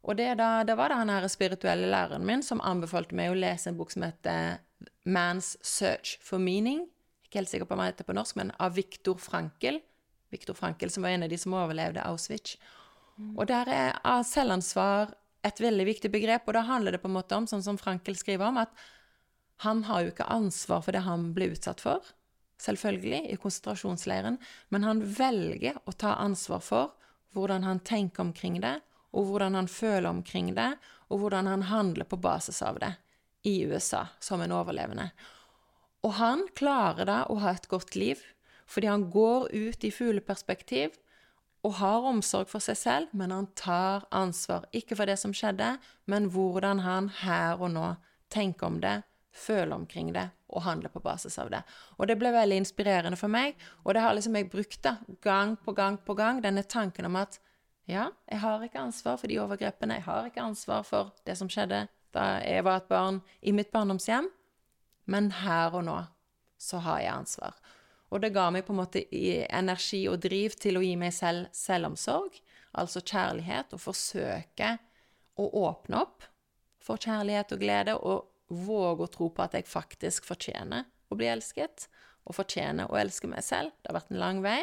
Og 0.10 0.18
det, 0.18 0.32
da, 0.42 0.64
det 0.66 0.78
var 0.80 0.90
da 0.90 1.04
han 1.04 1.30
spirituelle 1.30 1.86
læreren 1.92 2.26
min 2.26 2.42
som 2.42 2.64
anbefalte 2.66 3.14
meg 3.14 3.30
å 3.30 3.38
lese 3.38 3.70
en 3.70 3.78
bok 3.78 3.94
som 3.94 4.08
heter 4.08 4.58
Man's 5.08 5.56
Search 5.62 6.18
for 6.24 6.42
Meaning. 6.42 6.86
Ikke 7.26 7.42
helt 7.42 7.52
sikker 7.52 7.68
på 7.68 7.76
hva 7.76 7.86
den 7.86 7.94
heter 7.94 8.08
på 8.08 8.16
norsk, 8.16 8.38
men 8.40 8.52
av 8.64 8.76
Viktor 8.78 9.20
Frankel. 9.22 9.82
Viktor 10.34 10.58
Frankel, 10.58 10.92
som 10.92 11.06
var 11.06 11.16
en 11.16 11.24
av 11.24 11.32
de 11.32 11.40
som 11.40 11.56
overlevde 11.56 12.04
Auschwitz. 12.04 12.58
Og 13.36 13.48
der 13.50 13.70
er 13.72 14.28
selvansvar 14.28 15.16
et 15.48 15.62
veldig 15.62 15.88
viktig 15.88 16.12
begrep, 16.14 16.46
og 16.48 16.58
da 16.58 16.66
handler 16.68 16.94
det 16.94 17.02
på 17.02 17.10
en 17.10 17.16
måte 17.16 17.38
om, 17.38 17.48
sånn 17.50 17.64
som 17.66 17.80
Frankel 17.80 18.18
skriver 18.20 18.50
om, 18.50 18.60
at 18.62 18.74
han 19.64 19.84
har 19.88 20.04
jo 20.04 20.12
ikke 20.12 20.28
ansvar 20.30 20.84
for 20.86 20.94
det 20.94 21.06
han 21.08 21.32
ble 21.34 21.50
utsatt 21.56 21.82
for, 21.82 22.04
selvfølgelig, 22.62 23.24
i 23.34 23.40
konsentrasjonsleiren, 23.42 24.38
men 24.74 24.86
han 24.86 25.02
velger 25.02 25.80
å 25.86 25.96
ta 25.98 26.18
ansvar 26.22 26.62
for 26.66 26.94
hvordan 27.34 27.66
han 27.66 27.82
tenker 27.86 28.28
omkring 28.28 28.60
det, 28.62 28.76
og 29.18 29.32
hvordan 29.32 29.58
han 29.58 29.72
føler 29.72 30.10
omkring 30.12 30.54
det, 30.58 30.74
og 31.10 31.24
hvordan 31.24 31.50
han 31.50 31.66
handler 31.72 32.06
på 32.10 32.20
basis 32.22 32.62
av 32.66 32.82
det 32.84 32.94
i 33.44 33.62
USA 33.66 34.08
som 34.20 34.42
en 34.42 34.54
overlevende. 34.56 35.10
Og 36.06 36.16
han 36.20 36.46
klarer 36.56 37.10
da 37.10 37.18
å 37.30 37.40
ha 37.42 37.54
et 37.56 37.68
godt 37.72 37.96
liv, 37.98 38.22
fordi 38.68 38.90
han 38.92 39.10
går 39.12 39.50
ut 39.54 39.84
i 39.84 39.92
fugleperspektiv 39.92 40.98
og 41.66 41.78
har 41.80 42.06
omsorg 42.08 42.50
for 42.52 42.64
seg 42.64 42.78
selv, 42.80 43.14
men 43.18 43.34
han 43.34 43.50
tar 43.58 44.06
ansvar, 44.16 44.68
ikke 44.76 44.96
for 44.96 45.10
det 45.10 45.18
som 45.20 45.34
skjedde, 45.36 45.76
men 46.06 46.30
hvordan 46.32 46.84
han 46.86 47.10
her 47.24 47.60
og 47.60 47.74
nå 47.74 47.88
tenker 48.32 48.70
om 48.70 48.82
det, 48.84 49.02
føler 49.38 49.76
omkring 49.76 50.14
det 50.16 50.30
og 50.48 50.64
handler 50.66 50.90
på 50.90 51.02
basis 51.04 51.38
av 51.42 51.52
det. 51.52 51.60
Og 51.98 52.08
det 52.10 52.16
ble 52.20 52.32
veldig 52.34 52.62
inspirerende 52.62 53.20
for 53.20 53.32
meg, 53.32 53.58
og 53.84 53.94
det 53.94 54.04
har 54.06 54.16
liksom 54.16 54.38
jeg 54.40 54.50
brukt 54.52 54.80
da, 54.86 54.98
gang 55.22 55.58
på 55.62 55.76
gang 55.78 56.00
på 56.06 56.16
gang, 56.18 56.42
denne 56.42 56.64
tanken 56.64 57.10
om 57.10 57.20
at 57.20 57.40
ja, 57.88 58.10
jeg 58.28 58.42
har 58.44 58.64
ikke 58.64 58.82
ansvar 58.84 59.20
for 59.20 59.32
de 59.32 59.38
overgrepene. 59.40 60.00
Jeg 60.00 60.08
har 60.08 60.26
ikke 60.28 60.44
ansvar 60.44 60.84
for 60.88 61.14
det 61.28 61.38
som 61.40 61.52
skjedde 61.52 61.86
da 62.18 62.28
jeg 62.42 62.66
var 62.66 62.82
et 62.82 62.92
barn 62.92 63.22
i 63.42 63.54
mitt 63.56 63.72
barndomshjem. 63.74 64.30
Men 65.08 65.32
her 65.44 65.78
og 65.78 65.86
nå 65.88 65.98
så 66.60 66.82
har 66.84 67.02
jeg 67.04 67.14
ansvar. 67.14 67.58
Og 68.12 68.24
det 68.24 68.34
ga 68.36 68.48
meg 68.52 68.66
på 68.66 68.74
en 68.74 68.82
måte 68.82 69.04
energi 69.12 70.06
og 70.10 70.22
driv 70.24 70.56
til 70.60 70.80
å 70.80 70.84
gi 70.84 70.96
meg 71.00 71.14
selv 71.16 71.52
selvomsorg, 71.56 72.40
altså 72.78 73.04
kjærlighet, 73.04 73.76
og 73.76 73.84
forsøke 73.84 74.74
å 75.38 75.48
åpne 75.68 76.02
opp 76.06 76.26
for 76.84 77.02
kjærlighet 77.04 77.52
og 77.54 77.62
glede, 77.62 77.98
og 78.00 78.28
våge 78.48 79.06
å 79.06 79.12
tro 79.12 79.30
på 79.36 79.44
at 79.44 79.58
jeg 79.58 79.68
faktisk 79.68 80.28
fortjener 80.28 80.88
å 81.12 81.18
bli 81.20 81.28
elsket, 81.30 81.90
og 82.28 82.36
fortjener 82.36 82.92
å 82.92 83.00
elske 83.00 83.28
meg 83.32 83.44
selv. 83.44 83.76
Det 83.82 83.92
har 83.92 84.00
vært 84.00 84.14
en 84.14 84.24
lang 84.24 84.42
vei. 84.44 84.60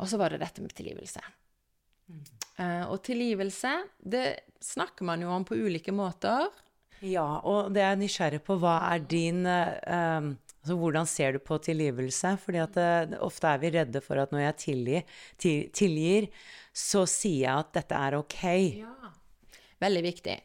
Og 0.00 0.08
så 0.08 0.20
var 0.20 0.32
det 0.32 0.42
dette 0.44 0.64
med 0.64 0.72
tilgivelse. 0.76 1.24
Uh, 2.60 2.84
og 2.92 3.00
tilgivelse, 3.06 3.72
det 3.98 4.26
snakker 4.62 5.06
man 5.08 5.22
jo 5.24 5.32
om 5.32 5.44
på 5.48 5.56
ulike 5.56 5.94
måter. 5.94 6.50
Ja, 7.02 7.40
og 7.48 7.72
det 7.74 7.82
er 7.82 7.98
nysgjerrig 7.98 8.42
på. 8.46 8.60
Hva 8.62 8.78
er 8.92 9.04
din 9.10 9.44
um 9.46 10.34
altså 10.62 10.76
Hvordan 10.78 11.08
ser 11.10 11.32
du 11.34 11.40
på 11.42 11.58
tilgivelse? 11.58 12.36
Fordi 12.38 12.60
at 12.62 12.76
uh, 12.78 13.16
ofte 13.26 13.50
er 13.50 13.62
vi 13.62 13.70
redde 13.74 14.02
for 14.04 14.20
at 14.22 14.30
når 14.30 14.44
jeg 14.44 14.58
tilgir, 14.62 15.16
til, 15.36 15.64
tilgir, 15.74 16.28
så 16.72 17.02
sier 17.10 17.48
jeg 17.48 17.64
at 17.64 17.72
dette 17.80 17.98
er 17.98 18.18
ok. 18.20 18.44
Ja. 18.78 19.10
Veldig 19.82 20.04
viktig. 20.06 20.36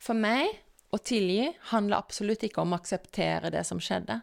For 0.00 0.16
meg 0.16 0.48
å 0.94 1.00
tilgi 1.04 1.50
handler 1.74 2.00
absolutt 2.00 2.46
ikke 2.48 2.64
om 2.64 2.72
å 2.72 2.78
akseptere 2.80 3.52
det 3.52 3.66
som 3.68 3.80
skjedde. 3.82 4.22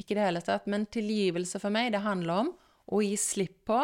Ikke 0.00 0.16
det 0.16 0.24
hele 0.24 0.40
tatt. 0.42 0.64
Men 0.70 0.88
tilgivelse 0.88 1.60
for 1.60 1.74
meg, 1.74 1.92
det 1.92 2.00
handler 2.06 2.46
om 2.46 2.54
å 2.88 3.02
gi 3.04 3.18
slipp 3.20 3.60
på 3.68 3.82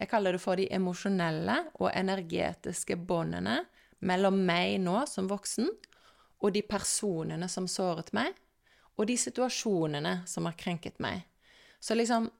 Jeg 0.00 0.08
kaller 0.08 0.32
det 0.32 0.40
for 0.40 0.56
de 0.56 0.64
emosjonelle 0.72 1.56
og 1.76 1.90
energetiske 1.92 2.96
båndene 2.96 3.58
mellom 4.08 4.38
meg 4.48 4.78
nå 4.80 5.02
som 5.10 5.28
voksen 5.28 5.68
og 6.40 6.54
de 6.54 6.62
personene 6.64 7.50
som 7.52 7.66
såret 7.68 8.14
meg, 8.16 8.32
og 8.96 9.08
de 9.08 9.16
situasjonene 9.20 10.22
som 10.28 10.48
har 10.48 10.56
krenket 10.56 10.96
meg. 11.00 11.26
Så 11.80 11.96
liksom 11.96 12.30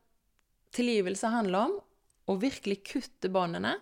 Tilgivelse 0.71 1.27
handler 1.27 1.67
om 1.67 1.73
å 2.31 2.37
virkelig 2.39 2.77
kutte 2.87 3.27
båndene 3.33 3.73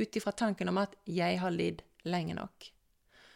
ut 0.00 0.16
ifra 0.18 0.32
tanken 0.32 0.68
om 0.68 0.78
at 0.78 0.96
'jeg 1.06 1.38
har 1.38 1.50
lidd 1.50 1.82
lenge 2.04 2.34
nok'. 2.34 2.72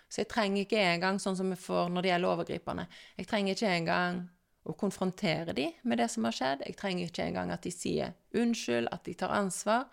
Så 0.08 0.20
jeg 0.20 0.28
trenger 0.28 0.64
ikke 0.64 0.82
engang, 0.82 1.18
sånn 1.18 1.36
som 1.36 1.50
vi 1.50 1.56
får 1.56 1.88
når 1.88 2.02
det 2.02 2.10
gjelder 2.10 2.28
overgriperne 2.28 2.86
Jeg 3.16 3.26
trenger 3.26 3.54
ikke 3.54 3.76
engang 3.76 4.28
å 4.68 4.76
konfrontere 4.76 5.54
dem 5.56 5.72
med 5.88 6.00
det 6.02 6.08
som 6.12 6.26
har 6.28 6.36
skjedd. 6.36 6.64
Jeg 6.66 6.78
trenger 6.78 7.08
ikke 7.08 7.26
engang 7.26 7.52
at 7.54 7.64
de 7.64 7.72
sier 7.74 8.14
unnskyld, 8.36 8.90
at 8.92 9.04
de 9.06 9.16
tar 9.16 9.32
ansvar. 9.34 9.86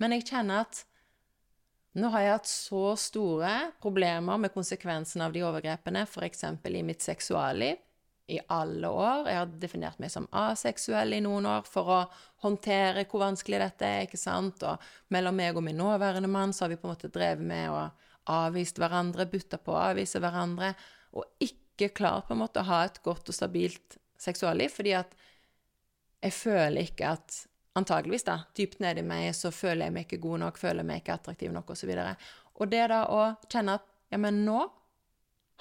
Men 0.00 0.16
jeg 0.16 0.28
kjenner 0.30 0.64
at 0.64 0.84
nå 1.94 2.10
har 2.10 2.24
jeg 2.24 2.34
hatt 2.34 2.50
så 2.50 2.84
store 2.98 3.50
problemer 3.82 4.40
med 4.42 4.50
konsekvensen 4.54 5.22
av 5.22 5.34
de 5.34 5.44
overgrepene, 5.46 6.02
f.eks. 6.08 6.46
i 6.66 6.82
mitt 6.82 7.04
seksualliv, 7.04 7.78
i 8.26 8.38
alle 8.48 8.88
år. 8.88 9.28
Jeg 9.28 9.38
har 9.38 9.52
definert 9.60 10.00
meg 10.00 10.10
som 10.10 10.26
aseksuell 10.32 11.12
i 11.12 11.20
noen 11.22 11.46
år 11.46 11.66
for 11.68 11.90
å 11.92 11.98
håndtere 12.42 13.04
hvor 13.04 13.26
vanskelig 13.26 13.60
dette 13.60 13.86
er, 13.86 14.06
ikke 14.08 14.18
sant. 14.18 14.64
Og 14.64 15.12
mellom 15.14 15.36
meg 15.36 15.54
og 15.54 15.66
min 15.66 15.78
nåværende 15.78 16.30
mann 16.32 16.56
så 16.56 16.64
har 16.64 16.72
vi 16.72 16.80
på 16.80 16.88
en 16.88 16.94
måte 16.96 17.12
drevet 17.12 17.44
med 17.44 17.68
å 17.70 17.84
avvist 18.32 18.80
hverandre, 18.80 19.28
butta 19.28 19.60
på 19.60 19.74
å 19.74 19.82
avvise 19.90 20.22
hverandre, 20.24 20.72
og 21.14 21.44
ikke 21.44 21.92
klart 21.94 22.26
på 22.26 22.34
en 22.34 22.40
måte 22.40 22.64
å 22.64 22.70
ha 22.70 22.80
et 22.88 23.02
godt 23.04 23.28
og 23.28 23.36
stabilt 23.36 23.98
seksualliv, 24.24 24.72
fordi 24.74 24.94
at 24.98 25.12
jeg 26.24 26.32
føler 26.36 26.88
ikke 26.88 27.16
at 27.16 27.42
Antageligvis, 27.74 28.22
da. 28.22 28.36
Dypt 28.54 28.78
nedi 28.78 29.02
meg 29.02 29.32
så 29.34 29.50
føler 29.50 29.88
jeg 29.88 29.94
meg 29.96 30.04
ikke 30.06 30.22
god 30.22 30.44
nok, 30.44 30.58
føler 30.62 30.84
jeg 30.84 30.86
meg 30.86 31.00
ikke 31.00 31.16
attraktiv 31.16 31.50
nok, 31.50 31.72
osv. 31.74 31.90
Og, 31.90 32.26
og 32.62 32.68
det 32.70 32.82
da 32.92 33.00
å 33.10 33.22
kjenne 33.50 33.74
at 33.80 33.88
ja, 34.14 34.20
men 34.22 34.44
nå 34.46 34.60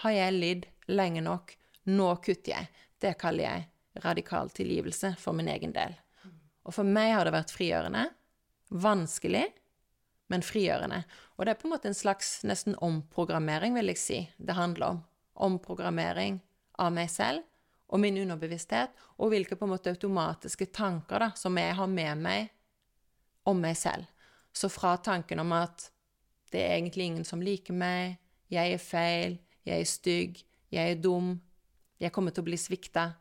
har 0.03 0.13
jeg 0.13 0.35
lidd 0.35 0.67
lenge 0.93 1.23
nok, 1.25 1.55
nå 1.89 2.11
kutter 2.21 2.53
jeg, 2.53 2.69
det 3.01 3.15
kaller 3.21 3.47
jeg 3.47 4.03
radikal 4.03 4.51
tilgivelse 4.53 5.15
for 5.21 5.33
min 5.37 5.49
egen 5.49 5.73
del. 5.73 5.95
Og 6.63 6.77
for 6.77 6.85
meg 6.85 7.15
har 7.15 7.25
det 7.25 7.33
vært 7.33 7.53
frigjørende. 7.53 8.05
Vanskelig, 8.83 9.47
men 10.29 10.45
frigjørende. 10.45 11.01
Og 11.37 11.45
det 11.45 11.55
er 11.55 11.59
på 11.63 11.67
en 11.67 11.73
måte 11.73 11.89
en 11.89 11.97
slags 11.97 12.35
nesten 12.45 12.77
omprogrammering, 12.77 13.73
vil 13.77 13.89
jeg 13.89 14.01
si, 14.01 14.19
det 14.37 14.57
handler 14.57 14.93
om. 14.93 15.01
Omprogrammering 15.49 16.37
av 16.77 16.93
meg 16.93 17.09
selv 17.09 17.41
og 17.93 18.01
min 18.01 18.17
underbevissthet, 18.17 18.89
og 19.21 19.29
hvilke 19.29 19.55
på 19.55 19.67
en 19.67 19.73
måte 19.75 19.93
automatiske 19.93 20.71
tanker 20.73 21.21
da, 21.21 21.29
som 21.37 21.57
jeg 21.61 21.75
har 21.77 21.89
med 21.89 22.23
meg 22.25 22.49
om 23.45 23.59
meg 23.61 23.77
selv. 23.77 24.09
Så 24.53 24.69
fra 24.69 24.95
tanken 24.97 25.41
om 25.43 25.53
at 25.53 25.89
det 26.53 26.61
er 26.61 26.75
egentlig 26.77 27.05
ingen 27.11 27.27
som 27.27 27.41
liker 27.41 27.77
meg, 27.77 28.17
jeg 28.49 28.73
er 28.73 28.81
feil, 28.81 29.37
jeg 29.65 29.81
er 29.85 29.89
stygg, 29.89 30.41
jeg 30.73 30.95
er 30.95 31.01
dum, 31.01 31.35
jeg 32.01 32.13
kommer 32.13 32.33
til 32.33 32.43
å 32.43 32.49
bli 32.49 32.59
svikta, 32.59 33.11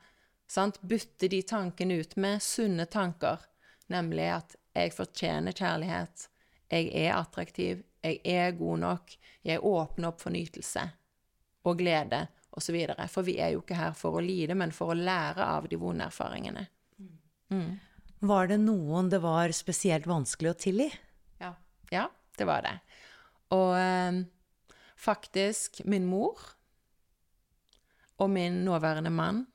bytte 0.80 1.28
de 1.32 1.40
tankene 1.48 2.00
ut 2.00 2.16
med 2.20 2.42
sunne 2.44 2.88
tanker, 2.88 3.40
nemlig 3.92 4.28
at 4.40 4.56
jeg 4.72 4.92
fortjener 4.96 5.56
kjærlighet, 5.56 6.28
jeg 6.72 6.88
er 6.96 7.16
attraktiv, 7.16 7.84
jeg 8.02 8.20
er 8.24 8.52
god 8.56 8.78
nok, 8.82 9.16
jeg 9.44 9.64
åpner 9.64 10.12
opp 10.12 10.20
for 10.24 10.32
nytelse 10.32 10.88
og 11.68 11.78
glede 11.78 12.24
osv. 12.52 12.76
For 13.10 13.26
vi 13.26 13.38
er 13.40 13.54
jo 13.54 13.62
ikke 13.62 13.78
her 13.78 13.96
for 13.96 14.18
å 14.18 14.24
lide, 14.24 14.56
men 14.58 14.74
for 14.74 14.92
å 14.92 14.98
lære 14.98 15.46
av 15.46 15.68
de 15.70 15.78
vonde 15.80 16.06
erfaringene. 16.08 16.66
Mm. 17.52 17.72
Var 18.22 18.52
det 18.52 18.58
noen 18.62 19.10
det 19.12 19.22
var 19.24 19.52
spesielt 19.56 20.06
vanskelig 20.08 20.52
å 20.52 20.58
tilgi? 20.66 20.88
Ja. 21.42 21.54
ja 21.92 22.06
det 22.38 22.48
var 22.48 22.64
det. 22.66 22.76
Og 23.52 23.72
eh, 23.76 24.20
faktisk 24.96 25.82
min 25.84 26.06
mor 26.08 26.40
og 28.22 28.30
min 28.30 28.62
nåværende 28.64 29.10
mann, 29.10 29.46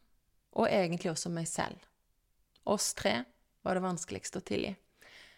og 0.57 0.67
egentlig 0.67 1.13
også 1.13 1.31
meg 1.31 1.47
selv. 1.47 1.79
Oss 2.67 2.91
tre 2.97 3.21
var 3.63 3.77
det 3.77 3.85
vanskeligste 3.85 4.41
å 4.41 4.45
tilgi. 4.45 4.73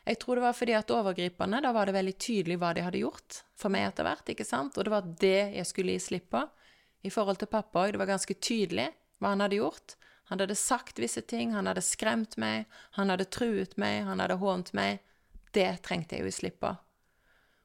Jeg 0.08 0.18
tror 0.22 0.40
det 0.40 0.46
var 0.48 0.56
fordi 0.58 0.74
at 0.74 0.92
overgriperne, 0.96 1.60
da 1.62 1.74
var 1.76 1.86
det 1.86 1.94
veldig 1.94 2.16
tydelig 2.18 2.58
hva 2.58 2.72
de 2.74 2.82
hadde 2.82 3.02
gjort 3.04 3.44
for 3.60 3.70
meg 3.74 3.90
etter 3.92 4.08
hvert, 4.08 4.32
ikke 4.32 4.48
sant? 4.48 4.78
Og 4.80 4.88
det 4.88 4.94
var 4.94 5.12
det 5.22 5.42
jeg 5.60 5.68
skulle 5.70 5.94
gi 5.94 6.02
slipp 6.08 6.32
på 6.34 6.42
i 7.06 7.12
forhold 7.14 7.40
til 7.42 7.52
pappa 7.52 7.86
òg. 7.86 7.94
Det 7.94 8.02
var 8.02 8.12
ganske 8.12 8.36
tydelig 8.36 8.90
hva 9.20 9.34
han 9.34 9.44
hadde 9.44 9.60
gjort. 9.60 9.96
Han 10.30 10.42
hadde 10.44 10.58
sagt 10.60 11.00
visse 11.02 11.24
ting, 11.26 11.56
han 11.56 11.70
hadde 11.70 11.82
skremt 11.82 12.38
meg, 12.38 12.68
han 12.98 13.10
hadde 13.10 13.30
truet 13.34 13.76
meg, 13.82 14.04
han 14.06 14.22
hadde 14.22 14.38
hånt 14.42 14.74
meg. 14.78 15.00
Det 15.56 15.72
trengte 15.86 16.20
jeg 16.20 16.28
jo 16.28 16.36
slippe. 16.36 16.76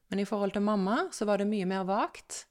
Men 0.09 0.21
i 0.21 0.25
forhold 0.25 0.55
til 0.55 0.65
mamma 0.65 1.05
så 1.13 1.27
var 1.29 1.41
det 1.41 1.49
mye 1.49 1.67
mer 1.69 1.85
vagt. 1.85 2.45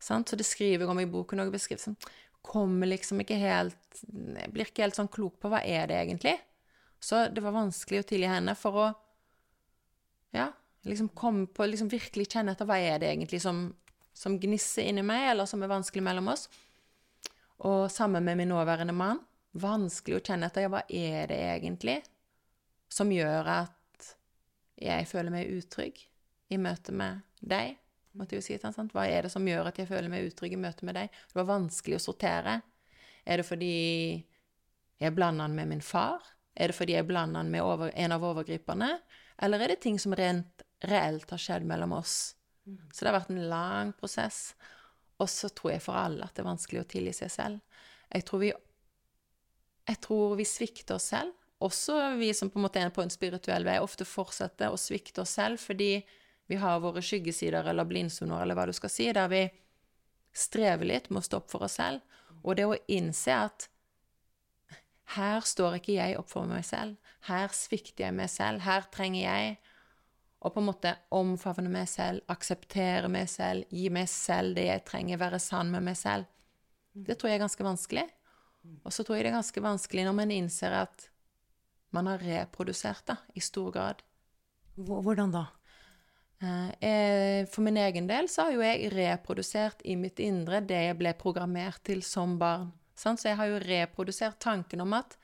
Sant? 0.00 0.30
Så 0.30 0.36
det 0.40 0.46
skriver 0.48 0.84
jeg 0.84 0.92
om 0.92 1.00
i 1.00 1.08
boken 1.10 1.44
òg. 1.44 1.52
Beskrivelsen 1.52 1.98
kommer 2.44 2.88
liksom 2.90 3.22
ikke 3.24 3.38
helt 3.40 4.02
Jeg 4.04 4.50
blir 4.52 4.68
ikke 4.68 4.84
helt 4.84 4.98
sånn 4.98 5.12
klok 5.12 5.38
på 5.40 5.48
hva 5.52 5.62
er 5.64 5.88
det 5.88 6.00
egentlig. 6.00 6.34
Så 7.00 7.26
det 7.32 7.44
var 7.44 7.56
vanskelig 7.56 8.02
å 8.02 8.08
tilgi 8.08 8.28
henne 8.28 8.56
for 8.56 8.80
å 8.80 8.86
ja, 10.34 10.48
liksom 10.88 11.12
komme 11.16 11.46
på 11.46 11.66
Liksom 11.68 11.92
virkelig 11.92 12.30
kjenne 12.32 12.54
etter 12.54 12.68
hva 12.68 12.80
er 12.80 13.00
det 13.00 13.12
egentlig 13.12 13.40
som 13.44 13.66
som 14.14 14.38
gnisser 14.40 14.88
inni 14.88 15.04
meg, 15.06 15.30
eller 15.32 15.48
som 15.50 15.62
er 15.62 15.72
vanskelig 15.72 16.04
mellom 16.06 16.32
oss. 16.32 16.48
Og 17.66 17.90
sammen 17.92 18.24
med 18.24 18.38
min 18.40 18.52
nåværende 18.54 18.94
mann. 18.96 19.22
Vanskelig 19.54 20.18
å 20.18 20.24
kjenne 20.24 20.48
etter 20.50 20.64
ja, 20.64 20.70
hva 20.72 20.82
er 20.88 21.28
det 21.30 21.38
egentlig 21.52 22.00
som 22.90 23.12
gjør 23.14 23.46
at 23.52 24.10
jeg 24.82 25.06
føler 25.06 25.30
meg 25.34 25.52
utrygg 25.54 26.00
i 26.50 26.58
møte 26.58 26.94
med 26.94 27.22
deg? 27.38 27.78
måtte 28.14 28.36
jeg 28.36 28.42
jo 28.42 28.46
si 28.46 28.58
til 28.58 28.74
han, 28.76 28.90
Hva 28.92 29.06
er 29.10 29.26
det 29.26 29.32
som 29.32 29.46
gjør 29.48 29.70
at 29.70 29.78
jeg 29.80 29.90
føler 29.90 30.10
meg 30.12 30.28
utrygg 30.28 30.54
i 30.54 30.60
møte 30.60 30.86
med 30.86 30.96
deg? 30.98 31.10
Det 31.10 31.38
var 31.38 31.50
vanskelig 31.50 31.98
å 31.98 32.04
sortere. 32.06 32.60
Er 33.26 33.40
det 33.40 33.48
fordi 33.48 33.74
jeg 35.00 35.16
blander 35.16 35.48
han 35.48 35.56
med 35.56 35.72
min 35.72 35.82
far? 35.82 36.22
Er 36.54 36.70
det 36.70 36.78
fordi 36.78 36.94
jeg 36.94 37.08
blander 37.08 37.42
han 37.42 37.50
med 37.50 37.64
over, 37.64 37.90
en 37.90 38.14
av 38.14 38.24
overgriperne? 38.24 38.92
Eller 39.42 39.64
er 39.64 39.74
det 39.74 39.82
ting 39.82 39.98
som 39.98 40.14
rent 40.14 40.62
reelt 40.86 41.30
har 41.30 41.40
skjedd 41.40 41.66
mellom 41.66 41.96
oss 41.96 42.34
så 42.64 43.04
det 43.04 43.10
har 43.10 43.18
vært 43.18 43.32
en 43.32 43.46
lang 43.50 43.92
prosess. 43.98 44.54
Og 45.22 45.28
så 45.30 45.50
tror 45.52 45.74
jeg 45.74 45.84
for 45.84 45.98
alle 45.98 46.26
at 46.26 46.34
det 46.34 46.42
er 46.42 46.50
vanskelig 46.50 46.82
å 46.82 46.90
tilgi 46.90 47.14
seg 47.20 47.32
selv. 47.32 47.80
Jeg 48.10 48.26
tror 48.28 48.42
vi, 48.42 48.50
jeg 49.90 50.00
tror 50.04 50.36
vi 50.40 50.46
svikter 50.48 50.96
oss 50.96 51.10
selv. 51.12 51.34
Også 51.64 51.96
vi 52.18 52.32
som 52.36 52.50
på 52.50 52.58
en 52.58 52.66
måte 52.66 52.82
er 52.82 52.92
på 52.92 53.04
en 53.04 53.12
spirituell 53.12 53.64
vei, 53.66 53.78
ofte 53.80 54.06
fortsetter 54.08 54.72
å 54.72 54.80
svikte 54.80 55.22
oss 55.22 55.36
selv 55.38 55.62
fordi 55.62 56.02
vi 56.50 56.58
har 56.60 56.82
våre 56.82 57.00
skyggesider 57.00 57.64
eller 57.70 57.88
blindsoner, 57.88 58.42
eller 58.42 58.58
hva 58.58 58.66
du 58.68 58.74
skal 58.76 58.92
si, 58.92 59.06
der 59.16 59.30
vi 59.32 59.46
strever 60.34 60.84
litt 60.90 61.08
med 61.08 61.22
å 61.22 61.24
stå 61.24 61.40
opp 61.40 61.52
for 61.52 61.64
oss 61.64 61.78
selv. 61.78 62.02
Og 62.42 62.58
det 62.58 62.66
å 62.68 62.76
innse 62.92 63.38
at 63.46 63.68
her 65.14 65.44
står 65.46 65.78
ikke 65.78 65.96
jeg 65.96 66.18
opp 66.18 66.28
for 66.32 66.48
meg 66.48 66.66
selv. 66.66 66.98
Her 67.28 67.52
svikter 67.56 68.08
jeg 68.08 68.16
meg 68.16 68.28
selv. 68.32 68.64
Her 68.64 68.84
trenger 68.92 69.22
jeg 69.22 69.56
og 70.44 70.52
på 70.52 70.60
en 70.60 70.68
måte 70.68 70.92
omfavne 71.16 71.70
meg 71.72 71.88
selv, 71.88 72.20
akseptere 72.28 73.08
meg 73.08 73.30
selv, 73.32 73.64
gi 73.72 73.88
meg 73.92 74.10
selv 74.12 74.58
det 74.58 74.66
jeg 74.68 74.84
trenger, 74.84 75.20
være 75.20 75.40
sann 75.40 75.72
med 75.72 75.86
meg 75.86 75.96
selv. 75.96 76.28
Det 76.92 77.16
tror 77.16 77.32
jeg 77.32 77.40
er 77.40 77.46
ganske 77.46 77.64
vanskelig. 77.64 78.04
Og 78.84 78.92
så 78.92 79.04
tror 79.04 79.16
jeg 79.16 79.26
det 79.26 79.32
er 79.32 79.38
ganske 79.40 79.64
vanskelig 79.64 80.04
når 80.06 80.16
man 80.20 80.32
innser 80.32 80.76
at 80.84 81.08
man 81.96 82.08
har 82.10 82.22
reprodusert 82.22 83.04
det 83.08 83.16
i 83.38 83.42
stor 83.44 83.72
grad. 83.72 84.00
Hvordan 84.76 85.32
da? 85.32 85.44
Eh, 86.44 87.46
for 87.48 87.64
min 87.64 87.78
egen 87.80 88.08
del 88.10 88.28
så 88.28 88.48
har 88.48 88.56
jo 88.56 88.64
jeg 88.64 88.90
reprodusert 88.92 89.84
i 89.84 89.96
mitt 89.96 90.20
indre 90.20 90.60
det 90.60 90.80
jeg 90.88 90.98
ble 91.00 91.14
programmert 91.16 91.80
til 91.86 92.02
som 92.04 92.36
barn. 92.40 92.72
Så 92.94 93.14
jeg 93.24 93.38
har 93.38 93.50
jo 93.50 93.62
reprodusert 93.62 94.38
tanken 94.42 94.84
om 94.84 94.92
at 94.96 95.16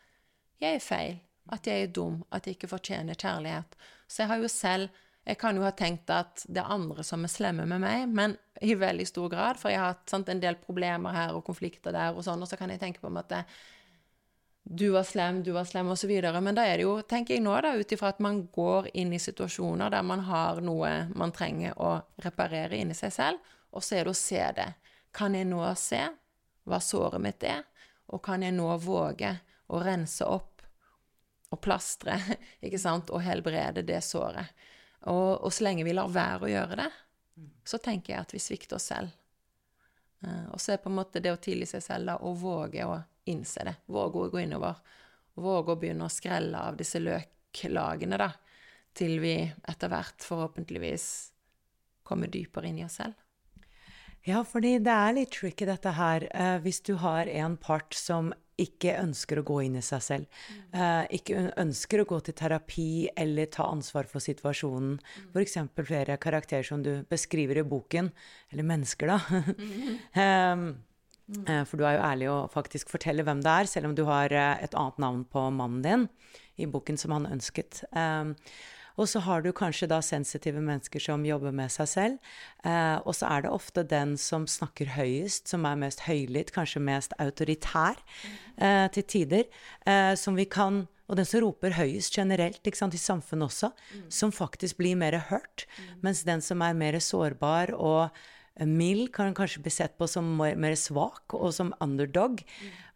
jeg 0.61 0.79
er 0.79 0.85
feil, 0.85 1.21
at 1.53 1.67
jeg 1.67 1.85
er 1.85 1.93
dum, 1.95 2.21
at 2.33 2.47
jeg 2.47 2.57
ikke 2.57 2.73
fortjener 2.73 3.19
kjærlighet. 3.19 3.77
Så 4.09 4.23
jeg 4.23 4.31
har 4.33 4.41
jo 4.43 4.51
selv 4.51 4.89
jeg 5.31 5.39
kan 5.39 5.59
jo 5.59 5.63
ha 5.63 5.71
tenkt 5.77 6.11
at 6.11 6.45
det 6.51 6.63
er 6.63 6.73
andre 6.75 7.05
som 7.07 7.23
er 7.25 7.31
slemme 7.31 7.67
med 7.71 7.83
meg, 7.83 8.07
men 8.11 8.37
i 8.61 8.75
veldig 8.77 9.07
stor 9.07 9.29
grad, 9.33 9.59
for 9.61 9.73
jeg 9.73 9.81
har 9.81 9.95
hatt 9.95 10.11
sant, 10.11 10.29
en 10.29 10.43
del 10.43 10.59
problemer 10.59 11.15
her 11.15 11.37
og 11.37 11.45
konflikter 11.47 11.95
der, 11.95 12.17
og 12.17 12.27
sånn, 12.27 12.43
og 12.43 12.51
så 12.51 12.59
kan 12.59 12.73
jeg 12.73 12.83
tenke 12.83 13.03
på 13.03 13.11
en 13.11 13.21
måte 13.21 13.45
du 14.63 14.91
var 14.91 15.03
slem, 15.03 15.43
du 15.43 15.51
var 15.53 15.65
slem, 15.65 15.89
osv. 15.91 16.11
Men 16.43 16.55
da 16.55 16.63
er 16.69 16.79
det 16.79 16.85
jo, 16.85 16.93
tenker 17.03 17.35
jeg 17.35 17.43
nå, 17.43 17.55
da, 17.65 17.73
ut 17.75 17.93
ifra 17.93 18.13
at 18.13 18.21
man 18.23 18.45
går 18.53 18.91
inn 19.01 19.13
i 19.17 19.19
situasjoner 19.19 19.91
der 19.91 20.05
man 20.07 20.23
har 20.29 20.61
noe 20.63 20.91
man 21.17 21.33
trenger 21.35 21.75
å 21.81 21.97
reparere 22.23 22.79
inni 22.79 22.95
seg 22.95 23.15
selv, 23.15 23.55
og 23.75 23.83
så 23.83 23.99
er 23.99 24.07
det 24.07 24.15
å 24.15 24.21
se 24.21 24.45
det. 24.59 24.69
Kan 25.17 25.35
jeg 25.35 25.49
nå 25.51 25.65
se 25.81 26.05
hva 26.69 26.79
såret 26.85 27.23
mitt 27.25 27.43
er, 27.47 27.65
og 28.13 28.23
kan 28.23 28.45
jeg 28.47 28.55
nå 28.55 28.69
våge 28.85 29.33
å 29.71 29.81
rense 29.83 30.27
opp 30.27 30.63
og 31.51 31.59
plastre, 31.65 32.21
ikke 32.65 32.79
sant, 32.79 33.11
og 33.11 33.25
helbrede 33.27 33.83
det 33.87 34.05
såret? 34.07 34.55
Og, 35.09 35.45
og 35.45 35.53
så 35.53 35.65
lenge 35.65 35.87
vi 35.87 35.95
lar 35.97 36.11
være 36.13 36.47
å 36.47 36.51
gjøre 36.51 36.77
det, 36.83 36.91
så 37.65 37.81
tenker 37.81 38.15
jeg 38.15 38.27
at 38.27 38.35
vi 38.35 38.43
svikter 38.43 38.77
oss 38.77 38.91
selv. 38.91 39.15
Uh, 40.21 40.51
og 40.53 40.61
så 40.61 40.75
er 40.75 40.83
på 40.83 40.91
en 40.91 40.99
måte 40.99 41.23
det 41.25 41.33
å 41.33 41.41
tilgi 41.41 41.71
seg 41.71 41.85
selv 41.85 42.11
da, 42.11 42.19
å 42.21 42.35
våge 42.37 42.85
å 42.85 42.99
innse 43.33 43.65
det. 43.65 43.77
Våge 43.89 44.27
å 44.27 44.33
gå 44.33 44.43
innover. 44.43 44.83
Våge 45.41 45.73
å 45.73 45.81
begynne 45.81 46.05
å 46.09 46.13
skrelle 46.13 46.67
av 46.69 46.77
disse 46.77 47.01
løklagene, 47.01 48.21
da. 48.21 48.31
Til 48.97 49.21
vi 49.23 49.35
etter 49.47 49.93
hvert 49.93 50.27
forhåpentligvis 50.27 51.07
kommer 52.05 52.29
dypere 52.33 52.69
inn 52.69 52.81
i 52.83 52.85
oss 52.85 52.99
selv. 53.01 53.15
Ja, 54.27 54.43
fordi 54.45 54.75
det 54.85 54.93
er 54.93 55.15
litt 55.17 55.33
tricky 55.33 55.65
dette 55.69 55.95
her. 55.97 56.27
Eh, 56.35 56.59
hvis 56.61 56.83
du 56.85 56.97
har 57.01 57.31
en 57.31 57.57
part 57.57 57.95
som 57.97 58.35
ikke 58.61 58.99
ønsker 59.01 59.41
å 59.41 59.47
gå 59.47 59.61
inn 59.67 59.79
i 59.81 59.85
seg 59.85 60.05
selv, 60.05 60.43
Uh, 60.71 61.03
ikke 61.11 61.49
ønsker 61.59 62.03
å 62.03 62.07
gå 62.07 62.21
til 62.23 62.35
terapi 62.39 63.09
eller 63.19 63.49
ta 63.51 63.65
ansvar 63.67 64.07
for 64.07 64.23
situasjonen, 64.23 65.01
f.eks. 65.33 65.57
flere 65.75 66.15
karakterer 66.23 66.67
som 66.67 66.85
du 66.85 66.93
beskriver 67.11 67.59
i 67.59 67.67
boken, 67.67 68.13
eller 68.53 68.69
mennesker, 68.71 69.11
da. 69.11 70.55
um, 70.55 70.71
Mm. 71.31 71.47
For 71.69 71.79
du 71.79 71.87
er 71.87 71.97
jo 71.97 72.07
ærlig 72.07 72.29
å 72.31 72.39
faktisk 72.51 72.91
fortelle 72.93 73.25
hvem 73.27 73.43
det 73.45 73.55
er, 73.63 73.71
selv 73.71 73.91
om 73.91 73.97
du 73.97 74.05
har 74.09 74.33
eh, 74.35 74.65
et 74.65 74.77
annet 74.79 75.01
navn 75.03 75.25
på 75.31 75.47
mannen 75.55 75.83
din 75.85 76.07
i 76.61 76.69
boken 76.71 76.99
som 77.01 77.15
han 77.15 77.29
ønsket. 77.31 77.85
Um, 77.95 78.35
og 78.97 79.09
så 79.11 79.23
har 79.25 79.45
du 79.45 79.51
kanskje 79.57 79.89
da 79.91 80.01
sensitive 80.05 80.63
mennesker 80.65 81.03
som 81.03 81.27
jobber 81.27 81.55
med 81.57 81.73
seg 81.73 81.91
selv. 81.91 82.33
Eh, 82.65 82.99
og 83.05 83.15
så 83.17 83.29
er 83.31 83.45
det 83.45 83.53
ofte 83.55 83.85
den 83.87 84.17
som 84.21 84.47
snakker 84.51 84.95
høyest, 84.97 85.51
som 85.51 85.67
er 85.69 85.79
mest 85.81 86.07
høylytt, 86.07 86.55
kanskje 86.57 86.83
mest 86.85 87.15
autoritær 87.23 88.01
eh, 88.57 88.87
til 88.95 89.07
tider, 89.07 89.47
eh, 89.87 90.15
som 90.19 90.39
vi 90.39 90.49
kan 90.51 90.87
og 91.11 91.17
den 91.19 91.27
som 91.27 91.43
roper 91.43 91.75
høyest 91.75 92.15
generelt 92.15 92.69
sant, 92.79 92.95
i 92.95 93.01
samfunnet 93.03 93.49
også, 93.49 93.73
som 94.15 94.31
faktisk 94.31 94.79
blir 94.79 94.95
mer 94.95 95.17
hørt. 95.27 95.67
Mens 96.07 96.23
den 96.23 96.39
som 96.39 96.63
er 96.63 96.77
mer 96.79 97.01
sårbar 97.03 97.73
og 97.75 98.15
mild 98.67 99.11
kan 99.15 99.35
kanskje 99.35 99.63
bli 99.65 99.73
sett 99.75 99.97
på 99.99 100.07
som 100.11 100.29
mer, 100.39 100.77
svak 100.79 101.35
og 101.35 101.51
som 101.57 101.73
underdog, 101.83 102.45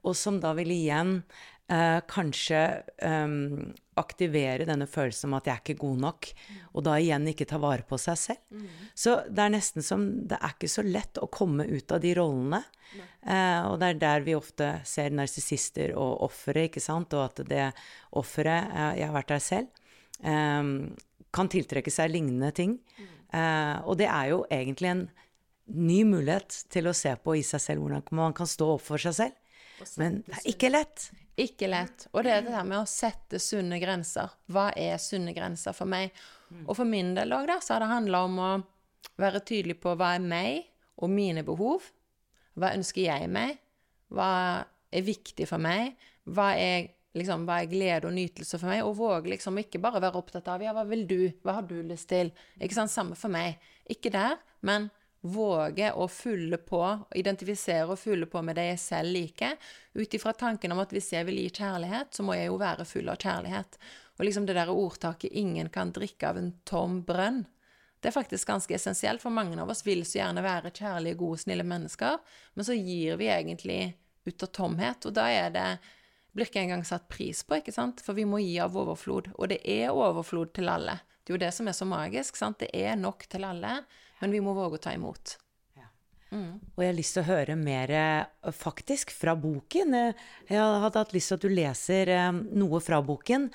og 0.05 0.14
som 0.14 0.38
da 0.42 0.53
vil 0.55 0.70
igjen 0.74 1.16
eh, 1.72 2.01
kanskje 2.11 2.62
um, 3.03 3.72
aktivere 4.01 4.66
denne 4.68 4.86
følelsen 4.90 5.30
om 5.30 5.36
at 5.38 5.49
jeg 5.49 5.55
er 5.55 5.62
ikke 5.62 5.82
god 5.82 6.03
nok, 6.05 6.28
mm. 6.34 6.61
og 6.72 6.84
da 6.86 6.97
igjen 7.01 7.30
ikke 7.30 7.47
ta 7.51 7.61
vare 7.62 7.86
på 7.88 7.99
seg 8.01 8.18
selv. 8.20 8.42
Mm. 8.51 8.66
Så 9.05 9.16
det 9.28 9.45
er 9.45 9.55
nesten 9.55 9.86
som 9.86 10.05
Det 10.28 10.38
er 10.40 10.55
ikke 10.57 10.70
så 10.70 10.84
lett 10.86 11.20
å 11.22 11.30
komme 11.32 11.66
ut 11.68 11.95
av 11.95 12.03
de 12.03 12.12
rollene. 12.18 12.62
Eh, 12.95 13.62
og 13.66 13.78
det 13.80 13.88
er 13.88 14.03
der 14.03 14.26
vi 14.26 14.36
ofte 14.38 14.70
ser 14.86 15.14
narsissister 15.14 15.95
og 15.99 16.26
ofre, 16.28 16.68
ikke 16.68 16.82
sant, 16.82 17.14
og 17.16 17.26
at 17.30 17.42
det 17.49 17.66
offeret 18.14 18.70
eh, 18.70 18.92
Jeg 19.01 19.09
har 19.09 19.18
vært 19.18 19.34
der 19.34 19.45
selv. 19.45 19.82
Eh, 20.22 20.70
kan 21.34 21.51
tiltrekke 21.51 21.92
seg 21.92 22.12
lignende 22.14 22.53
ting. 22.55 22.78
Mm. 22.99 23.12
Eh, 23.34 23.76
og 23.88 23.99
det 23.99 24.09
er 24.11 24.30
jo 24.30 24.45
egentlig 24.53 24.92
en 24.92 25.07
ny 25.74 26.03
mulighet 26.07 26.64
til 26.72 26.90
å 26.90 26.97
se 26.97 27.14
på 27.16 27.38
i 27.38 27.42
seg 27.47 27.62
selv 27.62 27.84
hvordan 27.84 28.05
man 28.18 28.36
kan 28.36 28.49
stå 28.49 28.74
opp 28.76 28.84
for 28.84 29.01
seg 29.01 29.16
selv. 29.16 29.40
Men 29.99 30.20
det 30.26 30.38
er 30.38 30.51
ikke 30.53 30.70
lett. 30.70 31.09
Ikke 31.41 31.66
lett. 31.66 32.07
Og 32.12 32.22
det 32.22 32.30
er 32.30 32.45
det 32.47 32.55
der 32.55 32.66
med 32.68 32.78
å 32.78 32.89
sette 32.89 33.41
sunne 33.43 33.80
grenser. 33.82 34.30
Hva 34.47 34.68
er 34.78 35.01
sunne 35.03 35.35
grenser 35.35 35.74
for 35.74 35.91
meg? 35.91 36.14
Mm. 36.51 36.62
Og 36.68 36.76
for 36.78 36.87
min 36.87 37.11
del 37.16 37.35
òg, 37.35 37.51
så 37.62 37.74
har 37.74 37.82
det 37.82 37.91
handla 37.91 38.22
om 38.28 38.39
å 38.39 38.51
være 39.20 39.43
tydelig 39.47 39.80
på 39.82 39.97
hva 39.99 40.14
er 40.14 40.22
meg 40.22 40.68
og 41.03 41.11
mine 41.11 41.43
behov. 41.47 41.89
Hva 42.55 42.74
ønsker 42.76 43.09
jeg 43.09 43.30
meg? 43.35 43.59
Hva 44.14 44.30
er 44.95 45.07
viktig 45.07 45.49
for 45.51 45.62
meg? 45.62 45.97
Hva 46.30 46.53
er, 46.55 46.93
liksom, 47.18 47.49
hva 47.49 47.61
er 47.62 47.70
glede 47.72 48.09
og 48.09 48.14
nytelse 48.14 48.61
for 48.61 48.70
meg? 48.70 48.85
Og 48.87 48.95
våge 49.01 49.35
liksom 49.35 49.59
ikke 49.59 49.82
bare 49.82 50.03
være 50.05 50.20
opptatt 50.20 50.53
av 50.55 50.62
ja, 50.62 50.74
hva 50.76 50.87
vil 50.87 51.03
du? 51.11 51.18
Hva 51.43 51.59
har 51.59 51.66
du 51.66 51.80
lyst 51.82 52.12
til? 52.14 52.30
Ikke 52.62 52.78
sant? 52.78 52.95
Samme 52.95 53.18
for 53.18 53.35
meg. 53.35 53.59
Ikke 53.91 54.14
der, 54.14 54.39
men 54.62 54.87
våge 55.24 55.88
å 55.96 56.04
fylle 56.12 56.58
på, 56.60 56.82
identifisere 57.16 57.88
og 57.88 57.98
fylle 57.98 58.28
på 58.28 58.42
med 58.44 58.58
det 58.58 58.66
jeg 58.68 58.82
selv 58.82 59.14
liker, 59.16 59.56
ut 59.96 60.16
ifra 60.16 60.34
tanken 60.36 60.74
om 60.74 60.82
at 60.82 60.92
hvis 60.92 61.14
jeg 61.14 61.24
vil 61.28 61.40
gi 61.40 61.48
kjærlighet, 61.62 62.12
så 62.12 62.26
må 62.26 62.36
jeg 62.36 62.50
jo 62.50 62.60
være 62.60 62.84
full 62.88 63.08
av 63.08 63.16
kjærlighet. 63.22 63.78
Og 64.18 64.26
liksom 64.28 64.46
det 64.46 64.58
der 64.58 64.70
ordtaket 64.70 65.32
'ingen 65.32 65.68
kan 65.68 65.92
drikke 65.92 66.28
av 66.28 66.38
en 66.38 66.52
tom 66.64 67.02
brønn', 67.02 67.46
det 68.00 68.08
er 68.08 68.20
faktisk 68.20 68.48
ganske 68.48 68.74
essensielt, 68.74 69.22
for 69.22 69.30
mange 69.30 69.60
av 69.60 69.70
oss 69.70 69.86
vil 69.86 70.04
så 70.04 70.18
gjerne 70.18 70.42
være 70.44 70.70
kjærlige, 70.70 71.16
gode, 71.16 71.38
snille 71.38 71.64
mennesker, 71.64 72.18
men 72.54 72.64
så 72.64 72.74
gir 72.76 73.16
vi 73.16 73.30
egentlig 73.32 73.94
ut 74.26 74.42
av 74.42 74.46
tomhet, 74.46 75.06
og 75.06 75.14
da 75.14 75.28
er 75.32 75.50
det 75.50 75.78
blir 76.34 76.50
ikke 76.50 76.60
engang 76.66 76.84
satt 76.84 77.08
pris 77.08 77.42
på, 77.42 77.56
ikke 77.56 77.72
sant? 77.72 78.02
For 78.04 78.12
vi 78.12 78.26
må 78.28 78.42
gi 78.42 78.58
av 78.60 78.76
overflod, 78.76 79.30
og 79.38 79.48
det 79.48 79.60
er 79.64 79.94
overflod 79.94 80.52
til 80.52 80.68
alle. 80.68 80.98
Det 81.22 81.32
er 81.32 81.38
jo 81.38 81.44
det 81.46 81.52
som 81.54 81.68
er 81.70 81.72
så 81.72 81.86
magisk, 81.88 82.36
sant? 82.36 82.58
Det 82.60 82.68
er 82.74 82.96
nok 83.00 83.24
til 83.30 83.46
alle. 83.48 83.78
Men 84.20 84.34
vi 84.34 84.42
må 84.44 84.54
våge 84.56 84.78
å 84.78 84.84
ta 84.86 84.94
imot. 84.94 85.38
Mm. 86.34 86.58
Og 86.74 86.82
jeg 86.82 86.90
har 86.90 86.96
lyst 86.96 87.14
til 87.14 87.22
å 87.22 87.28
høre 87.28 87.54
mer 87.58 87.90
eh, 87.94 88.52
faktisk 88.56 89.12
fra 89.14 89.36
boken. 89.38 89.94
Eh, 89.94 90.22
jeg 90.50 90.58
hadde 90.58 90.98
hatt 90.98 91.14
lyst 91.14 91.30
til 91.30 91.38
at 91.38 91.44
du 91.44 91.52
leser 91.52 92.10
eh, 92.10 92.30
noe 92.58 92.80
fra 92.82 93.00
boken, 93.04 93.50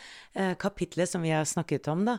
kapitlet 0.62 1.12
som 1.12 1.26
vi 1.26 1.34
har 1.34 1.47
snakket 1.49 1.89
om, 1.91 2.05
da, 2.07 2.16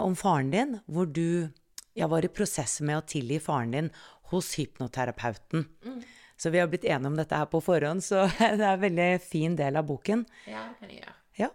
om 0.00 0.14
faren 0.16 0.52
din, 0.52 0.78
hvor 0.88 1.08
du 1.10 1.50
jeg 1.98 2.08
var 2.08 2.24
i 2.24 2.30
prosess 2.32 2.78
med 2.86 3.00
å 3.00 3.04
tilgi 3.04 3.40
faren 3.42 3.74
din 3.74 3.90
hos 4.30 4.52
hypnoterapeuten. 4.56 5.66
Mm. 5.84 5.98
Så 6.40 6.52
vi 6.54 6.62
har 6.62 6.70
blitt 6.70 6.86
enige 6.86 7.10
om 7.10 7.18
dette 7.18 7.36
her 7.36 7.50
på 7.50 7.60
forhånd, 7.60 8.04
så 8.06 8.24
det 8.38 8.62
er 8.62 8.76
en 8.76 8.84
veldig 8.86 9.10
fin 9.24 9.58
del 9.58 9.76
av 9.76 9.88
boken. 9.90 10.24
Ja, 10.48 10.64
det 10.70 10.78
kan 10.80 10.94
jeg 10.94 11.02
gjøre. 11.02 11.16
Ja. 11.42 11.50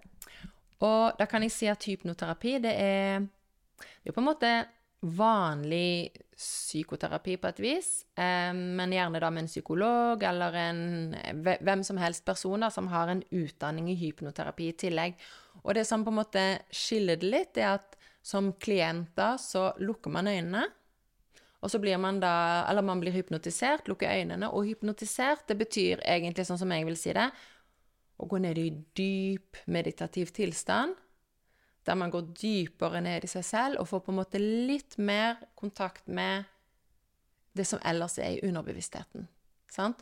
Og 0.85 1.17
da 1.17 1.25
kan 1.31 1.45
jeg 1.45 1.55
si 1.55 1.71
at 1.71 1.87
hypnoterapi, 1.87 2.59
det 2.61 2.75
er, 2.77 3.25
er 4.03 4.13
på 4.13 4.21
en 4.21 4.29
måte 4.29 4.51
vanlig 5.01 6.11
psykoterapi 6.35 7.37
på 7.37 7.47
et 7.47 7.59
vis, 7.63 7.89
eh, 8.17 8.51
men 8.53 8.93
gjerne 8.93 9.19
da 9.21 9.29
med 9.31 9.45
en 9.45 9.49
psykolog 9.51 10.23
eller 10.23 10.57
en 10.59 10.81
hvem 11.43 11.83
som 11.83 11.99
helst 12.01 12.25
personer 12.25 12.73
som 12.73 12.87
har 12.91 13.11
en 13.11 13.23
utdanning 13.29 13.89
i 13.91 13.97
hypnoterapi 13.99 14.69
i 14.69 14.77
tillegg. 14.85 15.19
Og 15.63 15.75
det 15.75 15.85
som 15.87 16.03
på 16.03 16.11
en 16.11 16.19
måte 16.19 16.45
skiller 16.73 17.19
det 17.21 17.29
litt, 17.29 17.57
er 17.57 17.77
at 17.77 17.95
som 18.25 18.53
klienter 18.53 19.37
så 19.37 19.69
lukker 19.79 20.11
man 20.11 20.27
øynene. 20.27 20.65
Og 21.61 21.71
så 21.71 21.79
blir 21.81 21.97
man 21.97 22.19
da 22.19 22.65
Eller 22.69 22.81
man 22.81 22.99
blir 22.99 23.13
hypnotisert, 23.13 23.87
lukker 23.87 24.09
øynene. 24.09 24.49
Og 24.51 24.65
hypnotisert, 24.65 25.47
det 25.47 25.57
betyr 25.57 26.01
egentlig, 26.05 26.45
sånn 26.45 26.59
som 26.61 26.71
jeg 26.71 26.85
vil 26.85 26.97
si 26.97 27.13
det, 27.13 27.29
å 28.17 28.27
gå 28.27 28.37
ned 28.37 28.57
i 28.57 28.69
dyp 28.95 29.57
meditativ 29.67 30.31
tilstand 30.33 30.95
der 31.85 31.95
man 31.95 32.11
går 32.11 32.33
dypere 32.33 33.01
ned 33.05 33.25
i 33.25 33.29
seg 33.29 33.45
selv 33.45 33.81
og 33.81 33.89
får 33.89 34.03
på 34.05 34.13
en 34.13 34.19
måte 34.19 34.41
litt 34.41 34.97
mer 34.97 35.37
kontakt 35.57 36.07
med 36.07 36.45
det 37.55 37.65
som 37.69 37.79
ellers 37.85 38.17
er 38.19 38.35
i 38.35 38.41
underbevisstheten. 38.47 39.27
Sant? 39.71 40.01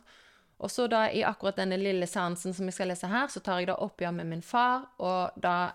Og 0.58 0.70
så 0.70 0.86
da 0.88 1.06
i 1.10 1.24
akkurat 1.26 1.58
denne 1.58 1.76
lille 1.78 2.06
seansen 2.06 2.54
som 2.54 2.66
jeg 2.68 2.76
skal 2.76 2.90
lese 2.92 3.10
her, 3.10 3.28
så 3.28 3.42
tar 3.44 3.60
jeg 3.60 3.68
da 3.70 3.76
oppgjør 3.84 4.14
med 4.16 4.30
min 4.30 4.42
far, 4.42 4.88
og 5.02 5.36
da 5.36 5.74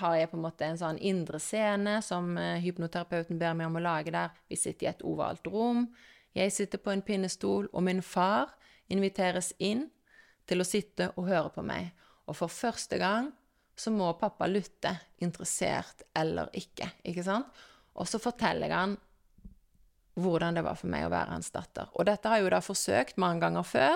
har 0.00 0.16
jeg 0.16 0.30
på 0.30 0.36
en 0.36 0.44
måte 0.44 0.66
en 0.68 0.78
sånn 0.78 1.00
indre 1.00 1.40
scene 1.40 1.96
som 2.04 2.36
eh, 2.38 2.60
hypnoterapeuten 2.62 3.40
ber 3.40 3.56
meg 3.56 3.70
om 3.70 3.78
å 3.80 3.84
lage 3.84 4.12
der. 4.14 4.32
Vi 4.48 4.58
sitter 4.60 4.86
i 4.86 4.90
et 4.92 5.04
ovalt 5.08 5.48
rom. 5.48 5.86
Jeg 6.36 6.52
sitter 6.52 6.80
på 6.80 6.92
en 6.92 7.04
pinnestol, 7.04 7.68
og 7.72 7.84
min 7.88 8.02
far 8.04 8.52
inviteres 8.92 9.52
inn 9.58 9.86
til 10.48 10.60
å 10.60 10.68
sitte 10.68 11.10
og 11.16 11.28
høre 11.28 11.52
på 11.54 11.64
meg. 11.64 11.92
Og 12.28 12.36
for 12.38 12.52
første 12.52 12.98
gang 13.00 13.32
så 13.82 13.90
må 13.90 14.12
pappa 14.18 14.46
lytte, 14.46 14.94
interessert 15.24 16.04
eller 16.14 16.52
ikke. 16.54 16.86
ikke 17.08 17.24
sant? 17.26 17.48
Og 17.98 18.06
så 18.08 18.20
forteller 18.22 18.70
jeg 18.70 18.78
han 18.78 18.94
hvordan 20.20 20.58
det 20.58 20.64
var 20.66 20.76
for 20.76 20.92
meg 20.92 21.06
å 21.06 21.12
være 21.12 21.32
hans 21.32 21.48
datter. 21.54 21.88
Og 21.96 22.04
dette 22.04 22.28
har 22.28 22.38
jeg 22.38 22.44
jo 22.44 22.52
da 22.52 22.60
forsøkt 22.60 23.20
mange 23.22 23.40
ganger 23.46 23.64
før, 23.64 23.94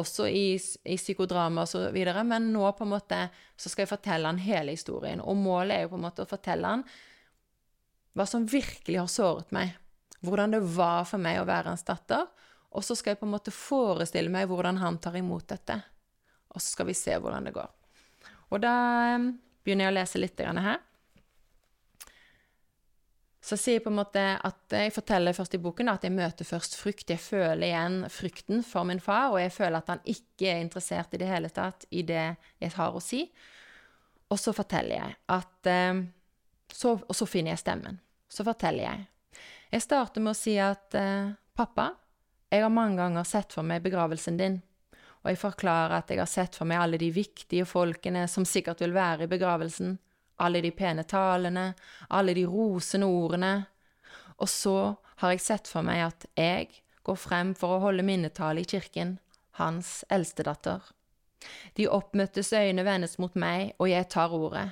også 0.00 0.26
i, 0.32 0.54
i 0.56 0.96
psykodrama 0.96 1.66
osv., 1.66 1.98
men 2.24 2.48
nå 2.54 2.64
på 2.76 2.86
en 2.86 2.92
måte 2.94 3.18
så 3.60 3.68
skal 3.68 3.84
jeg 3.84 3.92
fortelle 3.92 4.30
han 4.30 4.40
hele 4.40 4.72
historien. 4.72 5.20
Og 5.20 5.36
målet 5.36 5.76
er 5.76 5.84
jo 5.84 5.92
på 5.92 6.00
en 6.00 6.06
måte 6.06 6.24
å 6.24 6.30
fortelle 6.30 6.74
han 6.74 6.84
hva 8.16 8.26
som 8.26 8.48
virkelig 8.48 8.98
har 8.98 9.10
såret 9.12 9.52
meg. 9.54 9.76
Hvordan 10.24 10.56
det 10.56 10.62
var 10.74 11.04
for 11.08 11.22
meg 11.22 11.38
å 11.40 11.48
være 11.48 11.74
hans 11.74 11.84
datter. 11.86 12.24
Og 12.72 12.84
så 12.84 12.96
skal 12.96 13.14
jeg 13.14 13.20
på 13.20 13.28
en 13.28 13.34
måte 13.36 13.54
forestille 13.54 14.32
meg 14.32 14.48
hvordan 14.50 14.80
han 14.80 14.98
tar 15.02 15.18
imot 15.20 15.46
dette. 15.52 15.76
Og 16.50 16.58
så 16.60 16.72
skal 16.72 16.88
vi 16.88 16.96
se 16.98 17.14
hvordan 17.20 17.46
det 17.46 17.54
går. 17.54 17.68
Og 18.50 18.62
da 18.62 18.74
begynner 19.64 19.86
jeg 19.86 19.92
å 19.92 19.98
lese 19.98 20.20
litt 20.20 20.40
her. 20.40 20.80
Så 23.40 23.56
sier 23.56 23.78
jeg 23.78 23.84
på 23.86 23.90
en 23.90 23.98
måte 23.98 24.22
at 24.46 24.74
jeg 24.76 24.92
forteller 24.92 25.34
først 25.34 25.56
i 25.56 25.60
boken 25.62 25.88
at 25.90 26.04
jeg 26.04 26.14
møter 26.14 26.46
først 26.46 26.76
frykt. 26.78 27.08
Jeg 27.10 27.22
føler 27.24 27.70
igjen 27.70 28.02
frykten 28.12 28.60
for 28.66 28.86
min 28.86 29.00
far, 29.02 29.32
og 29.32 29.40
jeg 29.40 29.54
føler 29.54 29.80
at 29.80 29.88
han 29.94 30.02
ikke 30.04 30.50
er 30.52 30.60
interessert 30.60 31.16
i 31.16 31.20
det 31.22 31.30
hele 31.30 31.50
tatt 31.54 31.86
i 31.90 32.04
det 32.06 32.26
jeg 32.60 32.74
har 32.76 32.94
å 32.94 33.02
si. 33.02 33.24
Og 34.30 34.38
så 34.38 34.54
forteller 34.54 34.94
jeg 35.00 35.16
at 35.34 35.70
eh, 35.70 36.02
så, 36.70 36.94
Og 36.94 37.16
så 37.16 37.26
finner 37.26 37.56
jeg 37.56 37.64
stemmen. 37.64 37.98
Så 38.30 38.46
forteller 38.46 38.84
jeg. 38.84 39.06
Jeg 39.72 39.82
starter 39.82 40.22
med 40.22 40.36
å 40.36 40.38
si 40.38 40.54
at 40.62 40.94
eh, 40.94 41.32
pappa, 41.58 41.88
jeg 42.50 42.62
har 42.62 42.70
mange 42.70 43.00
ganger 43.00 43.26
sett 43.26 43.54
for 43.54 43.66
meg 43.66 43.82
begravelsen 43.82 44.38
din. 44.38 44.60
Og 45.20 45.32
jeg 45.32 45.40
forklarer 45.40 45.98
at 45.98 46.10
jeg 46.10 46.20
har 46.20 46.30
sett 46.30 46.56
for 46.56 46.68
meg 46.68 46.80
alle 46.80 47.00
de 47.00 47.10
viktige 47.12 47.66
folkene 47.68 48.24
som 48.30 48.46
sikkert 48.48 48.80
vil 48.80 48.94
være 48.96 49.26
i 49.26 49.30
begravelsen 49.30 49.98
alle 50.40 50.60
de 50.60 50.70
pene 50.70 51.04
talene, 51.04 51.72
alle 52.08 52.34
de 52.34 52.46
rosende 52.48 53.06
ordene. 53.06 53.52
Og 54.40 54.48
så 54.48 54.76
har 55.20 55.34
jeg 55.34 55.44
sett 55.44 55.68
for 55.68 55.84
meg 55.86 56.06
at 56.06 56.26
jeg 56.38 56.70
går 57.04 57.18
frem 57.20 57.52
for 57.58 57.76
å 57.76 57.82
holde 57.84 58.06
minnetale 58.06 58.64
i 58.64 58.68
kirken, 58.68 59.18
hans 59.60 60.00
eldstedatter. 60.12 60.80
De 61.76 61.88
oppmøttes 61.88 62.52
øyne 62.56 62.84
vendes 62.84 63.18
mot 63.20 63.36
meg, 63.36 63.74
og 63.78 63.88
jeg 63.92 64.08
tar 64.12 64.32
ordet. 64.36 64.68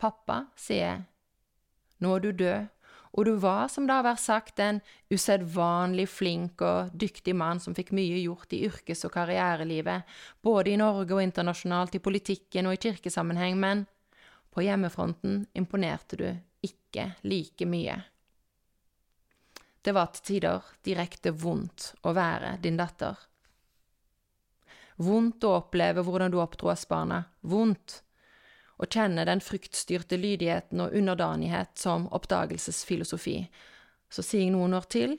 Pappa, 0.00 0.46
sier 0.56 0.84
jeg, 0.84 1.00
nå 2.00 2.14
er 2.16 2.24
du 2.24 2.30
død, 2.32 2.68
og 3.12 3.24
du 3.26 3.32
var, 3.42 3.66
som 3.68 3.86
det 3.86 3.94
har 3.96 4.06
vært 4.06 4.22
sagt, 4.22 4.60
en 4.62 4.78
usedvanlig 5.10 6.06
flink 6.08 6.62
og 6.62 6.92
dyktig 6.94 7.34
mann 7.34 7.58
som 7.62 7.74
fikk 7.74 7.90
mye 7.96 8.20
gjort 8.22 8.52
i 8.54 8.62
yrkes- 8.68 9.02
og 9.08 9.14
karrierelivet, 9.16 10.06
både 10.42 10.70
i 10.70 10.78
Norge 10.78 11.16
og 11.16 11.22
internasjonalt, 11.24 11.96
i 11.98 12.04
politikken 12.04 12.70
og 12.70 12.76
i 12.76 12.82
kirkesammenheng, 12.86 13.58
men 13.58 13.82
på 14.54 14.62
hjemmefronten 14.62 15.42
imponerte 15.58 16.20
du 16.20 16.28
ikke 16.62 17.10
like 17.26 17.66
mye. 17.66 17.98
Det 19.82 19.94
var 19.96 20.12
til 20.14 20.26
tider 20.28 20.70
direkte 20.84 21.32
vondt 21.32 21.94
å 22.06 22.12
være 22.14 22.58
din 22.62 22.78
datter. 22.78 23.16
Vondt 25.00 25.46
å 25.48 25.54
oppleve 25.56 26.04
hvordan 26.04 26.30
du 26.30 26.36
oppdro 26.42 26.74
barna. 26.88 27.22
Vondt 27.40 28.02
å 28.80 28.88
kjenne 28.88 29.26
den 29.28 29.42
fryktstyrte 29.44 30.16
lydigheten 30.16 30.80
og 30.80 30.94
underdanighet 30.96 31.76
som 31.78 32.06
oppdagelsesfilosofi. 32.16 33.42
Så 34.10 34.24
sier 34.24 34.46
jeg 34.46 34.54
noen 34.54 34.74
år 34.78 34.88
til, 34.90 35.18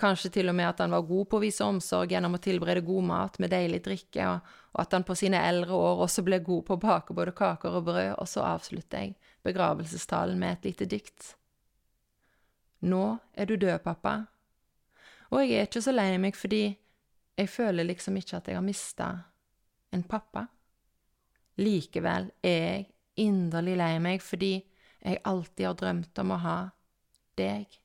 Kanskje 0.00 0.30
til 0.32 0.48
og 0.48 0.54
med 0.56 0.64
at 0.64 0.78
han 0.80 0.94
var 0.94 1.02
god 1.04 1.26
på 1.28 1.36
å 1.36 1.42
vise 1.42 1.64
omsorg 1.66 2.14
gjennom 2.14 2.38
å 2.38 2.40
tilberede 2.40 2.80
god 2.86 3.04
mat 3.04 3.34
med 3.42 3.50
deilig 3.52 3.82
drikke, 3.84 4.28
og, 4.30 4.52
og 4.72 4.80
at 4.80 4.94
han 4.96 5.04
på 5.04 5.16
sine 5.18 5.42
eldre 5.44 5.76
år 5.76 6.04
også 6.06 6.24
ble 6.24 6.38
god 6.46 6.64
på 6.64 6.76
å 6.76 6.80
bake 6.80 7.16
både 7.16 7.34
kaker 7.36 7.76
og 7.76 7.84
brød, 7.90 8.14
og 8.14 8.30
så 8.30 8.46
avslutter 8.48 9.04
jeg 9.04 9.34
begravelsestalen 9.44 10.40
med 10.40 10.56
et 10.56 10.70
lite 10.70 10.88
dikt. 10.88 11.34
Nå 12.88 13.02
er 13.36 13.50
du 13.50 13.58
død, 13.60 13.76
pappa, 13.84 14.14
og 15.30 15.44
jeg 15.44 15.58
er 15.58 15.68
ikke 15.68 15.84
så 15.84 15.92
lei 15.92 16.14
meg 16.18 16.38
fordi 16.38 16.62
jeg 17.36 17.52
føler 17.52 17.86
liksom 17.86 18.16
ikke 18.16 18.40
at 18.40 18.48
jeg 18.48 18.56
har 18.56 18.64
mista 18.64 19.10
en 19.92 20.02
pappa. 20.08 20.46
Likevel 21.60 22.32
er 22.40 22.56
jeg 22.56 22.88
inderlig 23.18 23.76
lei 23.80 23.94
meg 24.02 24.22
fordi 24.22 24.52
jeg 25.00 25.22
alltid 25.24 25.66
har 25.66 25.78
drømt 25.80 26.20
om 26.22 26.34
å 26.34 26.42
ha 26.44 26.58
deg 27.40 27.80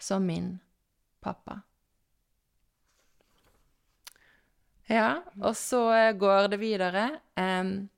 som 0.00 0.26
min 0.26 0.58
pappa. 1.20 1.60
Ja, 4.90 5.22
og 5.38 5.54
så 5.56 5.84
eh, 5.94 6.12
går 6.18 6.50
det 6.50 6.58
videre. 6.60 7.04
Um, 7.38 7.88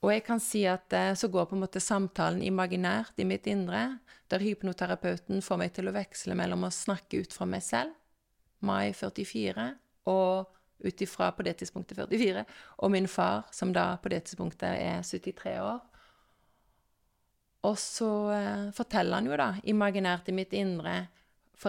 og 0.00 0.12
jeg 0.14 0.24
kan 0.24 0.40
si 0.40 0.62
at 0.70 0.88
uh, 0.94 1.12
så 1.18 1.28
går 1.28 1.50
på 1.50 1.56
en 1.56 1.64
måte 1.66 1.82
samtalen 1.84 2.40
imaginært 2.46 3.18
i 3.20 3.26
mitt 3.28 3.46
indre, 3.50 3.98
der 4.30 4.44
hypnoterapeuten 4.44 5.42
får 5.44 5.60
meg 5.60 5.74
til 5.76 5.90
å 5.90 5.94
veksle 5.94 6.36
mellom 6.38 6.64
å 6.64 6.72
snakke 6.72 7.20
ut 7.24 7.36
fra 7.36 7.48
meg 7.50 7.64
selv, 7.66 7.92
mai 8.64 8.94
44, 8.96 9.68
og 10.08 10.57
ut 10.78 11.00
ifra 11.02 11.32
på 11.32 11.42
det 11.42 11.56
tidspunktet 11.60 11.98
44, 11.98 12.44
og 12.78 12.90
min 12.90 13.08
far, 13.08 13.46
som 13.50 13.72
da 13.72 13.96
på 14.02 14.12
det 14.12 14.24
tidspunktet 14.28 14.68
er 14.78 15.02
73 15.02 15.58
år. 15.60 15.80
Og 17.66 17.78
så 17.78 18.10
eh, 18.32 18.66
forteller 18.74 19.18
han 19.18 19.26
jo 19.26 19.38
da 19.38 19.48
imaginært 19.66 20.30
i 20.30 20.36
mitt 20.36 20.54
indre 20.54 21.00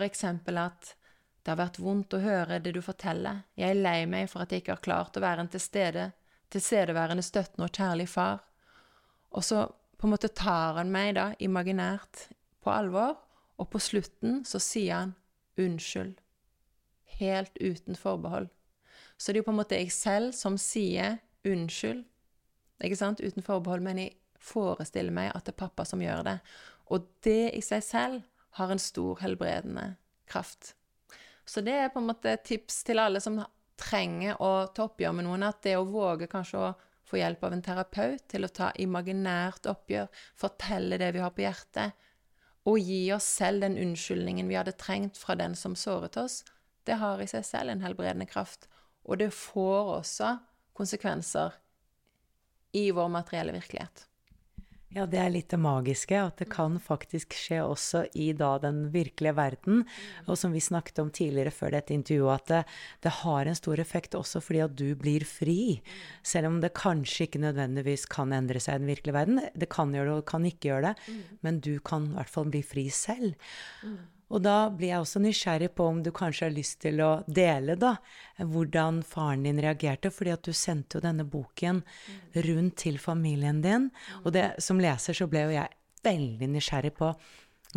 eksempel 0.05 0.59
at 0.61 0.93
det 1.41 1.49
har 1.49 1.57
vært 1.57 1.79
vondt 1.81 2.13
å 2.13 2.21
høre 2.21 2.59
det 2.61 2.75
du 2.75 2.81
forteller, 2.85 3.41
jeg 3.57 3.71
er 3.73 3.79
lei 3.81 4.05
meg 4.05 4.27
for 4.29 4.43
at 4.43 4.51
jeg 4.51 4.61
ikke 4.61 4.75
har 4.75 4.85
klart 4.85 5.17
å 5.17 5.23
være 5.23 5.41
en 5.41 5.49
til 5.49 5.63
stede, 5.63 6.11
tilstedeværende, 6.53 7.23
støttende 7.25 7.65
og 7.65 7.73
kjærlig 7.73 8.05
far. 8.11 8.43
Og 9.33 9.45
så 9.45 9.63
på 9.97 10.07
en 10.07 10.13
måte 10.13 10.29
tar 10.29 10.77
han 10.77 10.91
meg 10.93 11.15
da 11.17 11.31
imaginært 11.39 12.27
på 12.61 12.73
alvor, 12.73 13.17
og 13.57 13.71
på 13.71 13.81
slutten 13.81 14.43
så 14.45 14.61
sier 14.61 15.01
han 15.01 15.15
unnskyld. 15.59 16.19
Helt 17.19 17.57
uten 17.57 17.97
forbehold. 17.99 18.51
Så 19.19 19.31
det 19.31 19.39
er 19.39 19.43
jo 19.43 19.49
på 19.49 19.53
en 19.53 19.59
måte 19.59 19.77
jeg 19.77 19.91
selv 19.91 20.31
som 20.37 20.55
sier 20.61 21.19
unnskyld, 21.47 22.05
ikke 22.79 22.95
sant, 22.95 23.19
uten 23.19 23.43
forbehold, 23.43 23.83
men 23.83 23.99
jeg 23.99 24.15
forestiller 24.39 25.11
meg 25.11 25.33
at 25.33 25.43
det 25.43 25.51
er 25.51 25.61
pappa 25.65 25.83
som 25.87 25.99
gjør 25.99 26.23
det. 26.23 26.37
Og 26.95 27.07
det 27.25 27.51
i 27.57 27.63
seg 27.63 27.83
selv 27.83 28.21
har 28.55 28.71
en 28.71 28.81
stor 28.81 29.19
helbredende 29.19 29.91
kraft. 30.29 30.73
Så 31.45 31.61
det 31.65 31.75
er 31.75 31.91
på 31.91 31.99
en 31.99 32.07
måte 32.11 32.37
tips 32.45 32.83
til 32.87 33.01
alle 33.01 33.19
som 33.23 33.41
trenger 33.79 34.39
å 34.43 34.69
ta 34.75 34.85
oppgjør 34.87 35.15
med 35.17 35.27
noen, 35.27 35.43
at 35.47 35.61
det 35.65 35.75
å 35.79 35.87
våge 35.87 36.29
kanskje 36.31 36.61
å 36.61 36.71
få 37.09 37.19
hjelp 37.19 37.43
av 37.43 37.55
en 37.55 37.63
terapeut 37.65 38.25
til 38.29 38.45
å 38.45 38.51
ta 38.53 38.69
imaginært 38.79 39.67
oppgjør, 39.71 40.09
fortelle 40.37 40.99
det 41.01 41.11
vi 41.15 41.23
har 41.23 41.33
på 41.33 41.43
hjertet, 41.43 42.07
og 42.69 42.79
gi 42.83 43.01
oss 43.15 43.27
selv 43.39 43.63
den 43.65 43.79
unnskyldningen 43.81 44.49
vi 44.51 44.57
hadde 44.59 44.77
trengt 44.77 45.17
fra 45.17 45.35
den 45.39 45.55
som 45.57 45.77
såret 45.79 46.19
oss, 46.21 46.43
det 46.85 46.99
har 47.01 47.21
i 47.21 47.27
seg 47.29 47.45
selv 47.47 47.73
en 47.73 47.81
helbredende 47.83 48.27
kraft. 48.29 48.67
Og 49.07 49.21
det 49.21 49.31
får 49.35 49.95
også 49.99 50.35
konsekvenser 50.77 51.55
i 52.77 52.89
vår 52.95 53.09
materielle 53.11 53.55
virkelighet. 53.55 54.05
Ja, 54.89 55.03
det 55.05 55.19
er 55.21 55.29
litt 55.29 55.51
det 55.53 55.59
magiske, 55.61 56.17
at 56.17 56.39
det 56.41 56.47
kan 56.49 56.79
faktisk 56.81 57.35
skje 57.37 57.59
også 57.61 57.99
i 58.17 58.31
da 58.33 58.55
den 58.63 58.87
virkelige 58.89 59.35
verden. 59.37 59.83
Og 60.25 60.39
som 60.41 60.55
vi 60.55 60.63
snakket 60.65 61.01
om 61.03 61.11
tidligere 61.13 61.53
før 61.53 61.75
dette 61.75 61.93
intervjuet, 61.93 62.41
at 62.41 62.49
det, 62.49 62.61
det 63.05 63.13
har 63.19 63.45
en 63.45 63.59
stor 63.59 63.81
effekt 63.83 64.17
også 64.17 64.41
fordi 64.41 64.63
at 64.65 64.73
du 64.81 64.87
blir 64.97 65.27
fri. 65.29 65.77
Selv 66.25 66.49
om 66.49 66.57
det 66.63 66.73
kanskje 66.77 67.27
ikke 67.27 67.43
nødvendigvis 67.45 68.07
kan 68.09 68.33
endre 68.33 68.61
seg 68.63 68.79
i 68.79 68.81
den 68.81 68.89
virkelige 68.89 69.17
verden. 69.19 69.43
Det 69.53 69.69
kan 69.69 69.93
gjøre 69.93 70.09
det 70.09 70.21
og 70.23 70.29
kan 70.33 70.49
ikke 70.49 70.71
gjøre 70.71 70.89
det, 70.89 71.17
men 71.45 71.61
du 71.61 71.75
kan 71.85 72.09
i 72.09 72.15
hvert 72.17 72.33
fall 72.33 72.49
bli 72.49 72.65
fri 72.65 72.89
selv. 72.89 73.37
Og 74.29 74.43
da 74.45 74.69
blir 74.69 74.91
jeg 74.91 75.03
også 75.03 75.21
nysgjerrig 75.23 75.71
på 75.77 75.87
om 75.89 76.03
du 76.05 76.11
kanskje 76.15 76.47
har 76.47 76.55
lyst 76.55 76.79
til 76.83 77.01
å 77.01 77.09
dele 77.25 77.75
da, 77.79 77.95
hvordan 78.37 79.01
faren 79.07 79.47
din 79.47 79.61
reagerte, 79.61 80.11
fordi 80.13 80.35
at 80.35 80.45
du 80.45 80.53
sendte 80.53 80.99
jo 80.99 81.05
denne 81.05 81.25
boken 81.25 81.81
rundt 82.47 82.77
til 82.85 82.99
familien 83.01 83.63
din. 83.65 83.89
Og 84.23 84.33
det, 84.37 84.51
som 84.61 84.81
leser 84.81 85.17
så 85.17 85.29
ble 85.29 85.47
jo 85.47 85.55
jeg 85.57 85.77
veldig 86.05 86.51
nysgjerrig 86.53 86.93
på 86.95 87.13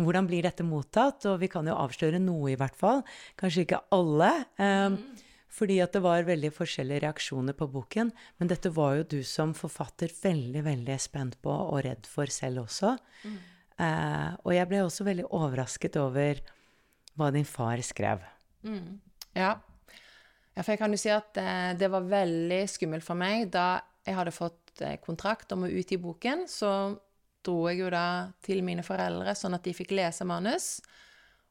hvordan 0.01 0.25
blir 0.25 0.45
dette 0.45 0.65
mottatt, 0.65 1.25
og 1.29 1.37
vi 1.43 1.49
kan 1.53 1.67
jo 1.69 1.77
avsløre 1.77 2.21
noe 2.21 2.53
i 2.53 2.57
hvert 2.57 2.77
fall. 2.77 3.03
Kanskje 3.37 3.67
ikke 3.67 3.83
alle. 3.93 4.31
Um, 4.57 4.97
fordi 5.53 5.77
at 5.83 5.93
det 5.93 6.01
var 6.01 6.25
veldig 6.25 6.49
forskjellige 6.53 7.03
reaksjoner 7.03 7.53
på 7.57 7.67
boken. 7.69 8.09
Men 8.41 8.49
dette 8.49 8.71
var 8.73 8.97
jo 8.97 9.09
du 9.11 9.19
som 9.27 9.53
forfatter 9.57 10.09
veldig, 10.23 10.63
veldig 10.65 10.97
spent 11.01 11.37
på 11.45 11.53
og 11.53 11.83
redd 11.85 12.09
for 12.09 12.31
selv 12.33 12.63
også. 12.65 12.95
Mm. 13.21 13.37
Uh, 13.79 14.33
og 14.45 14.53
jeg 14.53 14.69
ble 14.69 14.83
også 14.83 15.05
veldig 15.07 15.25
overrasket 15.33 15.97
over 16.01 16.41
hva 17.17 17.29
din 17.33 17.47
far 17.47 17.81
skrev. 17.85 18.21
Mm. 18.65 18.99
Ja. 19.35 19.55
ja. 20.53 20.61
for 20.61 20.73
jeg 20.73 20.81
kan 20.81 20.93
jo 20.93 21.01
si 21.01 21.11
at 21.13 21.39
uh, 21.41 21.71
det 21.77 21.89
var 21.91 22.05
veldig 22.09 22.61
skummelt 22.69 23.05
for 23.05 23.19
meg 23.19 23.49
da 23.53 23.81
jeg 24.05 24.17
hadde 24.17 24.35
fått 24.35 24.83
uh, 24.83 24.95
kontrakt 25.03 25.55
om 25.55 25.65
å 25.65 25.71
utgi 25.71 25.97
boken. 26.01 26.45
Så 26.51 26.69
dro 27.43 27.57
jeg 27.69 27.81
jo 27.81 27.91
da 27.93 28.05
til 28.45 28.63
mine 28.65 28.85
foreldre, 28.85 29.35
sånn 29.35 29.57
at 29.57 29.65
de 29.65 29.75
fikk 29.75 29.93
lese 29.97 30.25
manus. 30.27 30.77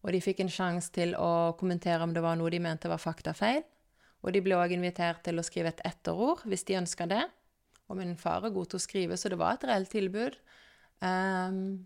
Og 0.03 0.14
de 0.14 0.23
fikk 0.23 0.43
en 0.43 0.51
sjanse 0.51 0.91
til 0.95 1.14
å 1.14 1.55
kommentere 1.59 2.03
om 2.03 2.14
det 2.14 2.23
var 2.25 2.39
noe 2.39 2.51
de 2.51 2.62
mente 2.62 2.91
var 2.91 3.03
faktafeil. 3.03 3.62
Og 4.23 4.35
de 4.35 4.43
ble 4.43 4.57
òg 4.59 4.75
invitert 4.75 5.23
til 5.27 5.39
å 5.39 5.47
skrive 5.47 5.73
et 5.73 5.83
etterord 5.87 6.43
hvis 6.47 6.66
de 6.66 6.79
ønska 6.79 7.07
det. 7.11 7.23
Og 7.91 7.99
min 7.99 8.14
far 8.18 8.47
er 8.47 8.55
god 8.55 8.70
til 8.73 8.79
å 8.79 8.83
skrive, 8.83 9.18
så 9.18 9.31
det 9.31 9.39
var 9.41 9.59
et 9.59 9.66
reelt 9.68 9.91
tilbud. 9.93 10.39
Um, 11.03 11.83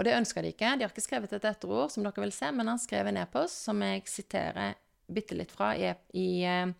og 0.00 0.06
det 0.06 0.16
ønsker 0.16 0.40
de 0.40 0.54
ikke. 0.54 0.68
De 0.80 0.86
har 0.86 0.92
ikke 0.94 1.04
skrevet 1.04 1.32
et 1.36 1.44
etterord, 1.44 1.90
som 1.92 2.06
dere 2.06 2.22
vil 2.24 2.32
se, 2.32 2.48
men 2.56 2.70
han 2.72 2.78
skrev 2.80 3.10
en 3.10 3.18
e-post 3.20 3.66
som 3.66 3.82
jeg 3.84 4.06
siterer 4.08 4.78
bitte 5.12 5.36
litt 5.36 5.50
fra 5.52 5.74
i, 5.76 5.90
i, 6.16 6.28
eh, 6.48 6.70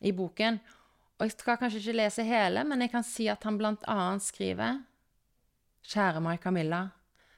i, 0.00 0.12
boken. 0.16 0.56
Og 1.18 1.26
jeg 1.26 1.34
skal 1.34 1.58
kanskje 1.60 1.82
ikke 1.82 1.98
lese 1.98 2.24
hele, 2.24 2.62
men 2.64 2.80
jeg 2.80 2.92
kan 2.94 3.04
si 3.04 3.26
at 3.28 3.44
han 3.44 3.58
blant 3.60 3.84
annet 3.84 4.24
skriver 4.24 4.78
Kjære 5.92 6.22
Mai 6.24 6.38
Camilla. 6.40 6.86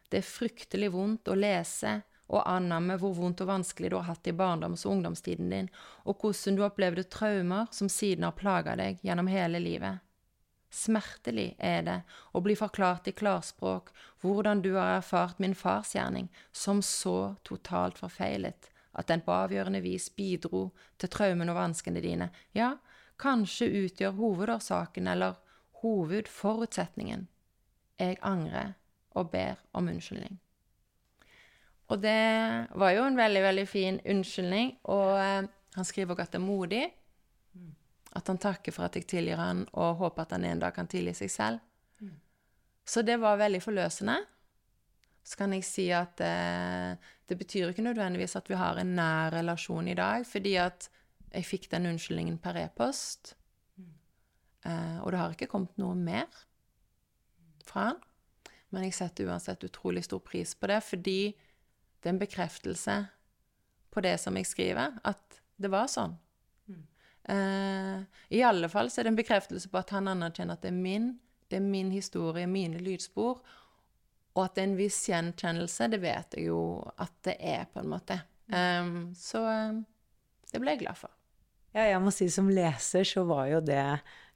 Det 0.07 0.21
er 0.21 0.31
fryktelig 0.31 0.93
vondt 0.95 1.33
å 1.33 1.39
lese 1.39 1.97
og 2.31 2.47
annamme 2.47 2.95
hvor 3.01 3.17
vondt 3.17 3.43
og 3.43 3.51
vanskelig 3.51 3.91
du 3.91 3.97
har 3.99 4.13
hatt 4.13 4.31
i 4.31 4.37
barndoms- 4.37 4.85
og 4.87 4.95
ungdomstiden 4.95 5.51
din, 5.51 5.73
og 6.07 6.23
hvordan 6.23 6.55
du 6.55 6.63
opplevde 6.63 7.09
traumer 7.11 7.67
som 7.75 7.91
siden 7.91 8.29
har 8.29 8.39
plaga 8.39 8.77
deg 8.79 9.03
gjennom 9.03 9.27
hele 9.27 9.59
livet. 9.59 10.07
Smertelig 10.71 11.55
er 11.59 11.83
det 11.87 11.97
å 12.33 12.43
bli 12.45 12.55
forklart 12.59 13.09
i 13.11 13.15
klarspråk 13.17 13.91
hvordan 14.23 14.63
du 14.63 14.75
har 14.77 15.01
erfart 15.01 15.41
min 15.43 15.57
fars 15.59 15.97
gjerning 15.97 16.29
som 16.53 16.83
så 16.83 17.35
totalt 17.43 17.99
forfeilet 17.99 18.71
at 18.93 19.09
den 19.11 19.23
på 19.27 19.35
avgjørende 19.35 19.83
vis 19.83 20.09
bidro 20.15 20.69
til 20.99 21.11
traumene 21.13 21.53
og 21.53 21.59
vanskene 21.59 22.03
dine, 22.03 22.31
ja, 22.55 22.75
kanskje 23.21 23.71
utgjør 23.85 24.17
hovedårsaken 24.19 25.11
eller 25.11 25.39
hovedforutsetningen. 25.83 27.27
Jeg 28.01 28.19
angrer 28.27 28.75
og 29.15 29.31
ber 29.31 29.61
om 29.77 29.91
unnskyldning. 29.93 30.39
Og 31.91 32.03
det 32.03 32.69
var 32.79 32.95
jo 32.95 33.05
en 33.05 33.19
veldig, 33.19 33.43
veldig 33.43 33.67
fin 33.69 33.99
unnskyldning, 34.07 34.77
og 34.85 35.19
eh, 35.19 35.49
han 35.75 35.87
skriver 35.87 36.15
også 36.15 36.29
at 36.29 36.35
det 36.35 36.39
er 36.41 36.47
modig. 36.47 36.85
At 38.17 38.27
han 38.27 38.41
takker 38.43 38.75
for 38.75 38.89
at 38.89 38.97
jeg 38.99 39.07
tilgir 39.11 39.39
han, 39.39 39.65
og 39.79 40.01
håper 40.03 40.25
at 40.25 40.35
han 40.35 40.45
en 40.49 40.63
dag 40.63 40.75
kan 40.75 40.89
tilgi 40.91 41.15
seg 41.23 41.31
selv. 41.31 41.67
Så 42.91 43.05
det 43.07 43.21
var 43.23 43.39
veldig 43.39 43.61
forløsende. 43.63 44.17
Så 45.23 45.37
kan 45.39 45.53
jeg 45.55 45.67
si 45.69 45.85
at 45.95 46.21
eh, 46.25 46.97
det 47.29 47.37
betyr 47.39 47.71
ikke 47.71 47.85
nødvendigvis 47.87 48.35
at 48.41 48.49
vi 48.51 48.59
har 48.59 48.81
en 48.81 48.97
nær 48.97 49.31
relasjon 49.37 49.89
i 49.89 49.95
dag, 49.95 50.25
fordi 50.27 50.57
at 50.59 50.89
jeg 51.31 51.47
fikk 51.47 51.69
den 51.71 51.87
unnskyldningen 51.93 52.41
per 52.43 52.59
e-post. 52.59 53.37
Eh, 54.67 54.99
og 55.05 55.13
det 55.13 55.21
har 55.21 55.37
ikke 55.37 55.51
kommet 55.53 55.77
noe 55.79 55.95
mer 55.95 56.27
fra 57.69 57.93
han. 57.93 58.01
Men 58.71 58.87
jeg 58.87 58.97
setter 58.97 59.31
uansett 59.31 59.65
utrolig 59.67 60.03
stor 60.07 60.23
pris 60.25 60.57
på 60.59 60.71
det, 60.71 60.81
fordi 60.87 61.21
det 62.01 62.09
er 62.09 62.15
en 62.15 62.23
bekreftelse 62.23 62.97
på 63.91 64.03
det 64.03 64.17
som 64.23 64.37
jeg 64.39 64.49
skriver, 64.49 64.99
at 65.05 65.41
det 65.61 65.71
var 65.71 65.91
sånn. 65.91 66.17
Eh, 67.29 68.03
I 68.29 68.43
alle 68.43 68.69
fall 68.73 68.91
så 68.91 69.01
er 69.01 69.09
det 69.09 69.15
en 69.15 69.21
bekreftelse 69.21 69.71
på 69.71 69.81
at 69.81 69.93
han 69.95 70.09
anerkjenner 70.11 70.57
at 70.57 70.65
det 70.65 70.73
er 70.73 70.79
min, 70.79 71.13
det 71.51 71.61
er 71.61 71.67
min 71.67 71.91
historie, 71.93 72.47
mine 72.51 72.81
lydspor, 72.83 73.41
og 74.31 74.43
at 74.45 74.57
det 74.57 74.63
er 74.63 74.69
en 74.71 74.79
viss 74.79 74.99
gjenkjennelse, 75.11 75.89
det 75.91 76.01
vet 76.03 76.37
jeg 76.39 76.49
jo 76.49 76.61
at 77.03 77.15
det 77.27 77.37
er, 77.39 77.65
på 77.73 77.83
en 77.83 77.91
måte. 77.91 78.21
Um, 78.51 79.11
så 79.19 79.43
um, 79.43 79.81
det 80.51 80.61
ble 80.63 80.75
jeg 80.75 80.85
glad 80.85 80.99
for. 80.99 81.13
Ja, 81.75 81.87
jeg 81.87 82.03
må 82.03 82.13
si 82.15 82.27
som 82.33 82.51
leser 82.51 83.07
så 83.07 83.23
var 83.29 83.47
jo 83.51 83.61
det 83.63 83.83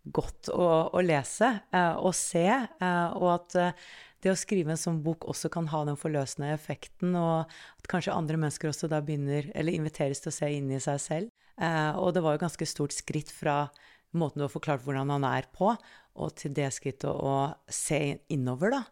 godt 0.05 0.51
å, 0.53 0.67
å 0.95 1.03
lese 1.03 1.49
uh, 1.75 1.97
og 2.03 2.13
se, 2.19 2.47
uh, 2.47 3.09
og 3.17 3.29
at 3.39 3.57
eh, 3.59 3.87
det 4.25 4.33
å 4.33 4.39
skrive 4.39 4.73
en 4.73 4.81
sånn 4.81 5.03
bok 5.05 5.27
også 5.29 5.51
kan 5.53 5.69
ha 5.69 5.83
den 5.85 5.99
forløsende 6.01 6.49
effekten, 6.55 7.13
og 7.19 7.45
at 7.45 7.89
kanskje 7.91 8.15
andre 8.17 8.39
mennesker 8.41 8.71
også 8.71 8.89
da 8.91 9.03
begynner, 9.05 9.51
eller 9.55 9.77
inviteres 9.77 10.23
til 10.25 10.33
å 10.33 10.37
se 10.39 10.49
inn 10.57 10.71
i 10.73 10.81
seg 10.83 11.03
selv. 11.03 11.35
Eh, 11.61 11.93
og 12.01 12.15
det 12.17 12.25
var 12.25 12.35
jo 12.35 12.45
ganske 12.47 12.67
stort 12.67 12.97
skritt 12.97 13.31
fra 13.31 13.69
måten 14.17 14.41
du 14.41 14.47
har 14.47 14.53
forklart 14.53 14.85
hvordan 14.87 15.13
han 15.13 15.27
er 15.29 15.49
på, 15.53 15.75
og 16.15 16.37
til 16.39 16.55
det 16.57 16.71
skrittet 16.75 17.11
å, 17.11 17.53
se 17.69 18.01
innover, 18.33 18.79
da. 18.79 18.83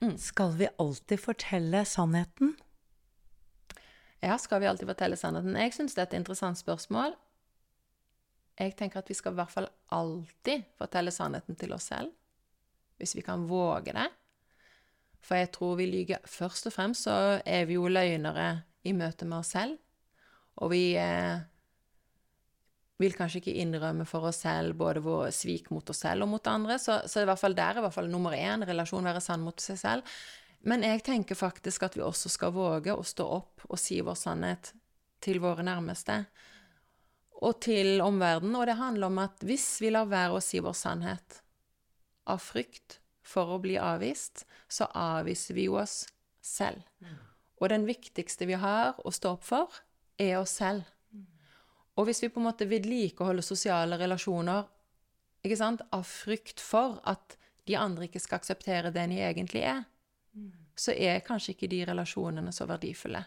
Mm. 0.00 0.16
Skal 0.20 0.54
vi 0.58 0.68
alltid 0.80 1.20
fortelle 1.20 1.84
sannheten? 1.88 2.54
Ja, 4.20 4.36
skal 4.40 4.60
vi 4.60 4.68
alltid 4.68 4.88
fortelle 4.88 5.16
sannheten? 5.16 5.56
Jeg 5.56 5.76
syns 5.76 5.96
det 5.96 6.04
er 6.04 6.08
et 6.10 6.20
interessant 6.20 6.60
spørsmål. 6.60 7.16
Jeg 8.60 8.74
tenker 8.76 9.00
at 9.00 9.08
vi 9.08 9.16
skal 9.16 9.32
i 9.32 9.40
hvert 9.40 9.52
fall 9.52 9.68
alltid 9.96 10.66
fortelle 10.76 11.12
sannheten 11.14 11.56
til 11.56 11.72
oss 11.72 11.88
selv. 11.92 12.12
Hvis 13.00 13.14
vi 13.16 13.24
kan 13.24 13.46
våge 13.48 13.94
det. 13.96 14.08
For 15.20 15.36
jeg 15.36 15.52
tror 15.54 15.76
vi 15.78 15.86
lyver 15.90 16.24
Først 16.28 16.68
og 16.70 16.74
fremst 16.74 17.06
så 17.06 17.14
er 17.44 17.68
vi 17.68 17.76
jo 17.76 17.90
løgnere 17.90 18.62
i 18.88 18.94
møte 18.96 19.28
med 19.28 19.42
oss 19.42 19.52
selv. 19.54 19.76
Og 20.60 20.72
vi 20.72 20.94
eh, 20.98 21.40
vil 23.00 23.16
kanskje 23.16 23.40
ikke 23.40 23.56
innrømme 23.62 24.06
for 24.08 24.28
oss 24.28 24.42
selv 24.44 24.76
både 24.80 25.02
vår 25.04 25.30
svik 25.34 25.70
mot 25.72 25.88
oss 25.92 26.02
selv 26.04 26.26
og 26.26 26.32
mot 26.34 26.50
andre. 26.52 26.76
Så, 26.80 27.00
så 27.08 27.22
i 27.22 27.28
hvert 27.28 27.40
fall 27.40 27.56
der 27.56 27.74
er 27.74 27.80
i 27.80 27.86
hvert 27.86 27.96
fall 27.96 28.10
nummer 28.12 28.36
én 28.36 28.64
relasjon 28.68 29.08
være 29.08 29.22
sann 29.24 29.44
mot 29.44 29.60
seg 29.62 29.80
selv. 29.80 30.20
Men 30.68 30.84
jeg 30.84 31.04
tenker 31.06 31.38
faktisk 31.38 31.86
at 31.86 31.96
vi 31.96 32.04
også 32.04 32.28
skal 32.32 32.52
våge 32.52 32.92
å 32.92 33.04
stå 33.06 33.24
opp 33.38 33.64
og 33.70 33.80
si 33.80 34.00
vår 34.04 34.18
sannhet 34.18 34.74
til 35.24 35.40
våre 35.40 35.64
nærmeste 35.64 36.22
og 37.40 37.60
til 37.64 38.02
omverdenen. 38.04 38.58
Og 38.58 38.66
det 38.68 38.76
handler 38.76 39.08
om 39.08 39.20
at 39.22 39.44
hvis 39.48 39.68
vi 39.80 39.92
lar 39.94 40.10
være 40.10 40.36
å 40.36 40.44
si 40.44 40.60
vår 40.60 40.76
sannhet 40.76 41.40
av 42.28 42.42
frykt 42.44 42.99
for 43.30 43.54
å 43.54 43.60
bli 43.62 43.76
avvist, 43.78 44.44
så 44.68 44.88
avviser 44.96 45.56
vi 45.56 45.68
jo 45.68 45.78
oss 45.80 46.02
selv. 46.42 46.82
Og 47.60 47.68
den 47.70 47.86
viktigste 47.86 48.48
vi 48.48 48.58
har 48.58 48.98
å 49.04 49.12
stå 49.14 49.36
opp 49.36 49.46
for, 49.46 49.80
er 50.20 50.40
oss 50.40 50.58
selv. 50.60 50.88
Og 51.98 52.08
hvis 52.08 52.22
vi 52.24 52.30
på 52.32 52.40
en 52.40 52.48
måte 52.48 52.68
vedlikeholder 52.68 53.44
sosiale 53.44 53.98
relasjoner 54.00 54.68
sant, 55.56 55.82
av 55.90 56.04
frykt 56.04 56.60
for 56.60 57.00
at 57.08 57.36
de 57.68 57.76
andre 57.76 58.08
ikke 58.08 58.20
skal 58.20 58.40
akseptere 58.40 58.92
den 58.92 59.12
de 59.14 59.20
egentlig 59.24 59.64
er, 59.68 59.84
så 60.76 60.94
er 60.96 61.20
kanskje 61.24 61.54
ikke 61.54 61.68
de 61.70 61.84
relasjonene 61.90 62.52
så 62.56 62.66
verdifulle. 62.68 63.22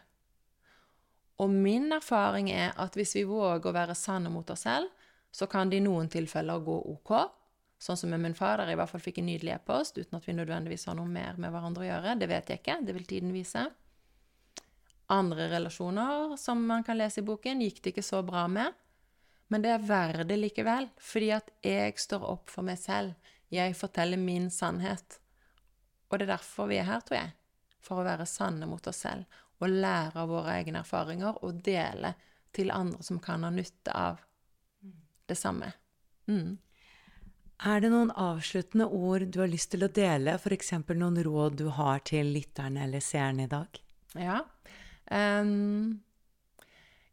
Og 1.42 1.50
min 1.50 1.92
erfaring 1.94 2.50
er 2.54 2.74
at 2.80 2.96
hvis 2.98 3.16
vi 3.18 3.26
våger 3.30 3.70
å 3.70 3.76
være 3.76 3.98
sanne 3.98 4.32
mot 4.34 4.50
oss 4.54 4.66
selv, 4.66 4.90
så 5.34 5.48
kan 5.50 5.70
det 5.70 5.80
i 5.82 5.86
noen 5.86 6.10
tilfeller 6.14 6.62
gå 6.62 6.76
ok. 6.94 7.14
Sånn 7.84 8.00
som 8.00 8.14
med 8.14 8.22
min 8.24 8.36
far, 8.38 8.62
der 8.62 8.70
jeg 8.72 8.78
i 8.78 8.80
hvert 8.80 8.92
fall 8.94 9.04
fikk 9.04 9.18
en 9.20 9.28
nydelig 9.28 9.58
e-post 9.58 9.98
uten 10.00 10.16
at 10.16 10.28
vi 10.28 10.36
nødvendigvis 10.38 10.86
har 10.88 10.96
noe 10.96 11.10
mer 11.10 11.40
med 11.42 11.52
hverandre 11.52 11.84
å 11.84 11.90
gjøre. 11.90 12.14
Det 12.22 12.30
vet 12.32 12.52
jeg 12.54 12.62
ikke. 12.62 12.78
Det 12.88 12.96
vil 12.96 13.10
tiden 13.10 13.34
vise. 13.36 13.66
Andre 15.12 15.50
relasjoner, 15.52 16.38
som 16.40 16.64
man 16.68 16.86
kan 16.88 16.98
lese 16.98 17.20
i 17.20 17.28
boken, 17.28 17.60
gikk 17.66 17.82
det 17.84 17.92
ikke 17.92 18.06
så 18.08 18.22
bra 18.24 18.46
med. 18.48 18.72
Men 19.52 19.66
det 19.66 19.74
er 19.74 19.84
verdt 19.84 20.30
det 20.30 20.40
likevel, 20.40 20.88
fordi 21.04 21.34
at 21.36 21.52
jeg 21.66 22.00
står 22.00 22.24
opp 22.24 22.54
for 22.54 22.66
meg 22.66 22.80
selv. 22.80 23.20
Jeg 23.54 23.76
forteller 23.78 24.18
min 24.18 24.48
sannhet. 24.50 25.20
Og 26.08 26.18
det 26.18 26.30
er 26.30 26.38
derfor 26.38 26.72
vi 26.72 26.80
er 26.80 26.88
her, 26.88 27.04
tror 27.04 27.20
jeg. 27.20 27.36
For 27.84 28.00
å 28.00 28.08
være 28.08 28.30
sanne 28.30 28.70
mot 28.70 28.88
oss 28.88 29.04
selv 29.04 29.42
og 29.64 29.72
lære 29.72 30.20
av 30.20 30.32
våre 30.32 30.56
egne 30.60 30.82
erfaringer 30.84 31.40
og 31.46 31.62
dele 31.64 32.14
til 32.56 32.72
andre 32.74 33.04
som 33.06 33.20
kan 33.24 33.44
ha 33.46 33.52
nytte 33.54 33.94
av 33.96 34.24
det 35.30 35.38
samme. 35.40 35.70
Mm. 36.28 36.58
Er 37.64 37.80
det 37.80 37.94
noen 37.94 38.10
avsluttende 38.20 38.90
ord 38.92 39.30
du 39.32 39.40
har 39.40 39.48
lyst 39.48 39.72
til 39.72 39.86
å 39.86 39.92
dele, 39.92 40.36
f.eks. 40.36 40.74
noen 40.90 41.22
råd 41.24 41.62
du 41.62 41.70
har 41.72 42.02
til 42.04 42.34
lytterne 42.36 42.84
eller 42.84 43.04
seerne 43.04 43.46
i 43.46 43.52
dag? 43.52 43.80
Ja. 44.20 44.42
Um, 45.08 46.02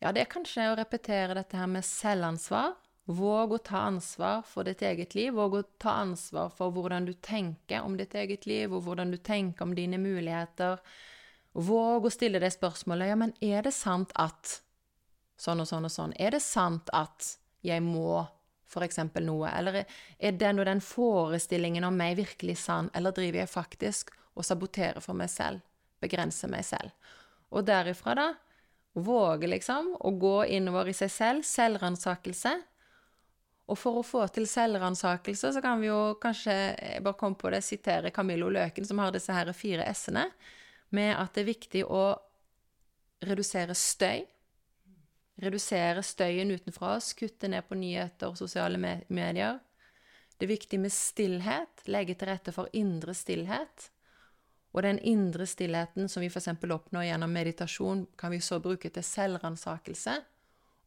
ja, 0.02 0.10
det 0.10 0.24
er 0.24 0.32
kanskje 0.32 0.72
å 0.72 0.78
repetere 0.80 1.36
dette 1.38 1.60
her 1.60 1.70
med 1.70 1.86
selvansvar. 1.86 2.74
Våg 3.10 3.54
å 3.54 3.60
ta 3.62 3.84
ansvar 3.92 4.42
for 4.46 4.66
ditt 4.66 4.82
eget 4.82 5.14
liv. 5.14 5.30
Våg 5.38 5.54
å 5.54 5.62
ta 5.82 6.00
ansvar 6.02 6.50
for 6.54 6.74
hvordan 6.74 7.06
du 7.06 7.14
tenker 7.14 7.86
om 7.86 7.94
ditt 7.98 8.18
eget 8.18 8.46
liv, 8.50 8.74
og 8.74 8.88
hvordan 8.88 9.14
du 9.14 9.20
tenker 9.22 9.68
om 9.68 9.76
dine 9.78 10.02
muligheter. 10.02 10.82
Våg 11.54 12.10
å 12.10 12.14
stille 12.14 12.42
deg 12.42 12.54
spørsmålet 12.54 13.10
ja, 13.10 13.22
men 13.22 13.36
er 13.38 13.62
det 13.66 13.74
sant 13.74 14.10
at 14.18 14.58
sånn 15.40 15.62
og 15.62 15.70
sånn 15.70 15.86
og 15.86 15.94
sånn? 15.94 16.18
Er 16.18 16.34
det 16.34 16.42
sant 16.42 16.90
at 16.90 17.36
jeg 17.66 17.86
må 17.86 18.24
eksempel 18.86 19.26
noe? 19.26 19.50
Eller 19.50 19.82
er 19.82 20.36
den 20.38 20.62
og 20.62 20.68
den 20.68 20.82
forestillingen 20.84 21.84
om 21.88 21.96
meg 21.98 22.16
virkelig 22.20 22.60
sann, 22.62 22.90
eller 22.94 23.14
driver 23.16 23.42
jeg 23.42 23.50
faktisk 23.50 24.14
og 24.38 24.46
saboterer 24.46 25.02
for 25.02 25.18
meg 25.18 25.32
selv? 25.32 25.64
Begrenser 26.00 26.48
meg 26.52 26.64
selv? 26.64 26.94
Og 27.50 27.66
derifra, 27.66 28.14
da, 28.14 28.28
våge 28.94 29.50
liksom 29.50 29.94
å 29.98 30.12
gå 30.18 30.36
innover 30.56 30.90
i 30.90 30.96
seg 30.96 31.10
selv, 31.10 31.46
selvransakelse. 31.46 32.54
Og 33.70 33.78
for 33.78 34.00
å 34.00 34.06
få 34.06 34.24
til 34.34 34.48
selvransakelse, 34.50 35.52
så 35.54 35.62
kan 35.62 35.82
vi 35.82 35.90
jo 35.90 36.16
kanskje 36.22 36.54
jeg 36.54 37.02
bare 37.06 37.18
komme 37.18 37.38
på 37.38 37.50
det, 37.54 37.62
sitere 37.66 38.14
Camillo 38.14 38.48
Løken, 38.50 38.86
som 38.86 38.98
har 39.02 39.14
disse 39.14 39.34
her 39.34 39.50
fire 39.54 39.86
s-ene 39.92 40.26
med 40.94 41.14
at 41.14 41.34
det 41.34 41.44
er 41.44 41.52
viktig 41.52 41.84
å 41.86 42.04
redusere 43.22 43.76
støy. 43.78 44.24
Redusere 45.40 46.02
støyen 46.04 46.52
utenfra 46.52 46.96
oss, 46.98 47.14
kutte 47.16 47.48
ned 47.48 47.64
på 47.68 47.78
nyheter 47.80 48.28
og 48.28 48.38
sosiale 48.38 48.76
medier. 49.08 49.60
Det 50.36 50.46
er 50.46 50.52
viktig 50.54 50.80
med 50.80 50.92
stillhet, 50.92 51.82
legge 51.88 52.16
til 52.16 52.28
rette 52.28 52.52
for 52.52 52.68
indre 52.76 53.14
stillhet. 53.16 53.90
Og 54.72 54.84
den 54.86 55.00
indre 55.04 55.46
stillheten 55.48 56.08
som 56.08 56.22
vi 56.22 56.28
f.eks. 56.30 56.48
oppnår 56.48 57.08
gjennom 57.08 57.32
meditasjon, 57.34 58.06
kan 58.16 58.32
vi 58.32 58.40
så 58.44 58.60
bruke 58.62 58.90
til 58.92 59.04
selvransakelse. 59.04 60.14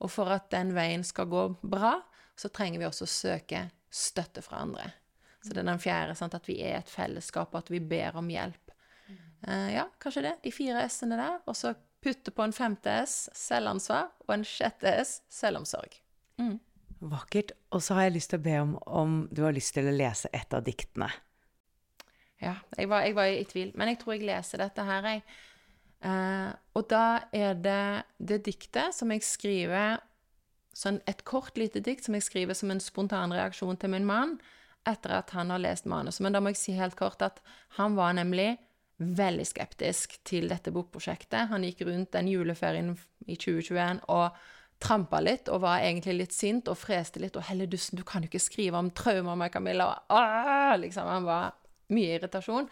Og 0.03 0.11
for 0.11 0.31
at 0.33 0.49
den 0.53 0.73
veien 0.75 1.03
skal 1.03 1.29
gå 1.31 1.47
bra, 1.61 1.97
så 2.35 2.49
trenger 2.49 2.81
vi 2.81 2.87
også 2.87 3.09
søke 3.09 3.67
støtte 3.93 4.41
fra 4.41 4.63
andre. 4.63 4.89
Så 5.43 5.51
det 5.51 5.61
er 5.61 5.69
den 5.69 5.81
fjerde, 5.81 6.15
sant? 6.15 6.33
at 6.37 6.47
vi 6.47 6.61
er 6.63 6.79
et 6.79 6.89
fellesskap, 6.89 7.51
og 7.53 7.65
at 7.65 7.71
vi 7.71 7.81
ber 7.83 8.15
om 8.19 8.29
hjelp. 8.31 8.71
Uh, 9.43 9.69
ja, 9.73 9.89
kanskje 9.99 10.23
det. 10.23 10.37
De 10.45 10.53
fire 10.55 10.85
s-ene 10.87 11.19
der. 11.19 11.41
Og 11.45 11.57
så 11.59 11.73
putte 12.03 12.33
på 12.35 12.45
en 12.45 12.55
femte 12.55 12.93
s, 13.07 13.29
selvansvar, 13.37 14.11
og 14.27 14.35
en 14.35 14.45
sjette 14.47 14.91
s, 15.03 15.21
selvomsorg. 15.31 15.95
Mm. 16.41 16.57
Vakkert. 17.03 17.53
Og 17.75 17.83
så 17.83 17.97
har 17.97 18.07
jeg 18.07 18.17
lyst 18.17 18.31
til 18.33 18.41
å 18.41 18.45
be 18.45 18.57
om 18.61 18.75
om 18.85 19.15
du 19.31 19.43
har 19.43 19.55
lyst 19.55 19.75
til 19.75 19.87
å 19.89 19.95
lese 19.95 20.31
et 20.35 20.53
av 20.55 20.63
diktene. 20.63 21.09
Ja, 22.43 22.57
jeg 22.77 22.89
var, 22.91 23.05
jeg 23.07 23.15
var 23.15 23.31
i 23.31 23.43
tvil, 23.47 23.71
men 23.79 23.91
jeg 23.91 24.01
tror 24.01 24.17
jeg 24.17 24.27
leser 24.27 24.59
dette 24.59 24.83
her, 24.87 25.07
jeg. 25.07 25.23
Eh, 26.03 26.49
og 26.75 26.89
da 26.91 27.05
er 27.31 27.55
det 27.55 27.83
det 28.19 28.41
diktet 28.49 28.95
som 28.95 29.11
jeg 29.13 29.23
skriver 29.23 30.01
sånn 30.73 30.97
Et 31.07 31.19
kort, 31.23 31.53
lite 31.55 31.83
dikt 31.85 32.07
som 32.07 32.15
jeg 32.17 32.25
skriver 32.25 32.57
som 32.57 32.71
en 32.73 32.81
spontan 32.81 33.31
reaksjon 33.31 33.77
til 33.77 33.91
min 33.93 34.07
mann 34.09 34.39
etter 34.89 35.13
at 35.15 35.29
han 35.37 35.51
har 35.53 35.61
lest 35.61 35.85
manus. 35.85 36.17
Men 36.19 36.33
da 36.33 36.41
må 36.41 36.49
jeg 36.49 36.59
si 36.59 36.73
helt 36.73 36.97
kort 36.99 37.21
at 37.21 37.37
han 37.77 37.93
var 37.95 38.15
nemlig 38.17 38.57
veldig 38.97 39.45
skeptisk 39.47 40.19
til 40.27 40.49
dette 40.51 40.71
bokprosjektet. 40.73 41.49
Han 41.49 41.65
gikk 41.65 41.85
rundt 41.87 42.13
den 42.13 42.29
juleferien 42.31 42.93
i 43.25 43.35
2021 43.35 44.03
og 44.13 44.37
trampa 44.83 45.21
litt 45.23 45.49
og 45.51 45.63
var 45.63 45.83
egentlig 45.83 46.15
litt 46.17 46.35
sint 46.35 46.69
og 46.71 46.77
freste 46.79 47.21
litt. 47.23 47.37
Og 47.39 47.43
'Helle 47.47 47.67
Dussen, 47.69 47.97
du 47.97 48.03
kan 48.03 48.23
jo 48.23 48.31
ikke 48.31 48.43
skrive 48.43 48.77
om 48.77 48.91
traumer 48.91 49.35
med 49.35 49.51
Camilla.' 49.51 49.99
Og, 50.09 50.79
liksom, 50.79 51.07
han 51.07 51.23
var 51.25 51.53
mye 51.89 52.17
irritasjon. 52.17 52.69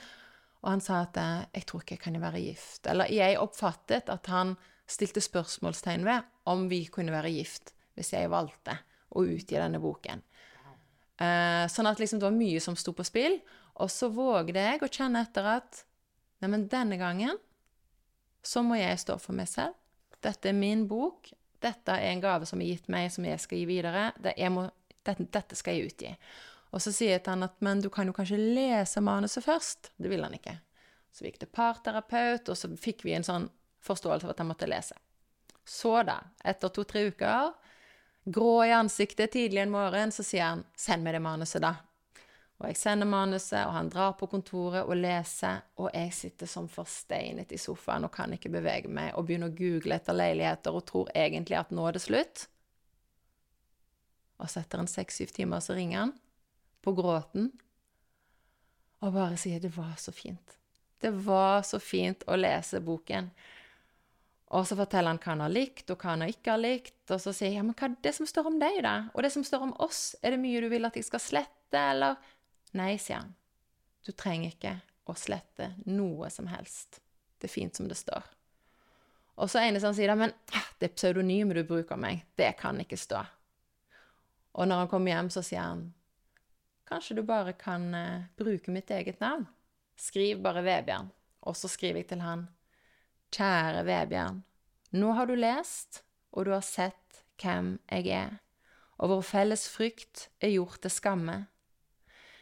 Og 0.61 0.69
han 0.69 0.81
sa 0.81 1.01
at 1.01 1.17
eh, 1.17 1.45
'jeg 1.53 1.65
tror 1.65 1.81
ikke 1.81 1.95
jeg 1.95 2.05
kan 2.05 2.21
være 2.21 2.43
gift'. 2.43 2.89
Eller 2.89 3.05
jeg 3.11 3.39
oppfattet 3.39 4.09
at 4.09 4.25
han 4.27 4.57
stilte 4.87 5.21
spørsmålstegn 5.21 6.05
ved 6.05 6.21
om 6.45 6.69
vi 6.69 6.85
kunne 6.85 7.11
være 7.11 7.31
gift 7.31 7.73
hvis 7.95 8.13
jeg 8.13 8.29
valgte 8.29 8.77
å 9.15 9.23
utgi 9.23 9.55
denne 9.55 9.79
boken. 9.79 10.21
Eh, 11.21 11.67
sånn 11.67 11.87
at 11.87 11.99
liksom 11.99 12.19
det 12.19 12.27
var 12.27 12.37
mye 12.37 12.59
som 12.59 12.75
sto 12.75 12.93
på 12.93 13.05
spill. 13.05 13.39
Og 13.81 13.89
så 13.89 14.09
vågde 14.09 14.59
jeg 14.59 14.81
å 14.83 14.91
kjenne 14.91 15.21
etter 15.21 15.47
at 15.57 15.83
Neimen, 16.41 16.67
denne 16.67 16.97
gangen 16.97 17.37
så 18.41 18.63
må 18.65 18.79
jeg 18.79 18.99
stå 18.99 19.17
for 19.21 19.37
meg 19.37 19.49
selv. 19.49 19.77
Dette 20.21 20.49
er 20.49 20.57
min 20.57 20.87
bok. 20.89 21.29
Dette 21.61 21.93
er 21.93 22.09
en 22.09 22.23
gave 22.23 22.47
som 22.49 22.61
er 22.61 22.71
gitt 22.73 22.89
meg, 22.89 23.11
som 23.13 23.25
jeg 23.25 23.41
skal 23.41 23.61
gi 23.61 23.67
videre. 23.69 24.07
Det, 24.17 24.33
må, 24.49 24.65
dette, 25.05 25.27
dette, 25.29 25.57
skal 25.57 25.77
jeg 25.77 25.91
utgi. 25.91 26.13
Og 26.71 26.81
så 26.81 26.93
sier 26.95 27.15
jeg 27.15 27.23
til 27.25 27.35
han 27.35 27.45
at 27.45 27.61
men 27.61 27.83
du 27.83 27.91
kan 27.93 28.09
jo 28.09 28.15
kanskje 28.15 28.39
lese 28.41 29.03
manuset 29.05 29.45
først. 29.45 29.91
Det 29.97 30.09
ville 30.09 30.25
han 30.25 30.37
ikke. 30.37 30.57
Så 31.11 31.21
vi 31.21 31.29
gikk 31.29 31.41
til 31.43 31.51
parterapeut, 31.53 32.49
og 32.49 32.57
så 32.57 32.71
fikk 32.79 33.05
vi 33.05 33.13
en 33.17 33.27
sånn 33.27 33.49
forståelse 33.83 34.25
av 34.25 34.33
at 34.33 34.41
han 34.41 34.49
måtte 34.49 34.69
lese. 34.69 34.97
Så 35.67 35.99
da, 36.07 36.17
etter 36.47 36.71
to-tre 36.73 37.03
uker, 37.11 37.51
grå 38.25 38.55
i 38.65 38.73
ansiktet 38.73 39.33
tidlig 39.35 39.61
en 39.61 39.73
morgen, 39.73 40.11
så 40.11 40.23
sier 40.25 40.47
han 40.47 40.65
'send 40.75 41.03
meg 41.03 41.13
det 41.13 41.21
manuset', 41.21 41.61
da'. 41.61 41.75
Og 42.61 42.67
jeg 42.69 42.77
sender 42.77 43.09
manuset, 43.09 43.63
og 43.65 43.73
han 43.73 43.89
drar 43.89 44.11
på 44.19 44.27
kontoret 44.29 44.85
og 44.85 44.93
leser, 44.99 45.63
og 45.81 45.89
jeg 45.95 46.13
sitter 46.13 46.49
som 46.49 46.67
forsteinet 46.69 47.49
i 47.49 47.57
sofaen 47.57 48.05
og 48.05 48.13
kan 48.13 48.33
ikke 48.35 48.51
bevege 48.53 48.91
meg, 48.91 49.15
og 49.17 49.25
begynner 49.25 49.49
å 49.49 49.57
google 49.57 49.97
etter 49.97 50.13
leiligheter 50.13 50.77
og 50.77 50.85
tror 50.91 51.09
egentlig 51.17 51.57
at 51.57 51.73
nå 51.73 51.87
er 51.89 51.97
det 51.97 52.03
slutt. 52.05 52.45
Og 54.37 54.49
så 54.49 54.61
etter 54.61 54.81
en 54.81 54.89
seks-syv 54.89 55.33
timer 55.33 55.63
så 55.65 55.73
ringer 55.77 56.03
han, 56.03 56.13
på 56.85 56.93
gråten, 56.97 57.49
og 59.01 59.13
bare 59.13 59.37
sier 59.37 59.59
'det 59.59 59.73
var 59.77 59.97
så 59.97 60.11
fint'. 60.13 60.57
Det 61.01 61.11
var 61.25 61.61
så 61.65 61.79
fint 61.79 62.23
å 62.27 62.37
lese 62.37 62.79
boken. 62.79 63.31
Og 64.51 64.67
så 64.67 64.75
forteller 64.75 65.07
han 65.07 65.17
hva 65.17 65.31
han 65.31 65.39
har 65.39 65.49
likt, 65.49 65.89
og 65.89 65.97
hva 65.97 66.13
han 66.13 66.27
ikke 66.27 66.51
har 66.51 66.61
likt. 66.61 66.99
Og 67.09 67.21
så 67.21 67.33
sier 67.33 67.49
jeg 67.49 67.55
ja, 67.55 67.63
men 67.63 67.73
hva 67.73 67.87
er 67.87 67.95
det 68.03 68.13
som 68.13 68.25
står 68.25 68.45
om 68.51 68.59
deg, 68.59 68.83
da? 68.83 69.09
Og 69.15 69.23
det 69.23 69.31
som 69.31 69.43
står 69.43 69.61
om 69.63 69.73
oss, 69.79 70.15
er 70.21 70.35
det 70.35 70.39
mye 70.43 70.61
du 70.61 70.69
vil 70.69 70.85
at 70.85 70.95
jeg 70.95 71.07
skal 71.07 71.19
slette, 71.19 71.79
eller? 71.79 72.15
Nei, 72.77 72.95
sier 73.01 73.21
han. 73.21 73.33
Du 74.05 74.11
trenger 74.11 74.53
ikke 74.53 74.75
å 75.09 75.15
slette 75.17 75.73
noe 75.89 76.29
som 76.33 76.47
helst. 76.51 77.01
Det 77.37 77.49
er 77.49 77.53
fint 77.53 77.75
som 77.75 77.89
det 77.89 77.97
står. 77.99 78.25
Og 79.41 79.49
så 79.49 79.63
en 79.63 79.79
som 79.81 79.95
sier 79.97 80.13
men 80.17 80.33
ah, 80.53 80.67
det 80.81 80.93
pseudonymet 80.95 81.57
du 81.57 81.63
bruker 81.67 81.99
meg, 81.99 82.25
det 82.37 82.53
kan 82.59 82.79
ikke 82.81 82.99
stå. 82.99 83.23
Og 84.59 84.67
når 84.67 84.83
han 84.83 84.91
kommer 84.91 85.13
hjem, 85.13 85.31
så 85.33 85.43
sier 85.45 85.63
han 85.63 85.89
kanskje 86.91 87.21
du 87.21 87.23
bare 87.23 87.53
kan 87.55 87.85
uh, 87.95 88.23
bruke 88.35 88.71
mitt 88.71 88.91
eget 88.91 89.21
navn. 89.23 89.45
Skriv 89.95 90.41
bare 90.43 90.63
Vebjørn. 90.65 91.07
Og 91.47 91.55
så 91.55 91.69
skriver 91.71 92.01
jeg 92.01 92.09
til 92.11 92.23
han 92.25 92.49
Kjære 93.31 93.85
Vebjørn. 93.87 94.41
Nå 94.99 95.13
har 95.15 95.29
du 95.29 95.37
lest, 95.39 96.01
og 96.35 96.45
du 96.45 96.51
har 96.51 96.65
sett 96.67 97.23
hvem 97.39 97.77
jeg 97.87 98.11
er, 98.11 98.33
og 98.99 99.13
vår 99.13 99.23
felles 99.25 99.63
frykt 99.71 100.27
er 100.43 100.51
gjort 100.51 100.81
til 100.83 100.91
skamme. 100.91 101.37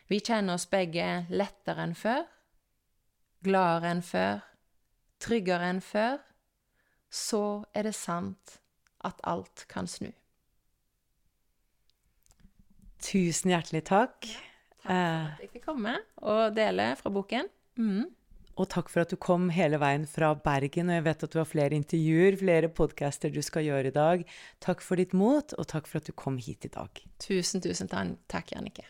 Vi 0.10 0.18
kjenner 0.26 0.58
oss 0.58 0.66
begge 0.70 1.06
lettere 1.30 1.84
enn 1.86 1.94
før, 1.98 2.24
gladere 3.46 3.92
enn 3.94 4.02
før, 4.02 4.42
tryggere 5.22 5.70
enn 5.70 5.84
før. 5.86 6.18
Så 7.10 7.42
er 7.78 7.86
det 7.90 7.96
sant 7.98 8.60
at 9.06 9.22
alt 9.30 9.66
kan 9.70 9.88
snu. 9.90 10.10
Tusen 13.00 13.54
hjertelig 13.54 13.86
takk. 13.90 14.26
Takk 14.26 14.90
for 14.90 14.94
at 14.94 15.44
jeg 15.44 15.54
fikk 15.54 15.68
komme 15.70 15.96
og 16.26 16.56
dele 16.58 16.92
fra 17.00 17.14
boken. 17.14 17.50
Mm. 17.80 18.10
Og 18.60 18.68
takk 18.68 18.90
for 18.92 19.06
at 19.06 19.14
du 19.14 19.16
kom 19.22 19.48
hele 19.56 19.80
veien 19.80 20.06
fra 20.10 20.34
Bergen. 20.36 20.90
Og 20.90 20.98
jeg 20.98 21.06
vet 21.06 21.26
at 21.26 21.34
du 21.34 21.40
har 21.40 21.48
flere 21.48 21.78
intervjuer, 21.78 22.38
flere 22.42 22.70
podcaster 22.74 23.32
du 23.32 23.42
skal 23.46 23.70
gjøre 23.70 23.94
i 23.94 23.96
dag. 23.96 24.26
Takk 24.66 24.84
for 24.84 25.00
ditt 25.00 25.16
mot, 25.16 25.54
og 25.56 25.70
takk 25.72 25.88
for 25.88 26.02
at 26.02 26.10
du 26.10 26.16
kom 26.18 26.42
hit 26.42 26.68
i 26.68 26.74
dag. 26.74 27.04
Tusen, 27.24 27.64
tusen 27.64 27.90
takk, 27.90 28.56
Jannicke. 28.58 28.90